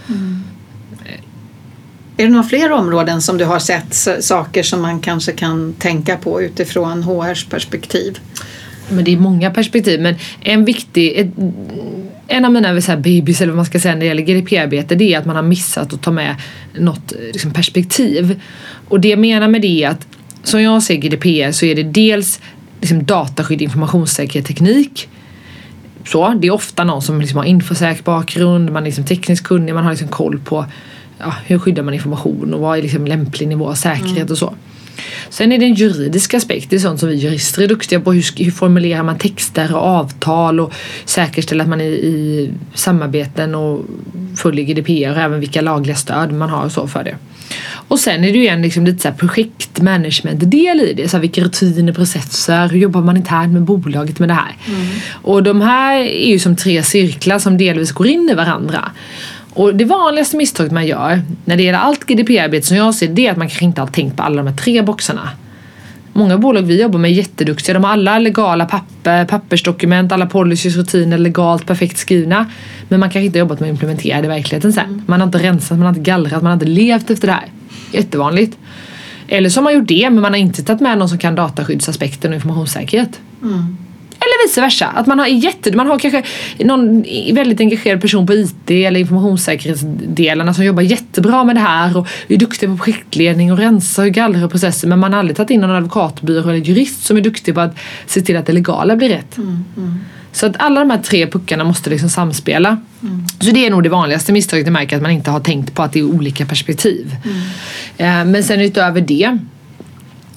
Är 2.17 2.23
det 2.23 2.29
några 2.29 2.43
fler 2.43 2.71
områden 2.71 3.21
som 3.21 3.37
du 3.37 3.45
har 3.45 3.59
sett 3.59 4.23
saker 4.23 4.63
som 4.63 4.81
man 4.81 4.99
kanske 4.99 5.31
kan 5.31 5.73
tänka 5.73 6.17
på 6.17 6.41
utifrån 6.41 7.03
HRs 7.03 7.45
perspektiv? 7.45 8.19
Men 8.89 9.03
det 9.03 9.13
är 9.13 9.17
många 9.17 9.51
perspektiv. 9.51 10.01
Men 10.01 10.15
en 10.41 10.65
viktig, 10.65 11.13
ett, 11.19 11.27
en 12.27 12.45
av 12.45 12.51
mina 12.51 12.81
så 12.81 12.91
här 12.91 12.97
babies 12.97 13.41
eller 13.41 13.51
vad 13.51 13.57
man 13.57 13.65
ska 13.65 13.79
säga 13.79 13.93
när 13.93 13.99
det 13.99 14.05
gäller 14.05 14.23
GDP-arbete 14.23 14.95
det 14.95 15.13
är 15.13 15.19
att 15.19 15.25
man 15.25 15.35
har 15.35 15.43
missat 15.43 15.93
att 15.93 16.01
ta 16.01 16.11
med 16.11 16.35
något 16.79 17.13
liksom, 17.33 17.51
perspektiv. 17.51 18.41
Och 18.87 18.99
det 18.99 19.07
jag 19.07 19.19
menar 19.19 19.47
med 19.47 19.61
det 19.61 19.83
är 19.83 19.89
att 19.89 20.07
som 20.43 20.61
jag 20.61 20.83
ser 20.83 20.95
GDPR 20.95 21.51
så 21.51 21.65
är 21.65 21.75
det 21.75 21.83
dels 21.83 22.39
liksom, 22.79 23.05
dataskydd, 23.05 23.61
informationssäkerhet, 23.61 24.47
teknik. 24.47 25.09
Så, 26.05 26.29
det 26.29 26.47
är 26.47 26.51
ofta 26.51 26.83
någon 26.83 27.01
som 27.01 27.21
liksom 27.21 27.37
har 27.37 27.45
infosäker 27.45 28.03
bakgrund, 28.03 28.71
man 28.71 28.83
är 28.83 28.85
liksom 28.85 29.05
tekniskt 29.05 29.43
kunnig, 29.43 29.73
man 29.73 29.83
har 29.83 29.91
liksom 29.91 30.07
koll 30.07 30.39
på 30.39 30.65
ja, 31.21 31.33
hur 31.45 31.59
skyddar 31.59 31.83
man 31.83 31.93
information 31.93 32.53
och 32.53 32.59
vad 32.59 32.77
är 32.77 32.81
liksom 32.81 33.05
lämplig 33.05 33.47
nivå 33.47 33.69
av 33.69 33.75
säkerhet 33.75 34.31
och 34.31 34.37
så. 34.37 34.53
Sen 35.29 35.51
är 35.51 35.57
det 35.57 35.65
en 35.65 35.73
juridisk 35.73 36.33
aspekt, 36.33 36.69
det 36.69 36.75
är 36.75 36.79
sånt 36.79 36.99
som 36.99 37.09
vi 37.09 37.15
jurister 37.15 37.61
är 37.61 37.67
duktiga 37.67 37.99
på. 37.99 38.13
Hur, 38.13 38.43
hur 38.43 38.51
formulerar 38.51 39.03
man 39.03 39.17
texter 39.17 39.75
och 39.75 39.81
avtal 39.81 40.59
och 40.59 40.73
säkerställer 41.05 41.63
att 41.63 41.69
man 41.69 41.81
är 41.81 41.85
i 41.85 42.51
samarbeten 42.73 43.55
och 43.55 43.85
följer 44.37 44.65
GDPR 44.65 45.11
och 45.11 45.17
även 45.17 45.39
vilka 45.39 45.61
lagliga 45.61 45.95
stöd 45.95 46.31
man 46.33 46.49
har 46.49 46.65
och 46.65 46.71
så 46.71 46.87
för 46.87 47.03
det. 47.03 47.15
Och 47.87 47.99
sen 47.99 48.23
är 48.23 48.31
det 48.31 48.37
ju 48.37 48.47
en 48.47 48.61
liksom 48.61 48.85
lite 48.85 49.01
så 49.01 49.11
projektmanagement-del 49.11 50.79
i 50.79 50.93
det. 50.93 51.09
Så 51.09 51.17
här, 51.17 51.21
vilka 51.21 51.41
rutiner, 51.41 51.93
processer, 51.93 52.69
hur 52.69 52.79
jobbar 52.79 53.01
man 53.01 53.17
internt 53.17 53.53
med 53.53 53.61
bolaget 53.61 54.19
med 54.19 54.29
det 54.29 54.33
här? 54.33 54.57
Och 55.11 55.43
de 55.43 55.61
här 55.61 55.99
är 55.99 56.31
ju 56.31 56.39
som 56.39 56.55
tre 56.55 56.83
cirklar 56.83 57.39
som 57.39 57.57
delvis 57.57 57.91
går 57.91 58.07
in 58.07 58.29
i 58.31 58.33
varandra. 58.33 58.91
Och 59.53 59.75
det 59.75 59.85
vanligaste 59.85 60.37
misstaget 60.37 60.71
man 60.71 60.87
gör 60.87 61.21
när 61.45 61.57
det 61.57 61.63
gäller 61.63 61.79
allt 61.79 62.03
GDPR-arbete 62.05 62.67
som 62.67 62.77
jag 62.77 62.95
ser 62.95 63.07
det 63.07 63.27
är 63.27 63.31
att 63.31 63.37
man 63.37 63.47
kanske 63.47 63.65
inte 63.65 63.81
har 63.81 63.87
tänkt 63.87 64.17
på 64.17 64.23
alla 64.23 64.43
de 64.43 64.47
här 64.47 64.55
tre 64.55 64.81
boxarna. 64.81 65.29
Många 66.13 66.37
bolag 66.37 66.61
vi 66.61 66.81
jobbar 66.81 66.99
med 66.99 67.11
är 67.11 67.15
jätteduktiga. 67.15 67.73
De 67.73 67.83
har 67.83 67.91
alla 67.91 68.19
legala 68.19 68.65
papper, 68.65 69.25
pappersdokument, 69.25 70.11
alla 70.11 70.25
policies, 70.25 70.75
rutiner 70.75 71.17
legalt 71.17 71.65
perfekt 71.65 71.97
skrivna. 71.97 72.45
Men 72.87 72.99
man 72.99 73.09
kanske 73.09 73.25
inte 73.25 73.39
har 73.39 73.45
jobbat 73.45 73.59
med 73.59 73.67
att 73.67 73.73
implementera 73.73 74.21
det 74.21 74.25
i 74.25 74.29
verkligheten 74.29 74.73
sen. 74.73 75.01
Man 75.05 75.19
har 75.19 75.27
inte 75.27 75.37
rensat, 75.37 75.77
man 75.77 75.81
har 75.81 75.89
inte 75.89 76.01
gallrat, 76.01 76.41
man 76.41 76.45
har 76.45 76.53
inte 76.53 76.65
levt 76.65 77.09
efter 77.09 77.27
det 77.27 77.33
här. 77.33 77.45
Jättevanligt. 77.91 78.57
Eller 79.27 79.49
så 79.49 79.59
har 79.59 79.63
man 79.63 79.73
gjort 79.73 79.87
det 79.87 80.09
men 80.09 80.21
man 80.21 80.31
har 80.31 80.39
inte 80.39 80.63
tagit 80.63 80.81
med 80.81 80.97
någon 80.97 81.09
som 81.09 81.17
kan 81.17 81.35
dataskyddsaspekten 81.35 82.31
och 82.31 82.35
informationssäkerhet. 82.35 83.19
Eller 83.41 83.90
vice 84.47 84.61
versa. 84.61 84.85
Att 84.87 85.07
man 85.07 85.19
har 85.19 85.27
jätte, 85.27 85.75
man 85.75 85.87
har 85.87 85.99
kanske 85.99 86.23
någon 86.59 87.05
väldigt 87.33 87.59
engagerad 87.59 88.01
person 88.01 88.27
på 88.27 88.33
IT 88.33 88.69
eller 88.71 88.99
informationssäkerhetsdelarna 88.99 90.53
som 90.53 90.65
jobbar 90.65 90.81
jättebra 90.83 91.43
med 91.43 91.55
det 91.55 91.59
här 91.59 91.97
och 91.97 92.07
är 92.27 92.37
duktig 92.37 92.69
på 92.69 92.77
projektledning 92.77 93.51
och 93.51 93.57
rensa 93.57 94.01
och 94.01 94.07
gallra 94.07 94.47
processer 94.49 94.87
men 94.87 94.99
man 94.99 95.13
har 95.13 95.19
aldrig 95.19 95.37
tagit 95.37 95.49
in 95.49 95.61
någon 95.61 95.71
advokatbyrå 95.71 96.49
eller 96.49 96.59
jurist 96.59 97.03
som 97.05 97.17
är 97.17 97.21
duktig 97.21 97.53
på 97.53 97.61
att 97.61 97.75
se 98.05 98.21
till 98.21 98.37
att 98.37 98.45
det 98.45 98.53
legala 98.53 98.95
blir 98.95 99.09
rätt. 99.09 99.37
Så 100.33 100.45
att 100.45 100.53
alla 100.59 100.79
de 100.79 100.89
här 100.89 100.97
tre 100.97 101.27
puckarna 101.27 101.63
måste 101.63 101.89
liksom 101.89 102.09
samspela. 102.09 102.77
Så 103.39 103.51
det 103.51 103.65
är 103.65 103.69
nog 103.69 103.83
det 103.83 103.89
vanligaste 103.89 104.31
misstaget 104.31 104.65
jag 104.65 104.73
märker 104.73 104.95
att 104.95 105.01
man 105.01 105.11
inte 105.11 105.31
har 105.31 105.39
tänkt 105.39 105.73
på 105.73 105.83
att 105.83 105.93
det 105.93 105.99
är 105.99 106.03
olika 106.03 106.45
perspektiv. 106.45 107.15
Eh, 107.97 108.25
Men 108.25 108.43
sen 108.43 108.61
utöver 108.61 109.01
det 109.01 109.37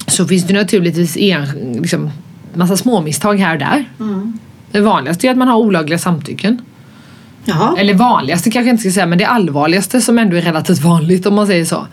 så 0.07 0.27
finns 0.27 0.47
det 0.47 0.53
naturligtvis 0.53 1.17
en, 1.17 1.45
liksom, 1.81 2.11
massa 2.55 2.77
småmisstag 2.77 3.39
här 3.39 3.53
och 3.53 3.59
där. 3.59 3.85
Det 4.71 4.81
vanligaste 4.81 5.27
är 5.27 5.31
att 5.31 5.37
man 5.37 5.47
har 5.47 5.57
olagliga 5.57 5.99
samtycken. 5.99 6.61
Jaha. 7.45 7.75
Eller 7.77 7.93
vanligaste 7.93 8.51
kanske 8.51 8.67
jag 8.67 8.73
inte 8.73 8.81
ska 8.81 8.91
säga 8.91 9.05
men 9.05 9.17
det 9.17 9.25
allvarligaste 9.25 10.01
som 10.01 10.19
ändå 10.19 10.37
är 10.37 10.41
relativt 10.41 10.79
vanligt 10.79 11.25
om 11.25 11.35
man 11.35 11.47
säger 11.47 11.65
så. 11.65 11.87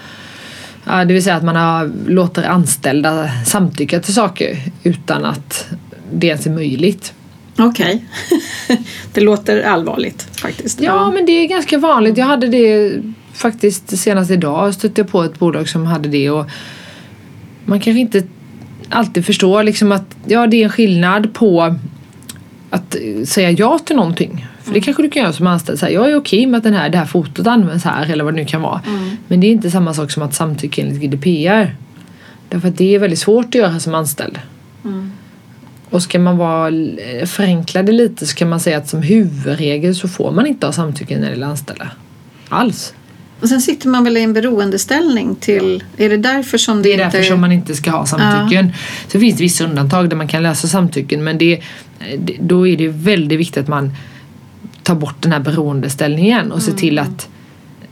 Det 0.85 1.15
vill 1.15 1.23
säga 1.23 1.37
att 1.37 1.45
man 1.45 1.57
har, 1.57 1.91
låter 2.07 2.43
anställda 2.43 3.29
samtycka 3.47 4.01
till 4.01 4.15
saker 4.15 4.59
utan 4.83 5.25
att 5.25 5.67
det 6.13 6.27
ens 6.27 6.47
är 6.47 6.51
möjligt. 6.51 7.13
Okej. 7.59 8.05
det 9.13 9.21
låter 9.21 9.63
allvarligt 9.63 10.29
faktiskt. 10.41 10.81
Ja, 10.81 11.11
men 11.11 11.27
det 11.27 11.33
är 11.33 11.49
ganska 11.49 11.79
vanligt. 11.79 12.17
Jag 12.17 12.27
hade 12.27 12.49
det 12.49 12.93
faktiskt 13.33 13.99
senast 13.99 14.31
idag. 14.31 14.75
Stötte 14.75 15.01
jag 15.01 15.09
på 15.09 15.23
ett 15.23 15.39
bolag 15.39 15.69
som 15.69 15.87
hade 15.87 16.09
det 16.09 16.31
och 16.31 16.47
man 17.65 17.81
kanske 17.81 18.01
inte 18.01 18.23
alltid 18.93 19.27
förstår 19.27 19.63
liksom 19.63 19.93
att 19.93 20.17
ja, 20.27 20.47
det 20.47 20.57
är 20.57 20.65
en 20.65 20.71
skillnad 20.71 21.35
på 21.35 21.77
att 22.71 22.97
säga 23.25 23.51
ja 23.51 23.79
till 23.79 23.97
någonting. 23.97 24.47
För 24.63 24.75
det 24.75 24.81
kanske 24.81 25.03
du 25.03 25.11
kan 25.11 25.23
göra 25.23 25.33
som 25.33 25.47
anställd. 25.47 25.79
Så 25.79 25.87
här, 25.87 25.93
jag 25.93 26.11
är 26.11 26.17
okej 26.17 26.47
med 26.47 26.59
att 26.59 26.65
den 26.65 26.75
här, 26.75 26.89
det 26.89 26.99
här 26.99 27.05
fotot 27.05 27.47
används 27.47 27.85
här 27.85 28.11
eller 28.11 28.25
vad 28.25 28.35
det 28.35 28.41
nu 28.41 28.45
kan 28.47 28.63
vara. 28.63 28.81
Men 29.29 29.41
det 29.41 29.47
är 29.47 29.53
inte 29.53 29.71
samma 29.71 29.95
sak 29.95 30.11
som 30.11 30.23
att 30.23 30.35
samtycka 30.35 30.83
enligt 30.83 31.01
GDPR. 31.01 31.77
Därför 32.49 32.69
att 32.69 32.79
det 32.79 32.95
är 32.95 32.99
väldigt 32.99 33.19
svårt 33.19 33.47
att 33.47 33.55
göra 33.55 33.81
som 33.81 33.95
anställd. 33.95 34.39
Och 35.91 36.03
ska 36.03 36.19
man 36.19 36.37
vara 36.37 36.69
eh, 36.69 37.27
förenkla 37.27 37.83
det 37.83 37.93
lite 37.93 38.27
så 38.27 38.35
kan 38.35 38.49
man 38.49 38.61
säga 38.61 38.79
att 38.79 38.89
som 38.89 39.03
huvudregel 39.03 39.95
så 39.95 40.09
får 40.09 40.33
man 40.33 40.47
inte 40.47 40.67
ha 40.67 40.73
samtycke 40.73 41.15
när 41.15 41.27
det 41.27 41.31
gäller 41.31 41.47
anställda. 41.47 41.91
Alls. 42.49 42.95
Och 43.43 43.49
sen 43.49 43.61
sitter 43.61 43.89
man 43.89 44.05
väl 44.05 44.17
i 44.17 44.23
en 44.23 44.33
beroendeställning 44.33 45.35
till... 45.35 45.85
Är 45.97 46.09
det 46.09 46.17
därför 46.17 46.59
som 46.59 46.77
det, 46.77 46.83
Det 46.83 46.89
är 46.89 47.05
inte... 47.05 47.17
därför 47.17 47.31
som 47.31 47.41
man 47.41 47.53
inte 47.53 47.75
ska 47.75 47.91
ha 47.91 48.07
samtycken. 48.07 48.73
Så 49.09 49.21
finns 49.21 49.37
det 49.37 49.43
vissa 49.43 49.65
undantag 49.65 50.09
där 50.09 50.17
man 50.17 50.29
kan 50.29 50.43
lösa 50.43 50.69
samtycken 50.69 51.25
men 51.25 51.39
det, 51.39 51.61
då 52.41 52.67
är 52.69 52.77
det 52.77 52.89
väldigt 52.89 53.39
viktigt 53.39 53.63
att 53.63 53.69
man 53.69 53.91
tar 54.83 54.95
bort 54.95 55.17
den 55.21 55.33
här 55.33 55.41
beroendeställningen 55.41 56.53
och 56.53 56.63
ser 56.63 56.73
till 56.73 56.99
att 56.99 57.29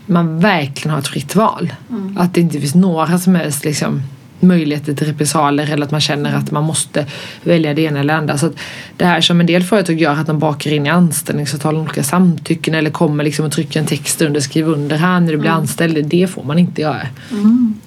man 0.07 0.41
verkligen 0.41 0.91
har 0.91 0.99
ett 0.99 1.09
fritt 1.09 1.37
val. 1.37 1.73
Att 2.17 2.35
det 2.35 2.41
inte 2.41 2.61
finns 2.61 2.75
några 2.75 3.19
som 3.19 3.35
helst 3.35 3.65
liksom, 3.65 4.03
möjligheter 4.43 4.95
till 4.95 5.07
repressalier 5.07 5.73
eller 5.73 5.87
att 5.87 5.91
man 5.91 6.01
känner 6.01 6.35
att 6.35 6.51
man 6.51 6.65
måste 6.65 7.07
välja 7.43 7.75
det 7.75 7.83
ena 7.83 8.01
eller 8.01 8.15
andra. 8.15 8.39
Så 8.39 8.53
det 8.97 9.05
här 9.05 9.21
som 9.21 9.41
en 9.41 9.47
del 9.47 9.63
företag 9.63 10.01
gör 10.01 10.13
att 10.13 10.27
de 10.27 10.39
bakar 10.39 10.73
in 10.73 10.87
i 10.87 10.89
anställningsavtalen 10.89 11.81
olika 11.81 12.03
samtycken 12.03 12.75
eller 12.75 12.91
kommer 12.91 13.25
liksom 13.25 13.47
och 13.47 13.53
trycker 13.53 13.81
en 13.81 13.87
text 13.87 14.23
under, 14.23 14.41
skriv 14.41 14.69
under 14.69 14.97
här 14.97 15.21
när 15.21 15.33
du 15.33 15.39
blir 15.39 15.51
anställd. 15.51 16.07
Det 16.07 16.27
får 16.27 16.45
man 16.45 16.59
inte 16.59 16.83
göra. 16.83 17.07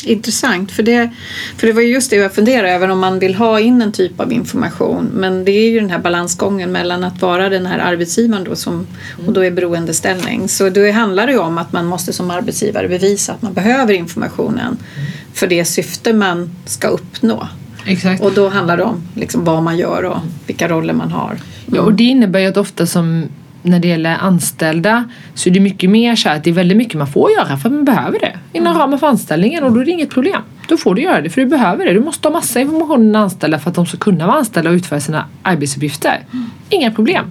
Intressant, 0.04 0.72
för 0.72 0.84
det, 0.84 1.10
för 1.58 1.68
det 1.68 1.74
var 1.74 1.82
ju 1.82 1.88
just 1.88 2.10
det 2.10 2.16
jag 2.16 2.34
funderade 2.34 2.72
över 2.72 2.90
om 2.90 3.00
man 3.00 3.20
vill 3.20 3.36
ha 3.36 3.60
in 3.60 3.82
en 3.82 3.92
typ 3.92 4.20
av 4.20 4.32
information. 4.32 5.10
Men 5.14 5.46
det 5.46 5.52
är 5.52 5.72
ju 5.72 5.80
den 5.80 5.90
här 5.90 6.00
balansgången 6.00 6.72
mellan 6.72 7.04
att 7.04 7.22
vara 7.22 7.50
den 7.50 7.66
här 7.66 7.80
arbetsgivaren 7.80 8.44
då 8.44 8.56
som, 8.56 8.88
och 9.28 9.34
då 9.34 9.46
är 9.46 9.52
beroendeställning. 9.52 10.50
Så 10.50 10.70
då 10.70 10.92
handlar 10.92 11.28
det 11.28 11.34
ju 11.34 11.40
om 11.40 11.58
att 11.58 11.74
man 11.74 11.86
måste 11.86 12.14
som 12.14 12.32
arbetsgivare 12.32 12.88
bevisa 12.88 13.34
att 13.34 13.42
man 13.42 13.54
behöver 13.54 13.94
informationen 13.94 14.78
för 15.34 15.48
det 15.48 15.66
syfte 15.66 16.14
man 16.14 16.50
ska 16.66 16.88
uppnå. 16.88 17.48
Exakt. 17.86 18.24
Och 18.24 18.32
då 18.32 18.50
handlar 18.50 18.78
det 18.78 18.84
om 18.84 19.02
liksom 19.16 19.44
vad 19.44 19.64
man 19.64 19.78
gör 19.78 20.04
och 20.04 20.18
vilka 20.48 20.68
roller 20.68 20.94
man 20.94 21.12
har. 21.12 21.38
Ja, 21.66 21.82
och 21.82 21.94
det 21.94 22.04
innebär 22.04 22.40
ju 22.40 22.48
att 22.48 22.58
ofta 22.58 22.86
som 22.86 23.24
när 23.62 23.80
det 23.80 23.88
gäller 23.88 24.18
anställda 24.18 25.10
så 25.34 25.50
är 25.50 25.54
det 25.54 25.60
mycket 25.60 25.90
mer 25.90 26.16
så 26.16 26.30
att 26.30 26.44
det 26.44 26.50
är 26.50 26.54
väldigt 26.54 26.78
mycket 26.78 26.94
man 26.94 27.08
får 27.08 27.32
göra 27.32 27.58
för 27.58 27.70
att 27.70 27.74
man 27.74 27.86
behöver 27.86 28.20
det 28.20 28.38
inom 28.54 28.78
ramen 28.78 29.00
för 29.00 29.08
anställningen 29.08 29.64
och 29.64 29.72
då 29.72 29.80
är 29.80 29.86
det 29.86 29.92
inget 29.92 30.10
problem. 30.10 30.42
Då 30.68 30.78
får 30.78 30.96
du 30.96 31.02
göra 31.02 31.22
det 31.22 31.30
för 31.30 31.42
du 31.42 31.48
behöver 31.48 31.86
det. 31.86 31.94
Du 31.94 32.00
måste 32.00 32.28
ha 32.28 32.34
massa 32.34 32.62
information 32.62 33.16
om 33.16 33.22
anställda 33.22 33.60
för 33.60 33.70
att 33.70 33.76
de 33.76 33.86
ska 33.86 33.98
kunna 33.98 34.28
vara 34.28 34.38
anställda 34.38 34.70
och 34.70 34.76
utföra 34.76 35.00
sina 35.00 35.26
arbetsuppgifter. 35.42 36.26
Inga 36.70 36.92
problem. 36.92 37.26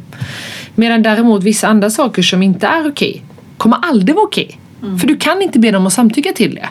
Medan 0.74 1.02
däremot 1.02 1.42
vissa 1.42 1.68
andra 1.68 1.90
saker 1.90 2.22
som 2.22 2.42
inte 2.42 2.66
är 2.66 2.88
okej 2.88 3.24
kommer 3.56 3.76
aldrig 3.82 4.14
vara 4.16 4.24
okej. 4.24 4.58
För 5.00 5.06
du 5.06 5.16
kan 5.16 5.42
inte 5.42 5.58
be 5.58 5.70
dem 5.70 5.86
att 5.86 5.92
samtycka 5.92 6.32
till 6.32 6.54
det. 6.54 6.68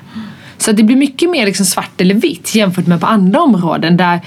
Så 0.62 0.72
att 0.72 0.78
det 0.78 0.84
blir 0.84 0.96
mycket 0.96 1.30
mer 1.30 1.46
liksom 1.46 1.66
svart 1.66 2.02
eller 2.02 2.16
vitt 2.16 2.56
jämfört 2.56 2.88
med 2.88 3.00
på 3.00 3.06
andra 3.08 3.42
områden 3.42 3.98
där, 3.98 4.20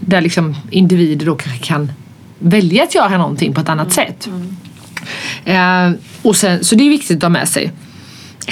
där 0.00 0.20
liksom 0.20 0.56
individer 0.70 1.26
då 1.26 1.34
kanske 1.34 1.66
kan 1.66 1.92
välja 2.38 2.82
att 2.82 2.94
göra 2.94 3.18
någonting 3.18 3.54
på 3.54 3.60
ett 3.60 3.68
annat 3.68 3.92
sätt. 3.92 4.28
Eh, 5.44 5.90
och 6.22 6.36
sen, 6.36 6.64
så 6.64 6.74
det 6.74 6.84
är 6.84 6.90
viktigt 6.90 7.16
att 7.16 7.22
ha 7.22 7.28
med 7.28 7.48
sig. 7.48 7.72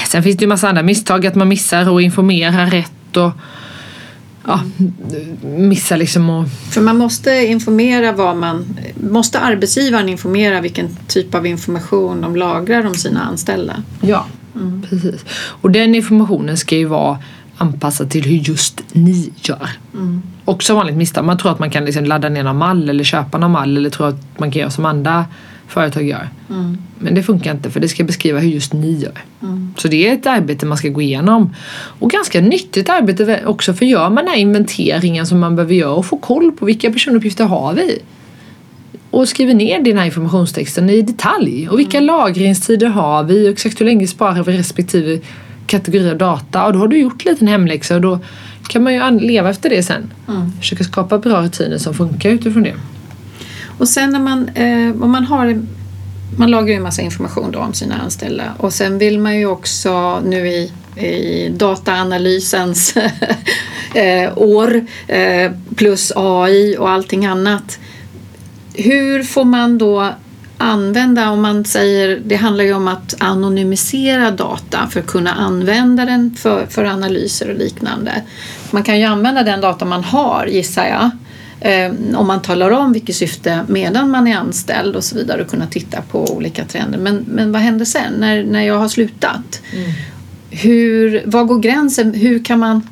Sen 0.07 0.23
finns 0.23 0.37
det 0.37 0.43
ju 0.43 0.49
massa 0.49 0.69
andra 0.69 0.83
misstag, 0.83 1.27
att 1.27 1.35
man 1.35 1.49
missar 1.49 1.91
och 1.91 2.03
informerar 2.03 2.67
rätt 2.67 3.17
och 3.17 3.31
ja, 4.47 4.61
missar 5.43 5.97
liksom 5.97 6.31
och 6.31 6.49
För 6.71 6.81
man 6.81 6.97
måste 6.97 7.47
informera 7.47 8.13
vad 8.13 8.37
man... 8.37 8.79
Måste 9.11 9.41
arbetsgivaren 9.41 10.09
informera 10.09 10.61
vilken 10.61 10.97
typ 11.07 11.35
av 11.35 11.47
information 11.47 12.21
de 12.21 12.37
lagrar 12.37 12.87
om 12.87 12.95
sina 12.95 13.21
anställda? 13.21 13.83
Ja, 14.01 14.27
precis. 14.89 15.25
Och 15.33 15.71
den 15.71 15.95
informationen 15.95 16.57
ska 16.57 16.77
ju 16.77 16.85
vara 16.85 17.19
anpassat 17.59 18.11
till 18.11 18.25
hur 18.25 18.37
just 18.37 18.83
ni 18.93 19.33
gör. 19.37 19.71
Mm. 19.95 20.23
Också 20.45 20.75
vanligt 20.75 20.97
misstag. 20.97 21.25
Man 21.25 21.39
tror 21.39 21.53
att 21.53 21.59
man 21.59 21.71
kan 21.71 21.85
liksom 21.85 22.05
ladda 22.05 22.29
ner 22.29 22.43
någon 22.43 22.57
mall 22.57 22.89
eller 22.89 23.05
köpa 23.05 23.39
någon 23.39 23.51
mall 23.51 23.77
eller 23.77 23.91
tror 23.91 24.09
att 24.09 24.39
man 24.39 24.51
kan 24.51 24.61
göra 24.61 24.71
som 24.71 24.85
andra 24.85 25.25
företag 25.69 26.09
gör. 26.09 26.29
Mm. 26.51 26.79
Men 26.99 27.15
det 27.15 27.23
funkar 27.23 27.51
inte 27.51 27.71
för 27.71 27.81
det 27.81 27.89
ska 27.89 28.05
beskriva 28.05 28.39
hur 28.39 28.49
just 28.49 28.73
ni 28.73 28.93
gör. 28.93 29.19
Mm. 29.43 29.75
Så 29.77 29.89
det 29.89 30.09
är 30.09 30.13
ett 30.13 30.27
arbete 30.27 30.67
man 30.67 30.79
ska 30.79 30.89
gå 30.89 31.03
igenom. 31.03 31.55
Och 31.73 32.11
ganska 32.11 32.41
nyttigt 32.41 32.89
arbete 32.89 33.43
också 33.47 33.75
för 33.75 33.87
gör 33.87 34.11
man 34.11 34.25
den 34.25 34.29
här 34.29 34.41
inventeringen 34.41 35.27
som 35.27 35.41
man 35.41 35.57
behöver 35.57 35.75
göra 35.75 35.93
och 35.93 36.07
få 36.07 36.17
koll 36.17 36.53
på 36.53 36.67
vilka 36.67 36.93
personuppgifter 36.93 37.45
har 37.45 37.75
vi. 37.75 37.99
Och 39.11 39.29
skriver 39.29 39.55
ner 39.55 39.81
den 39.81 39.99
här 39.99 40.07
informationstexten 40.07 40.91
i 40.91 41.03
detalj. 41.03 41.69
Och 41.69 41.79
vilka 41.79 42.01
lagringstider 42.01 42.87
har 42.87 43.25
vi 43.25 43.49
och 43.49 43.53
exakt 43.53 43.81
hur 43.81 43.87
länge 43.87 44.07
sparar 44.07 44.45
vi 44.45 44.59
respektive 44.59 45.21
kategori 45.67 46.11
av 46.11 46.17
data. 46.17 46.67
Och 46.67 46.73
då 46.73 46.79
har 46.79 46.89
du 46.89 46.99
gjort 46.99 47.25
lite 47.25 47.45
en 47.45 47.49
hemläxa 47.49 47.95
och 47.95 48.01
då 48.01 48.19
kan 48.69 48.83
man 48.83 48.95
ju 48.95 49.21
leva 49.21 49.51
efter 49.51 49.71
det 49.71 49.83
sen. 49.83 50.13
Mm. 50.29 50.53
Försöka 50.59 50.85
skapa 50.85 51.19
bra 51.19 51.43
rutiner 51.43 51.79
som 51.79 51.95
funkar 51.95 52.31
utifrån 52.31 52.63
det. 52.63 52.75
Och 53.79 53.89
sen 53.89 54.11
när 54.11 54.21
man, 54.21 54.49
eh, 54.49 55.03
om 55.03 55.11
man 55.11 55.25
har 55.25 55.63
man 56.37 56.51
lagrar 56.51 56.69
ju 56.69 56.75
en 56.75 56.83
massa 56.83 57.03
information 57.03 57.51
då 57.51 57.59
om 57.59 57.75
sina 57.75 57.95
anställda 57.95 58.45
och 58.59 58.73
sen 58.73 58.99
vill 58.99 59.19
man 59.19 59.39
ju 59.39 59.47
också 59.47 60.21
nu 60.21 60.49
i, 60.49 60.73
i 60.97 61.49
dataanalysens 61.49 62.95
eh, 63.95 64.39
år 64.39 64.87
eh, 65.07 65.53
plus 65.77 66.13
AI 66.17 66.77
och 66.79 66.91
allting 66.91 67.27
annat. 67.27 67.79
Hur 68.79 69.23
får 69.23 69.45
man 69.45 69.79
då 69.79 70.13
använda, 70.59 71.31
om 71.31 71.43
man 71.43 71.65
säger, 71.65 72.21
det 72.25 72.37
handlar 72.37 72.65
ju 72.65 72.73
om 72.73 72.89
att 72.89 73.15
anonymisera 73.19 74.31
data 74.31 74.89
för 74.91 75.01
att 75.01 75.07
kunna 75.07 75.33
använda 75.33 76.05
den 76.05 76.35
för, 76.39 76.67
för 76.67 76.85
analyser 76.85 77.51
och 77.51 77.59
liknande. 77.59 78.23
Man 78.71 78.83
kan 78.83 78.99
ju 78.99 79.05
använda 79.05 79.43
den 79.43 79.61
data 79.61 79.85
man 79.85 80.05
har 80.05 80.47
gissar 80.47 80.87
jag. 80.87 81.11
Eh, 81.61 81.93
om 82.17 82.27
man 82.27 82.43
talar 82.43 82.71
om 82.71 82.93
vilket 82.93 83.17
syfte 83.17 83.65
medan 83.69 84.11
man 84.11 84.29
är 84.29 84.37
anställd 84.37 84.97
och 84.97 85.05
så 85.05 85.17
vidare 85.17 85.43
och 85.43 85.51
kunna 85.51 85.67
titta 85.67 86.03
på 86.03 86.25
olika 86.37 86.65
trender. 86.65 86.99
Men, 86.99 87.25
men 87.29 87.53
vad 87.53 87.63
händer 87.63 87.85
sen 87.85 88.13
när, 88.13 88.45
när 88.45 88.63
jag 88.63 88.79
har 88.79 88.89
slutat? 88.89 89.63
Hur, 90.51 91.23
var 91.27 91.45
går 91.45 91.59
gränsen? 91.59 92.15
Hur 92.15 92.45
kan 92.45 92.59
man... 92.59 92.89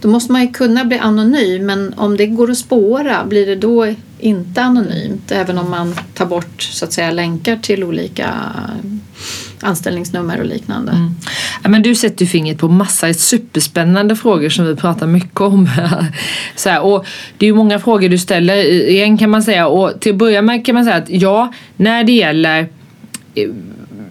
Då 0.00 0.08
måste 0.08 0.32
man 0.32 0.42
ju 0.42 0.52
kunna 0.52 0.84
bli 0.84 0.98
anonym 0.98 1.66
men 1.66 1.94
om 1.96 2.16
det 2.16 2.26
går 2.26 2.50
att 2.50 2.58
spåra 2.58 3.24
blir 3.24 3.46
det 3.46 3.56
då 3.56 3.94
inte 4.18 4.62
anonymt 4.62 5.32
även 5.32 5.58
om 5.58 5.70
man 5.70 5.94
tar 6.14 6.26
bort 6.26 6.62
så 6.62 6.84
att 6.84 6.92
säga 6.92 7.10
länkar 7.10 7.56
till 7.56 7.84
olika 7.84 8.24
eh, 8.24 8.90
anställningsnummer 9.60 10.40
och 10.40 10.46
liknande. 10.46 10.92
Mm. 10.92 11.14
Ja, 11.62 11.68
men 11.68 11.82
du 11.82 11.94
sätter 11.94 12.24
ju 12.24 12.30
fingret 12.30 12.58
på 12.58 12.68
massa 12.68 13.14
superspännande 13.14 14.16
frågor 14.16 14.48
som 14.48 14.66
vi 14.66 14.76
pratar 14.76 15.06
mycket 15.06 15.40
om. 15.40 15.68
så 16.56 16.68
här, 16.68 16.82
och 16.82 17.06
det 17.38 17.46
är 17.46 17.50
ju 17.50 17.54
många 17.56 17.78
frågor 17.78 18.08
du 18.08 18.18
ställer 18.18 18.88
igen 18.88 19.18
kan 19.18 19.30
man 19.30 19.42
säga 19.42 19.66
och 19.66 20.00
till 20.00 20.12
att 20.12 20.18
börja 20.18 20.42
med 20.42 20.66
kan 20.66 20.74
man 20.74 20.84
säga 20.84 20.96
att 20.96 21.10
ja, 21.10 21.52
när 21.76 22.04
det 22.04 22.12
gäller 22.12 22.68
eh, 23.34 23.48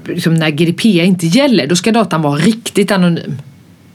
liksom 0.06 0.36
när 0.36 0.50
GDPR 0.50 1.04
inte 1.04 1.26
gäller 1.26 1.68
då 1.68 1.76
ska 1.76 1.92
datan 1.92 2.22
vara 2.22 2.36
riktigt 2.36 2.92
anonym. 2.92 3.38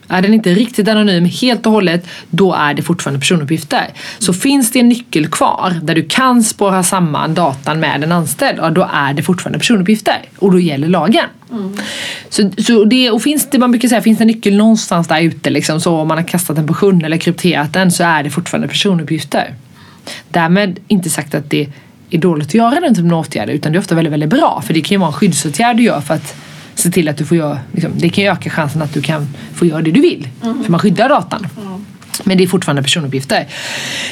Är 0.09 0.23
den 0.23 0.35
inte 0.35 0.55
riktigt 0.55 0.89
anonym 0.89 1.25
helt 1.25 1.67
och 1.67 1.73
hållet, 1.73 2.07
då 2.31 2.55
är 2.55 2.75
det 2.75 2.83
fortfarande 2.83 3.21
personuppgifter. 3.21 3.89
Så 4.19 4.33
finns 4.33 4.71
det 4.71 4.81
en 4.81 4.89
nyckel 4.89 5.27
kvar 5.27 5.75
där 5.83 5.95
du 5.95 6.07
kan 6.09 6.43
spåra 6.43 6.83
samman 6.83 7.35
datan 7.35 7.81
med 7.81 8.05
en 8.05 8.13
anställd, 8.13 8.59
ja, 8.59 8.71
då 8.71 8.89
är 8.93 9.15
det 9.15 9.23
fortfarande 9.23 9.59
personuppgifter. 9.59 10.23
Och 10.39 10.53
då 10.53 10.61
gäller 10.61 10.89
lagen. 10.89 11.27
Så, 12.29 12.51
så 12.59 12.85
det, 12.85 13.11
och 13.11 13.23
finns 13.23 13.51
det, 13.51 13.59
man 13.59 13.71
brukar 13.71 13.89
säga, 13.89 14.03
finns 14.03 14.19
det 14.19 14.25
en 14.25 14.29
nyckel 14.29 14.57
någonstans 14.57 15.09
där 15.09 15.21
ute, 15.21 15.51
liksom, 15.51 15.81
så 15.81 15.97
om 15.97 16.09
man 16.09 16.19
har 16.19 16.25
kastat 16.25 16.57
den 16.57 16.67
på 16.67 16.75
sjön 16.75 17.05
eller 17.05 17.17
krypterat 17.17 17.73
den, 17.73 17.91
så 17.91 18.05
är 18.05 18.23
det 18.23 18.31
fortfarande 18.31 18.69
personuppgifter. 18.69 19.55
Därmed 20.29 20.79
inte 20.89 21.11
sagt 21.11 21.35
att 21.35 21.51
det 21.51 21.69
är 22.11 22.19
dåligt 22.19 22.49
att 22.49 22.55
göra 22.55 22.81
den 22.81 22.95
typen 22.95 23.13
av 23.13 23.21
åtgärder, 23.21 23.53
utan 23.53 23.73
det 23.73 23.79
är 23.79 23.81
ofta 23.81 23.95
väldigt, 23.95 24.13
väldigt 24.13 24.31
bra. 24.31 24.63
För 24.67 24.75
det 24.75 24.81
kan 24.81 24.95
ju 24.95 24.99
vara 24.99 25.09
en 25.09 25.13
skyddsåtgärd 25.13 25.77
du 25.77 25.83
gör 25.83 26.01
för 26.01 26.15
att 26.15 26.35
se 26.79 26.91
till 26.91 27.09
att 27.09 27.17
du 27.17 27.25
får 27.25 27.37
göra, 27.37 27.59
liksom, 27.73 27.93
det 27.97 28.09
kan 28.09 28.25
ju 28.25 28.31
öka 28.31 28.51
chansen 28.51 28.83
att 28.83 28.95
du 28.95 29.03
kan 29.03 29.29
få 29.55 29.67
göra 29.67 29.83
det 29.83 29.91
du 29.91 30.01
vill. 30.01 30.29
För 30.41 30.71
man 30.71 30.81
skyddar 30.81 31.09
datan. 31.09 31.47
Men 32.25 32.39
det 32.39 32.45
är 32.45 32.49
fortfarande 32.49 32.83
personuppgifter. 32.83 33.47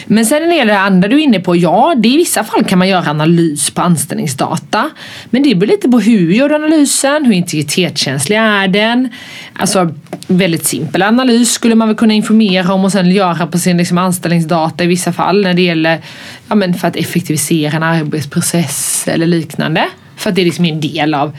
Men 0.07 0.27
sen 0.27 0.43
när 0.43 0.49
det 0.49 0.55
gäller 0.55 0.73
det 0.73 0.81
andra 0.81 1.09
du 1.09 1.17
är 1.17 1.21
inne 1.21 1.41
på, 1.41 1.57
ja, 1.57 1.95
det 1.97 2.09
i 2.09 2.17
vissa 2.17 2.45
fall 2.45 2.65
kan 2.65 2.79
man 2.79 2.89
göra 2.89 3.11
analys 3.11 3.71
på 3.71 3.83
anställningsdata. 3.83 4.91
Men 5.31 5.43
det 5.43 5.55
beror 5.55 5.71
lite 5.71 5.89
på 5.89 6.01
hur 6.01 6.33
gör 6.33 6.49
du 6.49 6.55
analysen, 6.55 7.25
hur 7.25 7.33
integritetskänslig 7.33 8.37
är 8.37 8.69
den? 8.69 9.09
Alltså, 9.53 9.95
väldigt 10.27 10.67
simpel 10.67 11.03
analys 11.03 11.53
skulle 11.53 11.75
man 11.75 11.89
väl 11.89 11.97
kunna 11.97 12.15
informera 12.15 12.75
om 12.75 12.85
och 12.85 12.93
sen 12.93 13.11
göra 13.11 13.47
på 13.47 13.59
sin 13.59 13.77
liksom, 13.77 13.99
anställningsdata 13.99 14.85
i 14.85 14.87
vissa 14.87 15.13
fall 15.13 15.43
när 15.43 15.55
det 15.55 15.63
gäller, 15.63 16.01
ja 16.49 16.55
men 16.55 16.75
för 16.75 16.89
att 16.89 16.97
effektivisera 16.97 17.77
en 17.77 17.83
arbetsprocess 17.83 19.09
eller 19.09 19.27
liknande. 19.27 19.89
För 20.17 20.31
att 20.31 20.37
det 20.37 20.43
är 20.43 20.45
liksom 20.45 20.65
en 20.65 20.81
del 20.81 21.15
av, 21.15 21.37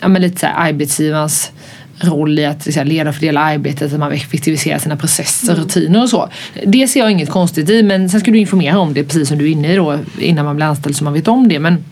ja 0.00 0.08
men 0.08 0.22
lite 0.22 0.40
så 0.40 0.46
här 0.46 0.68
arbetsgivarens 0.68 1.52
roll 2.00 2.38
i 2.38 2.46
att 2.46 2.74
här, 2.76 2.84
leda 2.84 3.08
och 3.08 3.14
fördela 3.14 3.40
arbetet, 3.40 3.92
att 3.92 3.98
man 3.98 4.12
effektiviserar 4.12 4.78
sina 4.78 4.96
processer, 4.96 5.54
rutiner 5.54 6.02
och 6.02 6.10
så. 6.10 6.28
Det 6.66 6.88
ser 6.88 7.00
jag 7.00 7.10
inget 7.10 7.30
konstigt 7.30 7.70
i 7.70 7.82
men 7.82 8.10
sen 8.10 8.20
ska 8.20 8.30
du 8.30 8.38
informera 8.38 8.78
om 8.78 8.94
det 8.94 9.04
precis 9.04 9.28
som 9.28 9.38
du 9.38 9.44
är 9.44 9.52
inne 9.52 9.72
i 9.72 9.76
då 9.76 9.98
innan 10.18 10.44
man 10.44 10.56
blir 10.56 10.66
anställd 10.66 10.96
så 10.96 11.04
man 11.04 11.12
vet 11.12 11.28
om 11.28 11.48
det. 11.48 11.58
Men, 11.58 11.84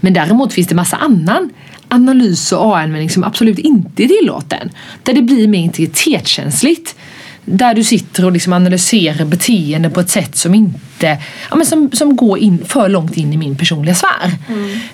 men 0.00 0.12
däremot 0.12 0.52
finns 0.52 0.68
det 0.68 0.74
massa 0.74 0.96
annan 0.96 1.50
analys 1.88 2.52
och 2.52 2.76
AI-användning 2.76 3.10
som 3.10 3.24
absolut 3.24 3.58
inte 3.58 4.02
är 4.04 4.08
tillåten. 4.08 4.70
Där 5.02 5.12
det 5.12 5.22
blir 5.22 5.48
mer 5.48 5.60
integritetskänsligt. 5.60 6.96
Där 7.44 7.74
du 7.74 7.84
sitter 7.84 8.24
och 8.24 8.32
liksom 8.32 8.52
analyserar 8.52 9.24
beteende 9.24 9.90
på 9.90 10.00
ett 10.00 10.10
sätt 10.10 10.36
som 10.36 10.54
inte, 10.54 11.18
ja, 11.50 11.56
men 11.56 11.66
som, 11.66 11.90
som 11.92 12.16
går 12.16 12.38
in 12.38 12.64
för 12.64 12.88
långt 12.88 13.16
in 13.16 13.32
i 13.32 13.36
min 13.36 13.56
personliga 13.56 13.94
sfär. 13.94 14.30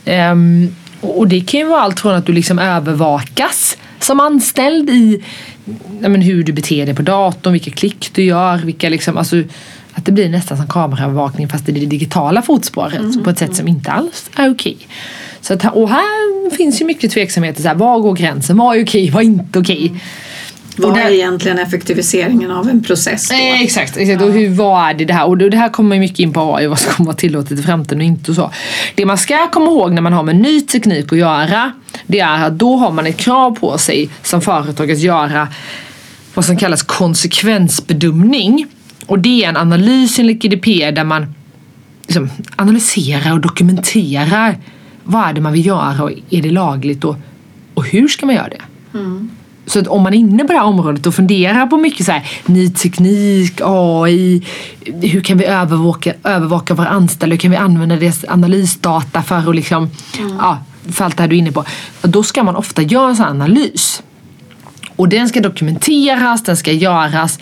Ehm, 0.05 0.75
och 0.75 0.86
och 1.11 1.29
det 1.29 1.41
kan 1.41 1.61
ju 1.61 1.67
vara 1.67 1.81
allt 1.81 2.01
från 2.01 2.15
att 2.15 2.27
du 2.27 2.33
liksom 2.33 2.59
övervakas 2.59 3.77
som 4.01 4.21
anställd 4.21 4.91
i 4.91 5.23
ja, 6.01 6.09
men 6.09 6.21
hur 6.21 6.45
du 6.45 6.53
beter 6.53 6.87
dig 6.87 6.95
på 6.95 7.03
datorn, 7.03 7.53
vilka 7.53 7.71
klick 7.71 8.11
du 8.13 8.23
gör, 8.23 8.59
vilka 8.59 8.89
liksom, 8.89 9.17
alltså, 9.17 9.43
att 9.93 10.05
det 10.05 10.13
blir 10.13 10.29
nästan 10.29 10.57
som 10.57 10.69
kameraövervakning 10.69 11.49
fast 11.49 11.67
det 11.67 11.73
är 11.73 11.81
det 11.81 11.87
digitala 11.87 12.43
fotspåret 12.43 13.25
på 13.25 13.31
ett 13.31 13.39
sätt 13.39 13.57
som 13.57 13.69
inte 13.69 13.91
alls 13.91 14.31
är 14.37 14.51
okej. 14.51 14.77
Så 15.41 15.55
att, 15.55 15.75
och 15.75 15.89
här 15.89 16.51
finns 16.57 16.81
ju 16.81 16.85
mycket 16.85 17.11
tveksamheter. 17.11 17.63
Så 17.63 17.69
här, 17.69 17.75
var 17.75 17.99
går 17.99 18.15
gränsen? 18.15 18.57
Vad 18.57 18.77
är 18.77 18.85
okej? 18.85 19.11
Vad 19.11 19.23
är 19.23 19.27
inte 19.27 19.59
okej? 19.59 19.93
Vad 20.79 20.91
Och 20.91 20.99
är 20.99 21.05
där- 21.05 21.11
egentligen 21.11 21.59
effektiviseringen 21.59 22.51
av 22.51 22.69
en 22.69 22.83
process 22.83 23.29
då? 23.29 23.35
Eh, 23.35 23.63
exakt, 23.63 23.97
exakt. 23.97 24.23
och 24.23 24.33
hur, 24.33 24.51
vad 24.51 24.89
är 24.91 24.95
det 24.95 25.05
det 25.05 25.13
här? 25.15 25.27
Och 25.29 25.39
det 25.39 25.57
här 25.57 25.69
kommer 25.69 25.99
mycket 25.99 26.19
in 26.19 26.33
på 26.33 26.57
AI, 26.57 26.67
vad 26.67 26.79
som 26.79 26.93
kommer 26.93 27.07
vara 27.07 27.17
tillåtet 27.17 27.59
i 27.59 27.63
framtiden 27.63 27.99
och 27.99 28.05
inte 28.05 28.31
och 28.31 28.35
så. 28.35 28.51
Det 28.95 29.07
man 29.07 29.19
ska 29.19 29.51
komma 29.51 29.67
ihåg 29.67 29.93
när 29.93 30.03
man 30.03 30.13
har 30.13 30.23
med 30.23 30.37
ny 30.37 30.61
teknik 30.61 31.13
att 31.13 31.19
göra, 31.19 31.73
det 32.07 32.21
är 32.21 32.45
att 32.47 32.59
då 32.59 32.77
har 32.77 32.91
man 32.93 33.07
ett 33.07 33.17
krav 33.17 33.59
på 33.59 33.79
sig 33.79 34.09
som 34.23 34.41
företag 34.41 34.91
att 34.93 34.99
göra 34.99 35.49
vad 36.35 36.45
som 36.45 36.57
kallas 36.57 36.83
konsekvensbedömning. 36.83 38.67
Och 39.07 39.19
det 39.19 39.45
är 39.45 39.49
en 39.49 39.57
analys 39.57 40.19
enligt 40.19 40.43
GDPR 40.43 40.93
där 40.93 41.05
man 41.05 41.35
liksom 42.07 42.31
analyserar 42.57 43.33
och 43.33 43.41
dokumenterar 43.41 44.57
vad 45.05 45.29
är 45.29 45.33
det 45.33 45.41
man 45.41 45.53
vill 45.53 45.67
göra 45.67 46.03
och 46.05 46.11
är 46.31 46.43
det 46.43 46.51
lagligt 46.51 47.05
och, 47.05 47.17
och 47.75 47.85
hur 47.87 48.09
ska 48.09 48.27
man 48.27 48.35
göra 48.35 48.49
det? 48.49 48.61
Så 49.67 49.79
att 49.79 49.87
om 49.87 50.03
man 50.03 50.15
är 50.15 50.19
inne 50.19 50.45
på 50.45 50.53
det 50.53 50.59
här 50.59 50.67
området 50.67 51.07
och 51.07 51.15
funderar 51.15 51.67
på 51.67 51.77
mycket 51.77 52.07
så 52.07 52.13
här, 52.13 52.29
ny 52.47 52.71
teknik, 52.71 53.61
AI, 53.65 54.43
hur 54.85 55.21
kan 55.21 55.39
vi 55.39 55.45
övervaka, 55.45 56.15
övervaka 56.25 56.75
våra 56.75 56.89
anställda, 56.89 57.35
hur 57.35 57.41
kan 57.41 57.51
vi 57.51 57.57
använda 57.57 57.97
deras 57.97 58.25
analysdata 58.29 59.23
för 59.23 59.37
att 59.37 59.57
liksom, 59.57 59.91
ja, 60.39 60.59
för 60.93 61.05
allt 61.05 61.17
det 61.17 61.23
här 61.23 61.29
du 61.29 61.37
är 61.37 61.39
inne 61.39 61.53
på. 61.53 61.65
Då 62.03 62.23
ska 62.23 62.43
man 62.43 62.57
ofta 62.57 62.83
göra 62.83 63.09
en 63.09 63.17
sån 63.17 63.25
här 63.25 63.31
analys. 63.31 64.03
Och 64.97 65.09
den 65.09 65.29
ska 65.29 65.41
dokumenteras, 65.41 66.43
den 66.43 66.57
ska 66.57 66.73
göras 66.73 67.39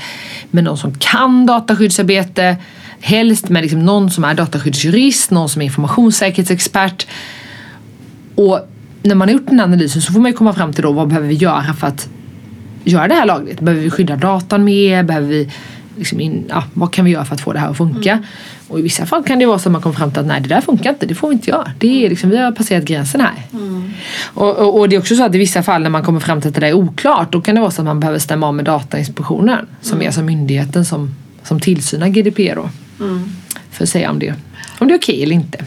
med 0.51 0.65
någon 0.65 0.79
som 0.79 0.95
kan 0.99 1.47
dataskyddsarbete. 1.47 2.57
Helst 3.01 3.49
med 3.49 3.63
liksom 3.63 3.85
någon 3.85 4.11
som 4.11 4.25
är 4.25 4.35
dataskyddsjurist, 4.35 5.31
någon 5.31 5.49
som 5.49 5.63
är 5.63 5.67
informationssäkerhetsexpert. 5.67 7.07
Och 8.35 8.69
när 9.03 9.15
man 9.15 9.29
har 9.29 9.33
gjort 9.33 9.47
den 9.47 9.59
här 9.59 9.67
analysen 9.67 10.03
så 10.03 10.13
får 10.13 10.21
man 10.21 10.31
ju 10.31 10.37
komma 10.37 10.53
fram 10.53 10.73
till 10.73 10.83
då 10.83 10.93
vad 10.93 11.09
behöver 11.09 11.29
vi 11.29 11.35
göra 11.35 11.75
för 11.75 11.87
att 11.87 12.09
göra 12.85 13.09
det 13.09 13.15
här 13.15 13.27
lagligt? 13.27 13.61
Behöver 13.61 13.83
vi 13.83 13.91
skydda 13.91 14.17
datan 14.17 14.65
mer? 14.65 15.03
Behöver 15.03 15.29
vi 15.29 15.51
liksom 15.97 16.21
in, 16.21 16.45
ja, 16.49 16.65
vad 16.75 16.93
kan 16.93 17.05
vi 17.05 17.11
göra 17.11 17.25
för 17.25 17.35
att 17.35 17.41
få 17.41 17.53
det 17.53 17.59
här 17.59 17.71
att 17.71 17.77
funka? 17.77 18.23
Och 18.69 18.79
i 18.79 18.83
vissa 18.83 19.07
fall 19.07 19.25
kan 19.25 19.39
det 19.39 19.47
vara 19.47 19.59
så 19.59 19.69
att 19.69 19.73
man 19.73 19.83
kommer 19.83 19.97
fram 19.97 20.11
till 20.11 20.21
att 20.21 20.27
nej 20.27 20.41
det 20.41 20.49
där 20.49 20.61
funkar 20.61 20.91
inte, 20.91 21.07
det 21.07 21.15
får 21.15 21.29
vi 21.29 21.35
inte 21.35 21.51
göra. 21.51 21.73
Det 21.79 22.07
är 22.07 22.11
liksom, 22.11 22.31
vi 22.31 22.37
har 22.37 22.53
passerat 22.53 22.85
gränsen 22.85 23.21
här. 23.21 23.35
Och, 24.25 24.59
och, 24.59 24.79
och 24.79 24.89
det 24.89 24.97
är 24.97 25.01
också 25.01 25.17
så 25.17 25.25
att 25.25 25.35
i 25.35 25.39
vissa 25.39 25.63
fall 25.63 25.83
när 25.83 25.91
man 25.91 26.05
kommer 26.05 26.21
fram 26.21 26.41
till 26.41 26.49
att 26.49 26.55
det 26.55 26.61
där 26.61 26.69
är 26.69 26.73
oklart 26.73 27.33
då 27.33 27.41
kan 27.41 27.55
det 27.55 27.61
vara 27.61 27.71
så 27.71 27.83
att 27.83 27.87
man 27.87 28.01
behöver 28.01 28.19
stämma 28.19 28.47
av 28.47 28.55
med 28.55 28.65
Datainspektionen 28.65 29.67
som 29.81 30.03
är 30.03 30.07
alltså 30.07 30.23
myndigheten 30.23 30.85
som, 30.85 31.15
som 31.43 31.61
tillsynar 31.61 32.09
GDPR 32.09 32.55
då. 32.55 32.71
För 33.71 33.83
att 33.83 33.89
säga 33.89 34.11
om 34.11 34.19
det, 34.19 34.35
om 34.79 34.89
det 34.89 34.95
är 34.95 34.99
okej 34.99 35.23
eller 35.23 35.35
inte. 35.35 35.65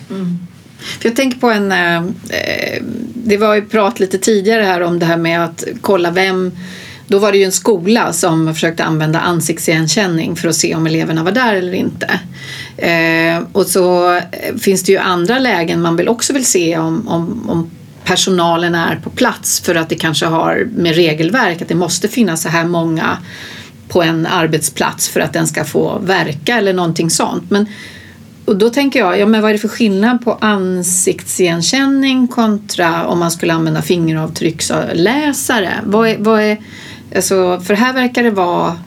För 0.78 1.10
jag 1.10 1.16
tänker 1.16 1.40
på 1.40 1.50
en... 1.50 1.72
Eh, 1.72 1.96
eh, 1.98 2.84
det 3.14 3.38
var 3.38 3.56
ju 3.56 3.62
prat 3.62 4.00
lite 4.00 4.18
tidigare 4.18 4.64
här 4.64 4.82
om 4.82 5.00
det 5.00 5.06
här 5.06 5.18
med 5.18 5.44
att 5.44 5.64
kolla 5.82 6.12
vem, 6.12 6.52
då 7.08 7.20
var 7.20 7.32
det 7.32 7.38
ju 7.38 7.44
en 7.44 7.52
skola 7.52 8.14
som 8.14 8.54
försökte 8.54 8.84
använda 8.84 9.20
ansiktsigenkänning 9.20 10.36
för 10.36 10.50
att 10.50 10.56
se 10.56 10.76
om 10.76 10.88
eleverna 10.88 11.24
var 11.24 11.32
där 11.32 11.54
eller 11.54 11.74
inte. 11.74 12.20
Eh, 12.78 13.44
och 13.52 13.66
så 13.66 14.16
eh, 14.16 14.56
finns 14.60 14.84
det 14.84 14.92
ju 14.92 14.98
andra 14.98 15.40
lägen 15.40 15.82
man 15.82 15.96
vill 15.96 16.08
också 16.08 16.34
vill 16.34 16.46
se 16.46 16.78
om, 16.78 17.08
om, 17.08 17.50
om 17.50 17.70
personalen 18.04 18.76
är 18.76 18.96
på 18.96 19.10
plats 19.10 19.60
för 19.60 19.76
att 19.76 19.90
det 19.90 19.96
kanske 19.96 20.26
har 20.26 20.68
med 20.76 20.96
regelverk 20.96 21.62
att 21.62 21.68
det 21.68 21.76
måste 21.76 22.08
finnas 22.08 22.42
så 22.42 22.50
här 22.50 22.66
många 22.66 23.18
på 23.88 24.02
en 24.02 24.26
arbetsplats 24.26 25.10
för 25.10 25.20
att 25.20 25.34
den 25.34 25.48
ska 25.48 25.66
få 25.66 26.00
verka 26.00 26.58
eller 26.58 26.74
någonting 26.74 27.10
sånt. 27.10 27.52
Men, 27.52 27.66
och 28.46 28.56
då 28.56 28.70
tänker 28.70 29.00
jag, 29.00 29.20
ja 29.20 29.26
men 29.26 29.42
vad 29.42 29.50
är 29.50 29.54
det 29.54 29.60
för 29.60 29.68
skillnad 29.68 30.24
på 30.24 30.38
ansiktsigenkänning 30.42 32.28
kontra 32.28 33.06
om 33.06 33.20
man 33.20 33.32
skulle 33.32 33.54
använda 33.54 33.82
fingeravtrycksläsare? 33.82 35.74
Vad 35.86 36.10
är, 36.10 36.18
vad 36.20 36.42
är, 36.42 36.58
alltså, 37.16 37.60
för 37.60 37.74
här 37.74 37.94
verkar 37.94 38.24
det 38.24 38.32
vara 38.32 38.78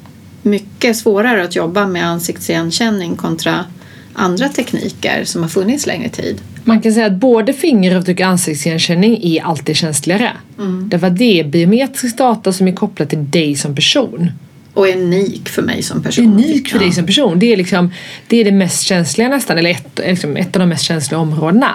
mycket 0.42 0.96
svårare 0.96 1.44
att 1.44 1.56
jobba 1.56 1.86
med 1.86 2.06
ansiktsigenkänning 2.06 3.16
kontra 3.16 3.64
andra 4.12 4.48
tekniker 4.48 5.24
som 5.24 5.42
har 5.42 5.48
funnits 5.48 5.86
längre 5.86 6.08
tid. 6.08 6.40
Man 6.64 6.80
kan 6.80 6.92
säga 6.92 7.06
att 7.06 7.12
både 7.12 7.52
fingeravtryck 7.52 8.20
och 8.20 8.26
ansiktsigenkänning 8.26 9.20
är 9.22 9.42
alltid 9.42 9.76
känsligare. 9.76 10.30
Mm. 10.58 10.88
Därför 10.88 11.06
att 11.06 11.18
det 11.18 11.40
är 11.40 11.44
biometrisk 11.44 12.16
data 12.16 12.52
som 12.52 12.68
är 12.68 12.72
kopplad 12.72 13.08
till 13.08 13.30
dig 13.30 13.56
som 13.56 13.74
person. 13.74 14.30
Och 14.74 14.88
unik 14.88 15.48
för 15.48 15.62
mig 15.62 15.82
som 15.82 16.02
person. 16.02 16.24
Unik 16.24 16.68
för 16.68 16.78
dig 16.78 16.92
som 16.92 17.06
person. 17.06 17.38
Det 17.38 17.52
är, 17.52 17.56
liksom, 17.56 17.92
det 18.26 18.36
är 18.36 18.44
det 18.44 18.52
mest 18.52 18.82
känsliga 18.82 19.28
nästan, 19.28 19.58
eller 19.58 19.70
ett, 19.70 20.00
liksom 20.06 20.36
ett 20.36 20.56
av 20.56 20.60
de 20.60 20.68
mest 20.68 20.84
känsliga 20.84 21.18
områdena. 21.18 21.74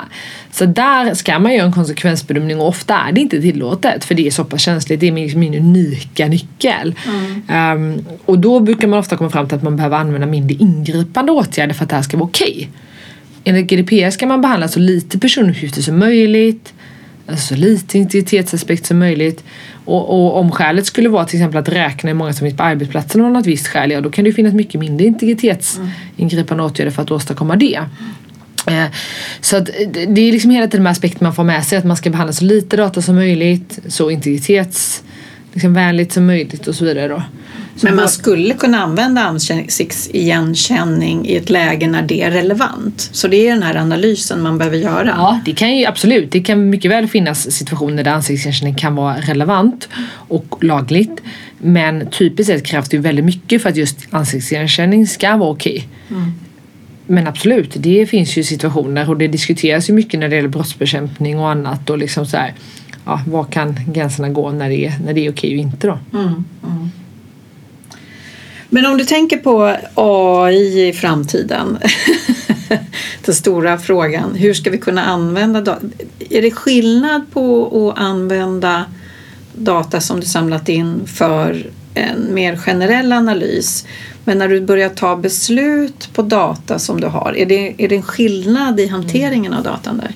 Så 0.51 0.65
där 0.65 1.13
ska 1.13 1.39
man 1.39 1.53
göra 1.53 1.65
en 1.65 1.73
konsekvensbedömning 1.73 2.59
och 2.59 2.67
ofta 2.67 2.95
är 2.95 3.11
det 3.11 3.21
inte 3.21 3.41
tillåtet 3.41 4.05
för 4.05 4.15
det 4.15 4.27
är 4.27 4.31
så 4.31 4.43
pass 4.43 4.61
känsligt. 4.61 4.99
Det 4.99 5.07
är 5.07 5.11
min, 5.11 5.39
min 5.39 5.55
unika 5.55 6.27
nyckel. 6.27 6.95
Mm. 7.07 7.95
Um, 7.95 8.05
och 8.25 8.39
då 8.39 8.59
brukar 8.59 8.87
man 8.87 8.99
ofta 8.99 9.17
komma 9.17 9.29
fram 9.29 9.47
till 9.47 9.57
att 9.57 9.63
man 9.63 9.75
behöver 9.75 9.97
använda 9.97 10.27
mindre 10.27 10.57
ingripande 10.59 11.31
åtgärder 11.31 11.73
för 11.73 11.83
att 11.83 11.89
det 11.89 11.95
här 11.95 12.03
ska 12.03 12.17
vara 12.17 12.27
okej. 12.27 12.53
Okay. 12.55 12.67
Enligt 13.43 13.67
GDPR 13.67 14.09
ska 14.09 14.27
man 14.27 14.41
behandla 14.41 14.67
så 14.67 14.79
lite 14.79 15.19
personuppgifter 15.19 15.81
som 15.81 15.99
möjligt 15.99 16.73
så 17.37 17.55
lite 17.55 17.97
integritetsaspekt 17.97 18.85
som 18.85 18.99
möjligt. 18.99 19.43
Och, 19.85 20.09
och, 20.09 20.39
om 20.39 20.51
skälet 20.51 20.85
skulle 20.85 21.09
vara 21.09 21.25
till 21.25 21.39
exempel 21.39 21.59
att 21.59 21.69
räkna 21.69 22.07
hur 22.07 22.15
många 22.15 22.33
som 22.33 22.45
finns 22.45 22.57
på 22.57 22.63
arbetsplatsen 22.63 23.21
av 23.21 23.31
något 23.31 23.45
visst 23.45 23.67
skäl, 23.67 23.91
ja 23.91 24.01
då 24.01 24.09
kan 24.09 24.25
det 24.25 24.33
finnas 24.33 24.53
mycket 24.53 24.79
mindre 24.79 25.05
integritetsingripande 25.05 26.63
åtgärder 26.63 26.91
för 26.91 27.01
att 27.01 27.11
åstadkomma 27.11 27.55
det. 27.55 27.79
Eh, 28.67 28.85
så 29.41 29.57
att 29.57 29.69
eh, 29.69 29.89
det 30.07 30.21
är 30.21 30.31
liksom 30.31 30.51
hela 30.51 30.67
tiden 30.67 30.83
de 30.83 30.89
aspekter 30.89 31.23
man 31.23 31.35
får 31.35 31.43
med 31.43 31.65
sig, 31.65 31.77
att 31.77 31.85
man 31.85 31.97
ska 31.97 32.09
behandla 32.09 32.33
så 32.33 32.45
lite 32.45 32.77
data 32.77 33.01
som 33.01 33.15
möjligt, 33.15 33.79
så 33.87 34.09
integritetsvänligt 34.09 35.97
liksom 35.97 36.13
som 36.13 36.25
möjligt 36.25 36.67
och 36.67 36.75
så 36.75 36.85
vidare. 36.85 37.07
Då. 37.07 37.23
Men 37.81 37.95
man 37.95 38.09
skulle 38.09 38.53
kunna 38.53 38.83
använda 38.83 39.21
ansiktsigenkänning 39.21 41.27
i 41.27 41.35
ett 41.35 41.49
läge 41.49 41.87
när 41.87 42.01
det 42.01 42.21
är 42.21 42.31
relevant. 42.31 43.09
Så 43.11 43.27
det 43.27 43.47
är 43.47 43.53
den 43.53 43.63
här 43.63 43.75
analysen 43.75 44.41
man 44.41 44.57
behöver 44.57 44.77
göra. 44.77 45.13
Ja, 45.17 45.39
det 45.45 45.53
kan 45.53 45.77
ju 45.77 45.85
absolut. 45.85 46.31
Det 46.31 46.41
kan 46.41 46.69
mycket 46.69 46.91
väl 46.91 47.07
finnas 47.07 47.51
situationer 47.51 48.03
där 48.03 48.11
ansiktsigenkänning 48.11 48.75
kan 48.75 48.95
vara 48.95 49.17
relevant 49.17 49.89
och 50.27 50.63
lagligt. 50.63 51.21
Men 51.57 52.09
typiskt 52.09 52.53
sett 52.53 52.65
krävs 52.65 52.89
det 52.89 52.97
väldigt 52.97 53.25
mycket 53.25 53.61
för 53.61 53.69
att 53.69 53.75
just 53.75 53.97
ansiktsigenkänning 54.09 55.07
ska 55.07 55.37
vara 55.37 55.49
okej. 55.49 55.87
Okay. 56.07 56.17
Mm. 56.17 56.31
Men 57.07 57.27
absolut, 57.27 57.73
det 57.75 58.05
finns 58.05 58.37
ju 58.37 58.43
situationer 58.43 59.09
och 59.09 59.17
det 59.17 59.27
diskuteras 59.27 59.89
ju 59.89 59.93
mycket 59.93 60.19
när 60.19 60.29
det 60.29 60.35
gäller 60.35 60.49
brottsbekämpning 60.49 61.39
och 61.39 61.49
annat 61.49 61.89
och 61.89 61.97
liksom 61.97 62.25
så 62.25 62.37
här, 62.37 62.53
ja, 63.05 63.21
var 63.27 63.43
kan 63.43 63.79
gränserna 63.87 64.29
gå 64.29 64.51
när 64.51 64.69
det 64.69 64.85
är, 64.85 64.93
när 65.05 65.13
det 65.13 65.25
är 65.25 65.31
okej 65.31 65.53
och 65.53 65.61
inte 65.61 65.87
då? 65.87 65.99
Mm, 66.13 66.45
mm. 66.63 66.91
Men 68.69 68.85
om 68.85 68.97
du 68.97 69.05
tänker 69.05 69.37
på 69.37 69.75
AI 69.95 70.87
i 70.87 70.93
framtiden, 70.93 71.77
den 73.25 73.35
stora 73.35 73.77
frågan, 73.77 74.35
hur 74.35 74.53
ska 74.53 74.69
vi 74.69 74.77
kunna 74.77 75.03
använda 75.03 75.61
data? 75.61 75.81
Är 76.29 76.41
det 76.41 76.51
skillnad 76.51 77.25
på 77.31 77.67
att 77.67 77.99
använda 78.03 78.85
data 79.53 80.01
som 80.01 80.19
du 80.19 80.25
samlat 80.25 80.69
in 80.69 81.07
för 81.07 81.71
en 81.93 82.33
mer 82.33 82.57
generell 82.57 83.13
analys 83.13 83.85
men 84.23 84.37
när 84.37 84.47
du 84.47 84.61
börjar 84.61 84.89
ta 84.89 85.15
beslut 85.15 86.09
på 86.13 86.21
data 86.21 86.79
som 86.79 87.01
du 87.01 87.07
har, 87.07 87.37
är 87.37 87.45
det, 87.45 87.75
är 87.77 87.89
det 87.89 87.95
en 87.95 88.03
skillnad 88.03 88.79
i 88.79 88.87
hanteringen 88.87 89.53
av 89.53 89.63
datan 89.63 89.97
där? 89.97 90.11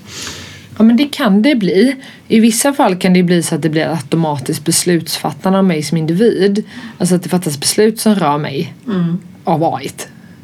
Ja 0.80 0.86
men 0.86 0.98
det 0.98 1.08
kan 1.08 1.42
det 1.42 1.56
bli. 1.56 1.96
I 2.28 2.40
vissa 2.40 2.74
fall 2.74 2.96
kan 2.96 3.14
det 3.14 3.24
bli 3.24 3.44
så 3.44 3.56
att 3.56 3.62
det 3.62 3.70
blir 3.70 3.88
automatiskt 3.88 4.66
beslutsfattande 4.66 5.60
av 5.60 5.66
mig 5.66 5.84
som 5.84 5.98
individ. 5.98 6.64
Alltså 6.98 7.16
att 7.16 7.24
det 7.24 7.30
fattas 7.30 7.60
beslut 7.60 8.00
som 8.00 8.16
rör 8.16 8.38
mig 8.38 8.74
mm. 8.88 9.18
av 9.44 9.76
AI. 9.76 9.92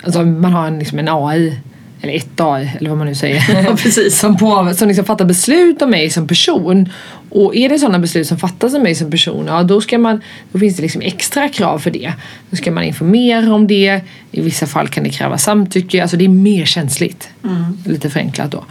Alltså 0.04 0.24
man 0.24 0.54
har 0.54 0.68
en, 0.68 0.80
liksom 0.80 1.00
en 1.00 1.08
AI 1.10 1.60
eller 2.02 2.14
ett 2.14 2.42
AI 2.42 2.72
eller 2.78 2.90
vad 2.90 2.98
man 2.98 3.08
nu 3.08 3.16
säger. 3.16 3.64
Ja, 3.70 3.76
precis. 3.76 4.20
som 4.20 4.38
på, 4.38 4.74
som 4.76 4.88
liksom 4.88 5.06
fattar 5.06 5.26
beslut 5.26 5.82
om 5.82 5.90
mig 5.90 6.10
som 6.10 6.28
person. 6.28 6.90
Och 7.30 7.56
är 7.56 7.70
det 7.70 7.80
sådana 7.80 8.00
beslut 8.00 8.28
som 8.28 8.38
fattas 8.38 8.74
om 8.74 8.84
mig 8.84 8.96
som 8.96 9.12
person, 9.12 9.46
ja 9.48 9.64
då, 9.64 9.82
ska 9.82 9.98
man, 9.98 10.22
då 10.52 10.60
finns 10.60 10.76
det 10.76 10.82
liksom 10.82 11.02
extra 11.02 11.50
krav 11.50 11.80
för 11.80 11.92
det. 11.92 12.14
Då 12.50 12.58
ska 12.58 12.72
man 12.72 12.84
informera 12.84 13.54
om 13.54 13.68
det. 13.68 14.02
I 14.32 14.42
vissa 14.42 14.66
fall 14.66 14.88
kan 14.88 15.04
det 15.04 15.10
kräva 15.10 15.38
samtycke. 15.38 16.02
Alltså 16.02 16.18
det 16.18 16.26
är 16.26 16.30
mer 16.30 16.66
känsligt. 16.66 17.30
Mm. 17.44 17.78
Lite 17.86 18.10
förenklat 18.10 18.52
då. 18.52 18.66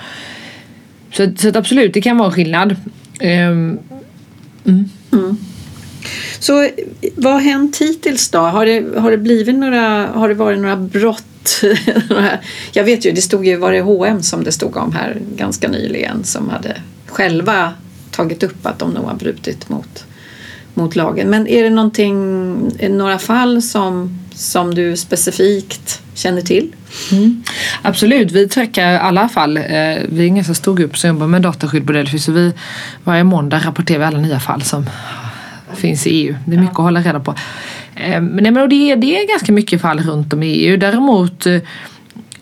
Så, 1.17 1.33
så 1.37 1.49
att 1.49 1.57
absolut, 1.57 1.95
det 1.95 2.01
kan 2.01 2.19
vara 2.19 2.31
skillnad. 2.31 2.77
Um, 3.21 3.79
mm. 4.65 4.89
Mm. 5.13 5.37
Så 6.39 6.69
vad 7.17 7.33
har 7.33 7.41
hänt 7.41 7.77
hittills 7.77 8.31
då? 8.31 8.39
Har 8.39 8.67
det, 8.67 9.01
har 9.01 9.11
det 9.11 9.19
blivit 9.19 9.55
några, 9.55 10.07
har 10.07 10.29
det 10.29 10.35
varit 10.35 10.59
några 10.59 10.77
brott? 10.77 11.63
Jag 12.73 12.85
vet 12.85 13.07
ju, 13.07 13.13
det 13.13 13.23
stod 13.23 13.47
ju, 13.47 13.57
var 13.57 13.73
det 13.73 13.81
H&M 13.81 14.23
som 14.23 14.45
det 14.45 14.53
stod 14.53 14.77
om 14.77 14.93
här 14.93 15.21
ganska 15.37 15.69
nyligen 15.69 16.25
som 16.25 16.49
hade 16.49 16.77
själva 17.07 17.73
tagit 18.11 18.43
upp 18.43 18.67
att 18.67 18.79
de 18.79 18.91
nog 18.91 19.05
har 19.05 19.15
brutit 19.15 19.69
mot, 19.69 20.05
mot 20.75 20.97
lagen. 20.97 21.31
Men 21.31 21.47
är 21.47 21.63
det 21.63 21.71
någonting, 21.71 22.17
är 22.79 22.89
det 22.89 22.95
några 22.95 23.19
fall 23.19 23.63
som, 23.63 24.19
som 24.35 24.75
du 24.75 24.97
specifikt 24.97 26.03
känner 26.15 26.41
till? 26.41 26.73
Mm. 27.13 27.43
Absolut, 27.83 28.33
vi 28.33 28.49
trackar 28.49 28.93
alla 28.93 29.29
fall. 29.29 29.57
Eh, 29.57 29.63
vi 30.09 30.19
är 30.19 30.25
en 30.25 30.35
ganska 30.35 30.55
stor 30.55 30.77
grupp 30.77 30.99
som 30.99 31.09
jobbar 31.09 31.27
med 31.27 31.43
dataskydd 31.43 31.87
på 31.87 31.93
Delphi 31.93 32.19
så 32.19 32.33
vi 32.33 32.53
varje 33.05 33.25
måndag 33.25 33.59
rapporterar 33.65 33.99
vi 33.99 34.05
alla 34.05 34.19
nya 34.19 34.41
fall 34.41 34.63
som 34.63 34.91
finns 35.77 36.07
i 36.07 36.11
EU. 36.11 36.35
Det 36.47 36.57
är 36.57 36.61
mycket 36.61 36.79
att 36.79 36.85
hålla 36.85 37.01
reda 37.01 37.21
på. 37.21 37.35
Eh, 37.95 38.21
men 38.21 38.55
det, 38.69 38.91
är, 38.91 38.97
det 38.97 39.21
är 39.21 39.29
ganska 39.29 39.53
mycket 39.53 39.81
fall 39.81 40.01
runt 40.01 40.33
om 40.33 40.43
i 40.43 40.47
EU. 40.47 40.77
Däremot 40.77 41.47
eh, 41.47 41.59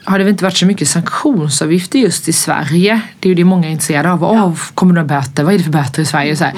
har 0.04 0.18
det 0.18 0.24
väl 0.24 0.30
inte 0.30 0.44
varit 0.44 0.56
så 0.56 0.66
mycket 0.66 0.88
sanktionsavgifter 0.88 1.98
just 1.98 2.28
i 2.28 2.32
Sverige. 2.32 3.00
Det 3.20 3.28
är 3.28 3.30
ju 3.30 3.34
det 3.34 3.44
många 3.44 3.68
är 3.68 3.72
intresserade 3.72 4.12
av. 4.12 4.20
Ja. 4.22 4.44
Oh, 4.44 4.58
kommer 4.74 4.94
det 4.94 5.04
böter? 5.04 5.44
Vad 5.44 5.54
är 5.54 5.58
det 5.58 5.64
för 5.64 5.70
böter 5.70 6.02
i 6.02 6.06
Sverige? 6.06 6.36
Så 6.36 6.44
mm. 6.44 6.56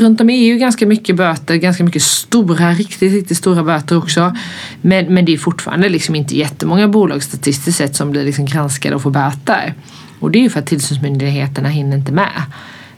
Runt 0.00 0.20
om 0.20 0.30
i 0.30 0.34
EU 0.34 0.58
ganska 0.58 0.86
mycket 0.86 1.16
böter, 1.16 1.56
ganska 1.56 1.84
mycket 1.84 2.02
stora, 2.02 2.72
riktigt, 2.72 3.12
riktigt 3.12 3.36
stora 3.36 3.62
böter 3.62 3.98
också. 3.98 4.36
Men, 4.80 5.14
men 5.14 5.24
det 5.24 5.32
är 5.32 5.38
fortfarande 5.38 5.88
liksom 5.88 6.14
inte 6.14 6.36
jättemånga 6.36 6.88
bolag 6.88 7.22
statistiskt 7.22 7.78
sett 7.78 7.96
som 7.96 8.10
blir 8.10 8.24
liksom 8.24 8.44
granskade 8.44 8.94
och 8.94 9.02
får 9.02 9.10
böter. 9.10 9.74
Och 10.20 10.30
det 10.30 10.38
är 10.38 10.42
ju 10.42 10.50
för 10.50 10.60
att 10.60 10.66
tillsynsmyndigheterna 10.66 11.68
hinner 11.68 11.96
inte 11.96 12.12
med. 12.12 12.42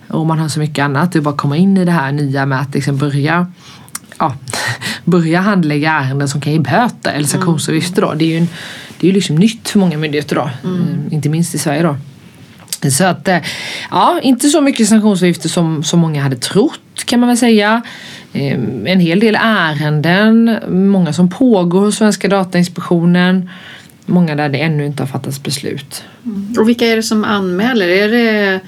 Och 0.08 0.26
man 0.26 0.38
har 0.38 0.48
så 0.48 0.60
mycket 0.60 0.84
annat. 0.84 1.12
Det 1.12 1.18
är 1.18 1.20
bara 1.20 1.34
att 1.34 1.40
komma 1.40 1.56
in 1.56 1.76
i 1.76 1.84
det 1.84 1.92
här 1.92 2.12
nya 2.12 2.46
med 2.46 2.60
att 2.60 2.74
liksom 2.74 2.96
börja 2.96 3.46
ja, 4.18 4.34
börja 5.04 5.40
handlägga 5.40 5.92
ärenden 5.92 6.28
som 6.28 6.40
kan 6.40 6.52
ge 6.52 6.58
böter 6.58 7.12
eller 7.12 7.26
sanktionsavgifter. 7.26 8.02
Då. 8.02 8.14
Det 8.14 8.24
är 8.24 8.28
ju 8.28 8.38
en, 8.38 8.48
det 9.00 9.06
är 9.06 9.08
ju 9.08 9.14
liksom 9.14 9.36
nytt 9.36 9.68
för 9.68 9.78
många 9.78 9.98
myndigheter 9.98 10.36
då, 10.36 10.50
mm. 10.64 10.82
Eh, 10.82 11.14
inte 11.14 11.28
minst 11.28 11.54
i 11.54 11.58
Sverige 11.58 11.82
då. 11.82 11.96
Så 12.90 13.04
att, 13.04 13.28
eh, 13.28 13.38
ja, 13.90 14.20
inte 14.22 14.48
så 14.48 14.60
mycket 14.60 14.88
sanktionsavgifter 14.88 15.48
som, 15.48 15.84
som 15.84 16.00
många 16.00 16.22
hade 16.22 16.36
trott 16.36 17.04
kan 17.06 17.20
man 17.20 17.28
väl 17.28 17.38
säga. 17.38 17.82
Eh, 18.32 18.58
en 18.84 19.00
hel 19.00 19.20
del 19.20 19.38
ärenden, 19.40 20.58
många 20.68 21.12
som 21.12 21.28
pågår 21.30 21.80
hos 21.80 21.96
Svenska 21.96 22.28
Datainspektionen. 22.28 23.50
Många 24.06 24.34
där 24.34 24.48
det 24.48 24.58
ännu 24.58 24.86
inte 24.86 25.02
har 25.02 25.08
fattats 25.08 25.42
beslut. 25.42 26.04
Mm. 26.24 26.54
Och 26.58 26.68
vilka 26.68 26.86
är 26.86 26.96
det 26.96 27.02
som 27.02 27.24
anmäler? 27.24 27.88
Är 27.88 28.08
det 28.08 28.60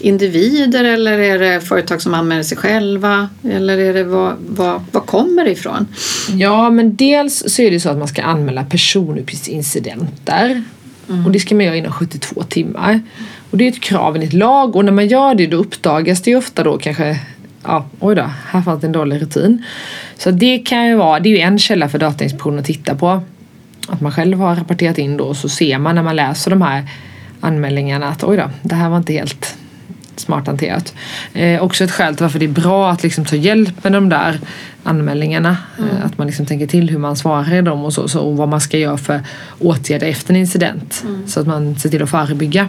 individer 0.00 0.84
eller 0.84 1.18
är 1.18 1.38
det 1.38 1.60
företag 1.60 2.02
som 2.02 2.14
anmäler 2.14 2.42
sig 2.42 2.58
själva? 2.58 3.28
Eller 3.44 3.78
är 3.78 3.94
det 3.94 4.04
vad, 4.04 4.36
vad, 4.48 4.84
vad 4.92 5.06
kommer 5.06 5.44
det 5.44 5.50
ifrån? 5.50 5.86
Ja, 6.34 6.70
men 6.70 6.96
dels 6.96 7.44
så 7.46 7.62
är 7.62 7.70
det 7.70 7.80
så 7.80 7.88
att 7.88 7.98
man 7.98 8.08
ska 8.08 8.22
anmäla 8.22 8.64
personuppgiftsincidenter. 8.64 10.62
Mm. 11.08 11.26
Och 11.26 11.32
det 11.32 11.40
ska 11.40 11.54
man 11.54 11.64
göra 11.64 11.76
inom 11.76 11.92
72 11.92 12.42
timmar. 12.42 13.00
Och 13.50 13.58
det 13.58 13.64
är 13.64 13.68
ett 13.68 13.80
krav 13.80 14.14
enligt 14.14 14.32
lag 14.32 14.76
och 14.76 14.84
när 14.84 14.92
man 14.92 15.08
gör 15.08 15.34
det 15.34 15.46
då 15.46 15.56
uppdagas 15.56 16.22
det 16.22 16.30
ju 16.30 16.36
ofta 16.36 16.62
då 16.62 16.78
kanske 16.78 17.20
Ja, 17.64 17.86
oj 18.00 18.14
då, 18.14 18.30
här 18.46 18.62
fanns 18.62 18.80
det 18.80 18.86
en 18.86 18.92
dålig 18.92 19.22
rutin. 19.22 19.64
Så 20.18 20.30
det 20.30 20.58
kan 20.58 20.86
ju 20.86 20.94
vara, 20.94 21.20
det 21.20 21.28
är 21.28 21.30
ju 21.30 21.38
en 21.38 21.58
källa 21.58 21.88
för 21.88 21.98
Datainspektionen 21.98 22.58
att 22.58 22.64
titta 22.64 22.94
på. 22.94 23.22
Att 23.88 24.00
man 24.00 24.12
själv 24.12 24.38
har 24.38 24.56
rapporterat 24.56 24.98
in 24.98 25.16
då 25.16 25.24
och 25.24 25.36
så 25.36 25.48
ser 25.48 25.78
man 25.78 25.94
när 25.94 26.02
man 26.02 26.16
läser 26.16 26.50
de 26.50 26.62
här 26.62 26.84
anmälningarna 27.40 28.08
att 28.08 28.24
oj 28.24 28.36
då, 28.36 28.50
det 28.62 28.74
här 28.74 28.88
var 28.88 28.96
inte 28.96 29.12
helt 29.12 29.56
smart 30.16 30.46
hanterat. 30.46 30.94
Eh, 31.32 31.62
också 31.62 31.84
ett 31.84 31.90
skäl 31.90 32.16
till 32.16 32.22
varför 32.24 32.38
det 32.38 32.44
är 32.44 32.48
bra 32.48 32.90
att 32.90 33.02
liksom 33.02 33.24
ta 33.24 33.36
hjälp 33.36 33.84
med 33.84 33.92
de 33.92 34.08
där 34.08 34.40
anmälningarna. 34.82 35.56
Mm. 35.78 35.90
Att 36.04 36.18
man 36.18 36.26
liksom 36.26 36.46
tänker 36.46 36.66
till 36.66 36.90
hur 36.90 36.98
man 36.98 37.16
svarar 37.16 37.54
i 37.54 37.62
dem 37.62 37.84
och, 37.84 37.92
så, 37.92 38.08
så, 38.08 38.20
och 38.20 38.36
vad 38.36 38.48
man 38.48 38.60
ska 38.60 38.78
göra 38.78 38.96
för 38.96 39.20
åtgärder 39.58 40.06
efter 40.06 40.34
en 40.34 40.40
incident. 40.40 41.02
Mm. 41.04 41.28
Så 41.28 41.40
att 41.40 41.46
man 41.46 41.78
ser 41.78 41.88
till 41.88 42.02
att 42.02 42.10
förebygga. 42.10 42.68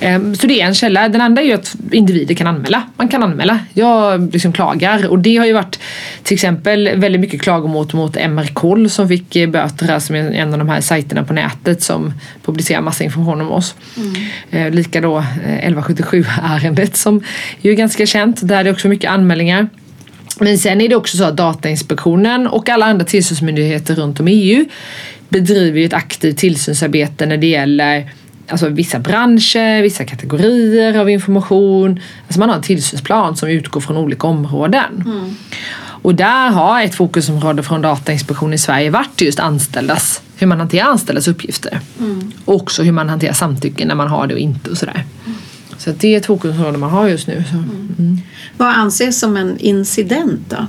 Ehm, 0.00 0.34
så 0.34 0.46
det 0.46 0.60
är 0.60 0.66
en 0.66 0.74
källa. 0.74 1.08
Den 1.08 1.20
andra 1.20 1.42
är 1.42 1.46
ju 1.46 1.52
att 1.52 1.76
individer 1.90 2.34
kan 2.34 2.46
anmäla. 2.46 2.82
Man 2.96 3.08
kan 3.08 3.22
anmäla. 3.22 3.58
Jag 3.72 4.32
liksom 4.32 4.52
klagar 4.52 5.08
och 5.08 5.18
det 5.18 5.36
har 5.36 5.46
ju 5.46 5.52
varit 5.52 5.78
till 6.22 6.34
exempel 6.34 6.90
väldigt 6.96 7.20
mycket 7.20 7.42
klagomål 7.42 7.88
mot 7.92 8.16
MR-koll 8.16 8.90
som 8.90 9.08
fick 9.08 9.36
eh, 9.36 9.48
böter 9.48 9.98
som 9.98 10.16
är 10.16 10.30
en 10.30 10.52
av 10.52 10.58
de 10.58 10.68
här 10.68 10.80
sajterna 10.80 11.24
på 11.24 11.32
nätet 11.32 11.82
som 11.82 12.12
publicerar 12.44 12.80
massa 12.80 13.04
information 13.04 13.40
om 13.40 13.52
oss. 13.52 13.74
Mm. 13.96 14.14
Ehm, 14.50 14.72
lika 14.72 15.00
då 15.00 15.18
1177 15.18 16.24
eh, 16.78 16.90
som 16.92 17.22
ju 17.60 17.70
är 17.70 17.74
ganska 17.74 18.06
känt. 18.06 18.48
Där 18.48 18.56
är 18.56 18.64
det 18.64 18.70
också 18.70 18.88
mycket 18.88 19.10
anmälningar. 19.10 19.68
Men 20.40 20.58
sen 20.58 20.80
är 20.80 20.88
det 20.88 20.96
också 20.96 21.16
så 21.16 21.24
att 21.24 21.36
Datainspektionen 21.36 22.46
och 22.46 22.68
alla 22.68 22.86
andra 22.86 23.04
tillsynsmyndigheter 23.04 23.94
runt 23.94 24.20
om 24.20 24.28
i 24.28 24.32
EU 24.32 24.64
bedriver 25.28 25.80
ett 25.80 25.92
aktivt 25.92 26.38
tillsynsarbete 26.38 27.26
när 27.26 27.36
det 27.36 27.46
gäller 27.46 28.10
alltså 28.48 28.68
vissa 28.68 28.98
branscher, 28.98 29.82
vissa 29.82 30.04
kategorier 30.04 30.98
av 30.98 31.10
information. 31.10 32.00
Alltså 32.26 32.40
man 32.40 32.48
har 32.48 32.56
en 32.56 32.62
tillsynsplan 32.62 33.36
som 33.36 33.48
utgår 33.48 33.80
från 33.80 33.96
olika 33.96 34.26
områden. 34.26 35.02
Mm. 35.06 35.36
Och 36.02 36.14
där 36.14 36.50
har 36.50 36.82
ett 36.82 36.94
fokusområde 36.94 37.62
från 37.62 37.82
Datainspektionen 37.82 38.54
i 38.54 38.58
Sverige 38.58 38.90
varit 38.90 39.20
just 39.20 39.40
anställdas, 39.40 40.22
hur 40.36 40.46
man 40.46 40.58
hanterar 40.58 40.86
anställdas 40.86 41.28
uppgifter. 41.28 41.80
Mm. 42.00 42.32
Och 42.44 42.54
också 42.54 42.82
hur 42.82 42.92
man 42.92 43.08
hanterar 43.08 43.32
samtycke 43.32 43.84
när 43.84 43.94
man 43.94 44.08
har 44.08 44.26
det 44.26 44.34
och 44.34 44.40
inte 44.40 44.70
och 44.70 44.76
sådär. 44.76 45.04
Mm. 45.26 45.38
Så 45.78 45.92
det 45.92 46.14
är 46.14 46.18
ett 46.18 46.26
fokusområde 46.26 46.78
man 46.78 46.90
har 46.90 47.08
just 47.08 47.26
nu. 47.26 47.44
Mm. 47.52 47.94
mm. 47.98 48.18
Vad 48.56 48.68
anses 48.68 49.18
som 49.18 49.36
en 49.36 49.58
incident 49.58 50.40
då? 50.48 50.66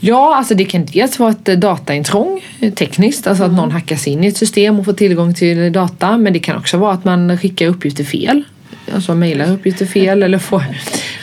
Ja, 0.00 0.36
alltså 0.36 0.54
det 0.54 0.64
kan 0.64 0.84
dels 0.84 1.18
vara 1.18 1.30
ett 1.30 1.44
dataintrång 1.44 2.44
tekniskt, 2.74 3.26
alltså 3.26 3.44
mm. 3.44 3.54
att 3.54 3.60
någon 3.62 3.72
hackar 3.72 3.96
sig 3.96 4.12
in 4.12 4.24
i 4.24 4.26
ett 4.26 4.36
system 4.36 4.78
och 4.78 4.84
får 4.84 4.92
tillgång 4.92 5.34
till 5.34 5.72
data. 5.72 6.18
Men 6.18 6.32
det 6.32 6.38
kan 6.38 6.56
också 6.56 6.76
vara 6.76 6.92
att 6.92 7.04
man 7.04 7.38
skickar 7.38 7.66
uppgifter 7.66 8.04
fel. 8.04 8.42
Alltså 8.94 9.14
mejlar 9.14 9.52
uppgifter 9.52 9.86
fel 9.86 10.22
eller 10.22 10.38
får... 10.38 10.64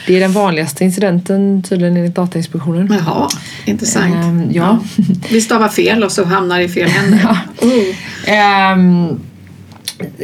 Det 0.06 0.16
är 0.16 0.20
den 0.20 0.32
vanligaste 0.32 0.84
incidenten 0.84 1.62
tydligen 1.62 1.96
enligt 1.96 2.14
Datainspektionen. 2.14 2.98
Jaha, 3.04 3.28
intressant. 3.64 4.14
Ähm, 4.14 4.50
ja. 4.52 4.78
ja. 4.96 5.04
Vi 5.30 5.40
stavar 5.40 5.68
fel 5.68 6.04
och 6.04 6.12
så 6.12 6.24
hamnar 6.24 6.60
i 6.60 6.68
fel 6.68 6.88
händer. 6.88 7.20
ja. 7.60 7.66
Mm. 8.26 9.10
Ähm, 9.10 9.20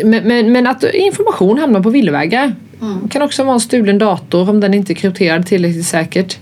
men, 0.04 0.28
men, 0.28 0.52
men, 0.52 0.66
att 0.66 0.84
information 0.84 1.58
hamnar 1.58 1.82
på 1.82 1.90
villovägar. 1.90 2.54
Mm. 2.82 3.08
kan 3.08 3.22
också 3.22 3.44
vara 3.44 3.54
en 3.54 3.60
stulen 3.60 3.98
dator 3.98 4.50
om 4.50 4.60
den 4.60 4.74
inte 4.74 4.92
är 4.92 4.94
krypterad 4.94 5.46
tillräckligt 5.46 5.86
säkert. 5.86 6.38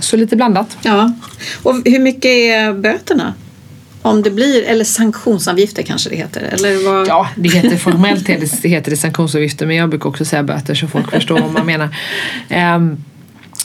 Så 0.00 0.16
lite 0.16 0.36
blandat. 0.36 0.78
Ja. 0.82 1.12
Och 1.62 1.74
hur 1.84 1.98
mycket 1.98 2.24
är 2.24 2.72
böterna? 2.72 3.34
Om 4.02 4.22
det 4.22 4.30
blir, 4.30 4.64
eller 4.64 4.84
sanktionsavgifter 4.84 5.82
kanske 5.82 6.10
det 6.10 6.16
heter? 6.16 6.40
Eller 6.52 6.84
vad? 6.84 7.08
Ja, 7.08 7.28
det 7.36 7.48
heter 7.48 7.76
formellt 7.76 8.26
det 8.62 8.68
heter 8.68 8.90
det 8.90 8.96
sanktionsavgifter 8.96 9.66
men 9.66 9.76
jag 9.76 9.88
brukar 9.88 10.08
också 10.08 10.24
säga 10.24 10.42
böter 10.42 10.74
så 10.74 10.88
folk 10.88 11.10
förstår 11.10 11.40
vad 11.40 11.52
man 11.52 11.66
menar. 11.66 11.88
Um, 12.76 13.04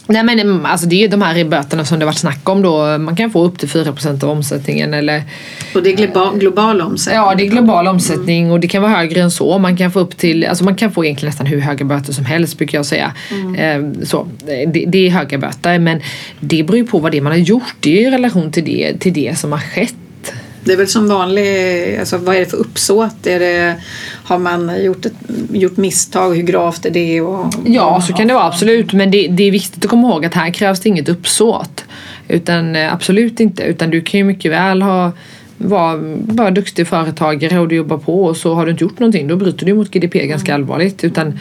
Nej 0.07 0.23
men 0.23 0.39
mm, 0.39 0.65
alltså 0.65 0.87
det 0.87 0.95
är 0.95 1.01
ju 1.01 1.07
de 1.07 1.21
här 1.21 1.43
böterna 1.43 1.85
som 1.85 1.99
det 1.99 2.05
varit 2.05 2.17
snack 2.17 2.49
om 2.49 2.61
då. 2.61 2.97
Man 2.97 3.15
kan 3.15 3.31
få 3.31 3.43
upp 3.43 3.59
till 3.59 3.69
4% 3.69 4.23
av 4.23 4.29
omsättningen 4.29 4.93
eller 4.93 5.23
Och 5.75 5.83
det 5.83 5.89
är 5.89 5.95
global, 5.95 6.39
global 6.39 6.81
omsättning? 6.81 7.23
Ja 7.23 7.35
det 7.35 7.43
är 7.43 7.47
global 7.47 7.87
omsättning 7.87 8.41
mm. 8.41 8.51
och 8.51 8.59
det 8.59 8.67
kan 8.67 8.81
vara 8.81 8.91
högre 8.91 9.21
än 9.21 9.31
så. 9.31 9.57
Man 9.57 9.77
kan 9.77 9.91
få 9.91 9.99
upp 9.99 10.17
till, 10.17 10.45
alltså 10.45 10.63
man 10.63 10.75
kan 10.75 10.91
få 10.91 11.05
egentligen 11.05 11.29
nästan 11.29 11.47
hur 11.47 11.59
höga 11.59 11.85
böter 11.85 12.13
som 12.13 12.25
helst 12.25 12.57
brukar 12.57 12.77
jag 12.77 12.85
säga. 12.85 13.13
Mm. 13.31 13.55
Eh, 13.55 14.03
så, 14.03 14.27
det, 14.45 14.85
det, 14.87 15.07
är 15.07 15.09
höga 15.09 15.37
böter 15.37 15.79
men 15.79 16.01
det 16.39 16.63
beror 16.63 16.77
ju 16.77 16.85
på 16.85 16.99
vad 16.99 17.11
det 17.11 17.17
är 17.17 17.21
man 17.21 17.31
har 17.31 17.39
gjort. 17.39 17.75
Det 17.79 17.97
är 17.97 18.01
ju 18.01 18.07
i 18.07 18.11
relation 18.11 18.51
till 18.51 18.65
det, 18.65 18.99
till 18.99 19.13
det 19.13 19.39
som 19.39 19.51
har 19.51 19.59
skett. 19.59 19.95
Det 20.67 20.73
är 20.73 20.77
väl 20.77 20.87
som 20.87 21.07
vanlig, 21.07 21.97
alltså 21.99 22.17
vad 22.17 22.35
är 22.35 22.39
det 22.39 22.45
för 22.45 22.57
uppsåt? 22.57 23.27
Är 23.27 23.39
det, 23.39 23.75
har 24.23 24.39
man 24.39 24.83
gjort, 24.83 25.05
ett, 25.05 25.13
gjort 25.51 25.77
misstag? 25.77 26.35
Hur 26.35 26.43
gravt 26.43 26.85
är 26.85 26.89
det? 26.89 27.21
Och, 27.21 27.53
ja, 27.65 28.01
så 28.01 28.13
kan 28.13 28.27
det 28.27 28.33
vara 28.33 28.45
absolut. 28.45 28.93
Men 28.93 29.11
det, 29.11 29.27
det, 29.27 29.43
är 29.43 29.51
viktigt 29.51 29.85
att 29.85 29.89
komma 29.89 30.07
ihåg 30.07 30.25
att 30.25 30.33
här 30.33 30.49
krävs 30.49 30.79
det 30.79 30.89
inget 30.89 31.09
uppsåt. 31.09 31.85
Utan 32.27 32.75
eh, 32.75 32.93
absolut 32.93 33.39
inte. 33.39 33.63
Utan 33.63 33.89
du 33.89 34.01
kan 34.01 34.17
ju 34.17 34.23
mycket 34.23 34.51
väl 34.51 34.81
ha 34.81 35.11
vara 35.57 35.97
bara 36.17 36.51
duktig 36.51 36.87
företagare 36.87 37.59
och 37.59 37.67
du 37.67 37.75
jobbar 37.75 37.97
på 37.97 38.23
och 38.23 38.37
så 38.37 38.53
har 38.53 38.65
du 38.65 38.71
inte 38.71 38.83
gjort 38.83 38.99
någonting 38.99 39.27
då 39.27 39.35
bryter 39.35 39.65
du 39.65 39.73
mot 39.73 39.91
GDP 39.91 40.27
ganska 40.27 40.51
mm. 40.51 40.61
allvarligt. 40.63 41.03
Utan 41.03 41.39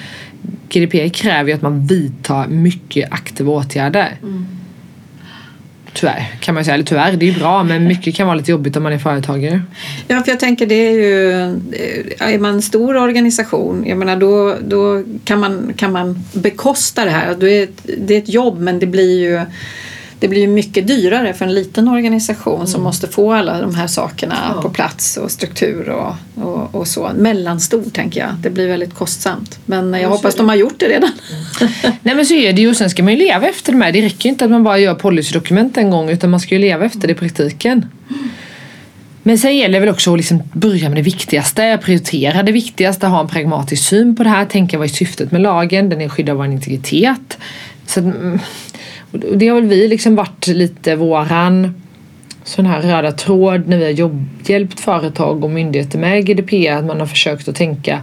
GDP 0.68 1.10
kräver 1.10 1.48
ju 1.48 1.54
att 1.54 1.62
man 1.62 1.86
vidtar 1.86 2.46
mycket 2.46 3.12
aktiva 3.12 3.52
åtgärder. 3.52 4.18
Mm. 4.22 4.46
Tyvärr 5.96 6.36
kan 6.40 6.54
man 6.54 6.64
säga, 6.64 6.74
eller 6.74 6.84
tyvärr, 6.84 7.12
det 7.12 7.26
är 7.26 7.30
ju 7.30 7.38
bra 7.38 7.62
men 7.62 7.86
mycket 7.86 8.14
kan 8.14 8.26
vara 8.26 8.36
lite 8.36 8.50
jobbigt 8.50 8.76
om 8.76 8.82
man 8.82 8.92
är 8.92 8.98
företagare. 8.98 9.62
Ja, 10.08 10.22
för 10.22 10.32
jag 10.32 10.40
tänker 10.40 10.66
det 10.66 10.74
är 10.74 10.92
ju, 10.92 11.30
eh, 12.20 12.34
är 12.34 12.38
man 12.38 12.54
en 12.54 12.62
stor 12.62 12.96
organisation, 12.96 13.84
jag 13.86 13.98
menar 13.98 14.16
då, 14.16 14.56
då 14.62 15.02
kan, 15.24 15.40
man, 15.40 15.72
kan 15.76 15.92
man 15.92 16.24
bekosta 16.32 17.04
det 17.04 17.10
här. 17.10 17.34
Det 17.40 17.50
är, 17.50 17.62
ett, 17.62 17.86
det 17.98 18.14
är 18.14 18.18
ett 18.18 18.28
jobb 18.28 18.60
men 18.60 18.78
det 18.78 18.86
blir 18.86 19.20
ju 19.20 19.40
det 20.18 20.28
blir 20.28 20.48
mycket 20.48 20.86
dyrare 20.86 21.34
för 21.34 21.44
en 21.44 21.54
liten 21.54 21.88
organisation 21.88 22.54
mm. 22.54 22.66
som 22.66 22.82
måste 22.82 23.08
få 23.08 23.32
alla 23.32 23.60
de 23.60 23.74
här 23.74 23.86
sakerna 23.86 24.52
ja. 24.54 24.62
på 24.62 24.70
plats 24.70 25.16
och 25.16 25.30
struktur 25.30 25.88
och, 25.88 26.14
och, 26.44 26.74
och, 26.74 26.88
så. 26.88 27.10
Mellanstor 27.16 27.82
tänker 27.92 28.20
jag. 28.20 28.30
Det 28.40 28.50
blir 28.50 28.68
väldigt 28.68 28.94
kostsamt. 28.94 29.58
Men 29.66 29.94
jag 29.94 30.08
hoppas 30.08 30.34
de 30.34 30.48
har 30.48 30.56
gjort 30.56 30.78
det 30.80 30.86
redan. 30.88 31.10
Mm. 31.60 31.72
Nej 32.02 32.14
men 32.14 32.26
så 32.26 32.34
är 32.34 32.52
det 32.52 32.60
ju 32.60 32.70
och 32.70 32.76
sen 32.76 32.90
ska 32.90 33.02
man 33.02 33.12
ju 33.12 33.18
leva 33.18 33.48
efter 33.48 33.72
det 33.72 33.78
med. 33.78 33.94
Det 33.94 34.02
räcker 34.02 34.28
inte 34.28 34.44
att 34.44 34.50
man 34.50 34.64
bara 34.64 34.78
gör 34.78 34.94
policydokument 34.94 35.76
en 35.76 35.90
gång 35.90 36.10
utan 36.10 36.30
man 36.30 36.40
ska 36.40 36.54
ju 36.54 36.60
leva 36.60 36.84
efter 36.84 37.08
det 37.08 37.12
i 37.12 37.14
praktiken. 37.14 37.86
Men 39.22 39.38
sen 39.38 39.56
gäller 39.56 39.74
det 39.74 39.80
väl 39.80 39.94
också 39.94 40.12
att 40.12 40.18
liksom 40.18 40.42
börja 40.52 40.88
med 40.88 40.98
det 40.98 41.02
viktigaste, 41.02 41.78
prioritera 41.82 42.42
det 42.42 42.52
viktigaste, 42.52 43.06
ha 43.06 43.20
en 43.20 43.28
pragmatisk 43.28 43.88
syn 43.88 44.16
på 44.16 44.22
det 44.22 44.28
här, 44.28 44.44
tänka 44.44 44.78
vad 44.78 44.88
är 44.88 44.92
syftet 44.92 45.32
med 45.32 45.40
lagen, 45.40 45.88
den 45.88 46.00
är 46.00 46.06
att 46.06 46.12
skydda 46.12 46.34
vår 46.34 46.46
integritet. 46.46 47.38
Så 47.86 48.00
mm, 48.00 48.38
det 49.34 49.48
har 49.48 49.60
väl 49.60 49.70
vi 49.70 49.88
liksom 49.88 50.16
varit 50.16 50.46
lite 50.46 50.96
våran 50.96 51.74
sån 52.44 52.66
här 52.66 52.82
röda 52.82 53.12
tråd 53.12 53.68
när 53.68 53.78
vi 53.78 53.84
har 53.84 53.90
jobb, 53.90 54.28
hjälpt 54.44 54.80
företag 54.80 55.44
och 55.44 55.50
myndigheter 55.50 55.98
med 55.98 56.26
GDPR 56.26 56.72
att 56.72 56.84
man 56.84 57.00
har 57.00 57.06
försökt 57.06 57.48
att 57.48 57.56
tänka 57.56 58.02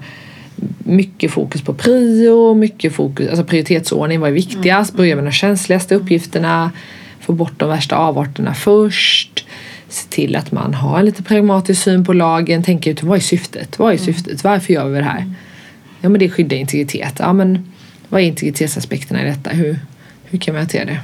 mycket 0.78 1.32
fokus 1.32 1.62
på 1.62 1.74
prio, 1.74 2.54
mycket 2.54 2.94
fokus, 2.94 3.30
alltså 3.30 3.44
prioritetsordning, 3.46 4.20
vad 4.20 4.30
är 4.30 4.34
viktigast, 4.34 4.92
mm. 4.92 4.98
börja 4.98 5.16
med 5.16 5.26
de 5.26 5.32
känsligaste 5.32 5.96
uppgifterna, 5.96 6.72
få 7.20 7.34
bort 7.34 7.54
de 7.58 7.70
värsta 7.70 7.98
avarterna 7.98 8.54
först, 8.54 9.46
se 9.90 10.08
till 10.10 10.36
att 10.36 10.52
man 10.52 10.74
har 10.74 11.00
en 11.00 11.06
lite 11.06 11.24
pragmatisk 11.24 11.84
syn 11.84 12.06
på 12.06 12.14
lagen, 12.14 12.64
tänka 12.64 12.90
ut 12.90 13.04
vad 13.04 13.18
är 13.18 13.22
syftet, 13.22 13.80
vad 13.80 13.94
är 13.94 13.98
mm. 13.98 14.06
syftet, 14.06 14.44
varför 14.44 14.74
gör 14.74 14.90
vi 14.90 14.98
det 14.98 15.06
här? 15.06 15.34
Ja 16.02 16.10
men 16.10 16.20
det 16.20 16.26
är 16.26 16.30
skydda 16.30 16.56
integritet, 16.56 17.16
ja 17.20 17.34
men 17.34 17.72
vad 18.10 18.22
är 18.22 18.26
integritetsaspekterna 18.26 19.24
i 19.24 19.26
detta, 19.26 19.50
hur, 19.50 19.80
hur 20.34 20.40
kan 20.40 20.54
vi 20.54 20.60
hantera 20.60 20.86
det? 20.86 21.00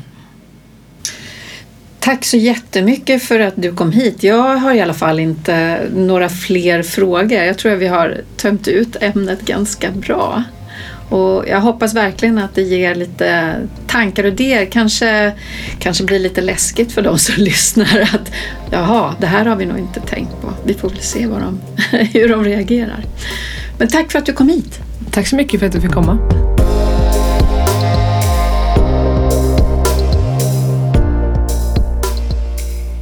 Tack 1.99 2.25
så 2.25 2.38
jättemycket 2.38 3.23
för 3.23 3.39
att 3.39 3.53
du 3.55 3.73
kom 3.73 3.91
hit. 3.91 4.23
Jag 4.23 4.57
har 4.57 4.73
i 4.73 4.82
alla 4.82 4.93
fall 4.93 5.19
inte 5.19 5.80
några 5.95 6.30
fler 6.30 6.84
frågor. 6.84 7.39
Jag 7.43 7.57
tror 7.57 7.73
att 7.73 7.80
vi 7.80 7.88
har 7.88 8.21
tömt 8.38 8.67
ut 8.67 8.95
ämnet 9.01 9.41
ganska 9.41 9.91
bra. 9.91 10.43
Och 11.09 11.45
jag 11.47 11.61
hoppas 11.61 11.93
verkligen 11.93 12.38
att 12.38 12.55
det 12.55 12.61
ger 12.61 12.95
lite 12.95 13.55
tankar 13.88 14.23
och 14.23 14.30
idéer. 14.30 14.65
Kanske, 14.65 15.34
kanske 15.80 16.03
blir 16.03 16.19
lite 16.19 16.41
läskigt 16.41 16.91
för 16.91 17.01
de 17.01 17.19
som 17.19 17.36
lyssnar 17.43 18.09
att 18.13 18.32
jaha, 18.71 19.15
det 19.19 19.27
här 19.27 19.45
har 19.45 19.55
vi 19.55 19.65
nog 19.65 19.77
inte 19.77 19.99
tänkt 19.99 20.41
på. 20.41 20.53
Vi 20.65 20.73
får 20.73 20.89
väl 20.89 20.99
se 20.99 21.27
vad 21.27 21.41
de, 21.41 21.59
hur 22.13 22.30
de 22.30 22.43
reagerar. 22.43 23.05
Men 23.77 23.88
tack 23.88 24.11
för 24.11 24.19
att 24.19 24.25
du 24.25 24.34
kom 24.34 24.49
hit. 24.49 24.80
Tack 25.11 25.27
så 25.27 25.36
mycket 25.36 25.59
för 25.59 25.67
att 25.67 25.73
du 25.73 25.82
fick 25.82 25.91
komma. 25.91 26.48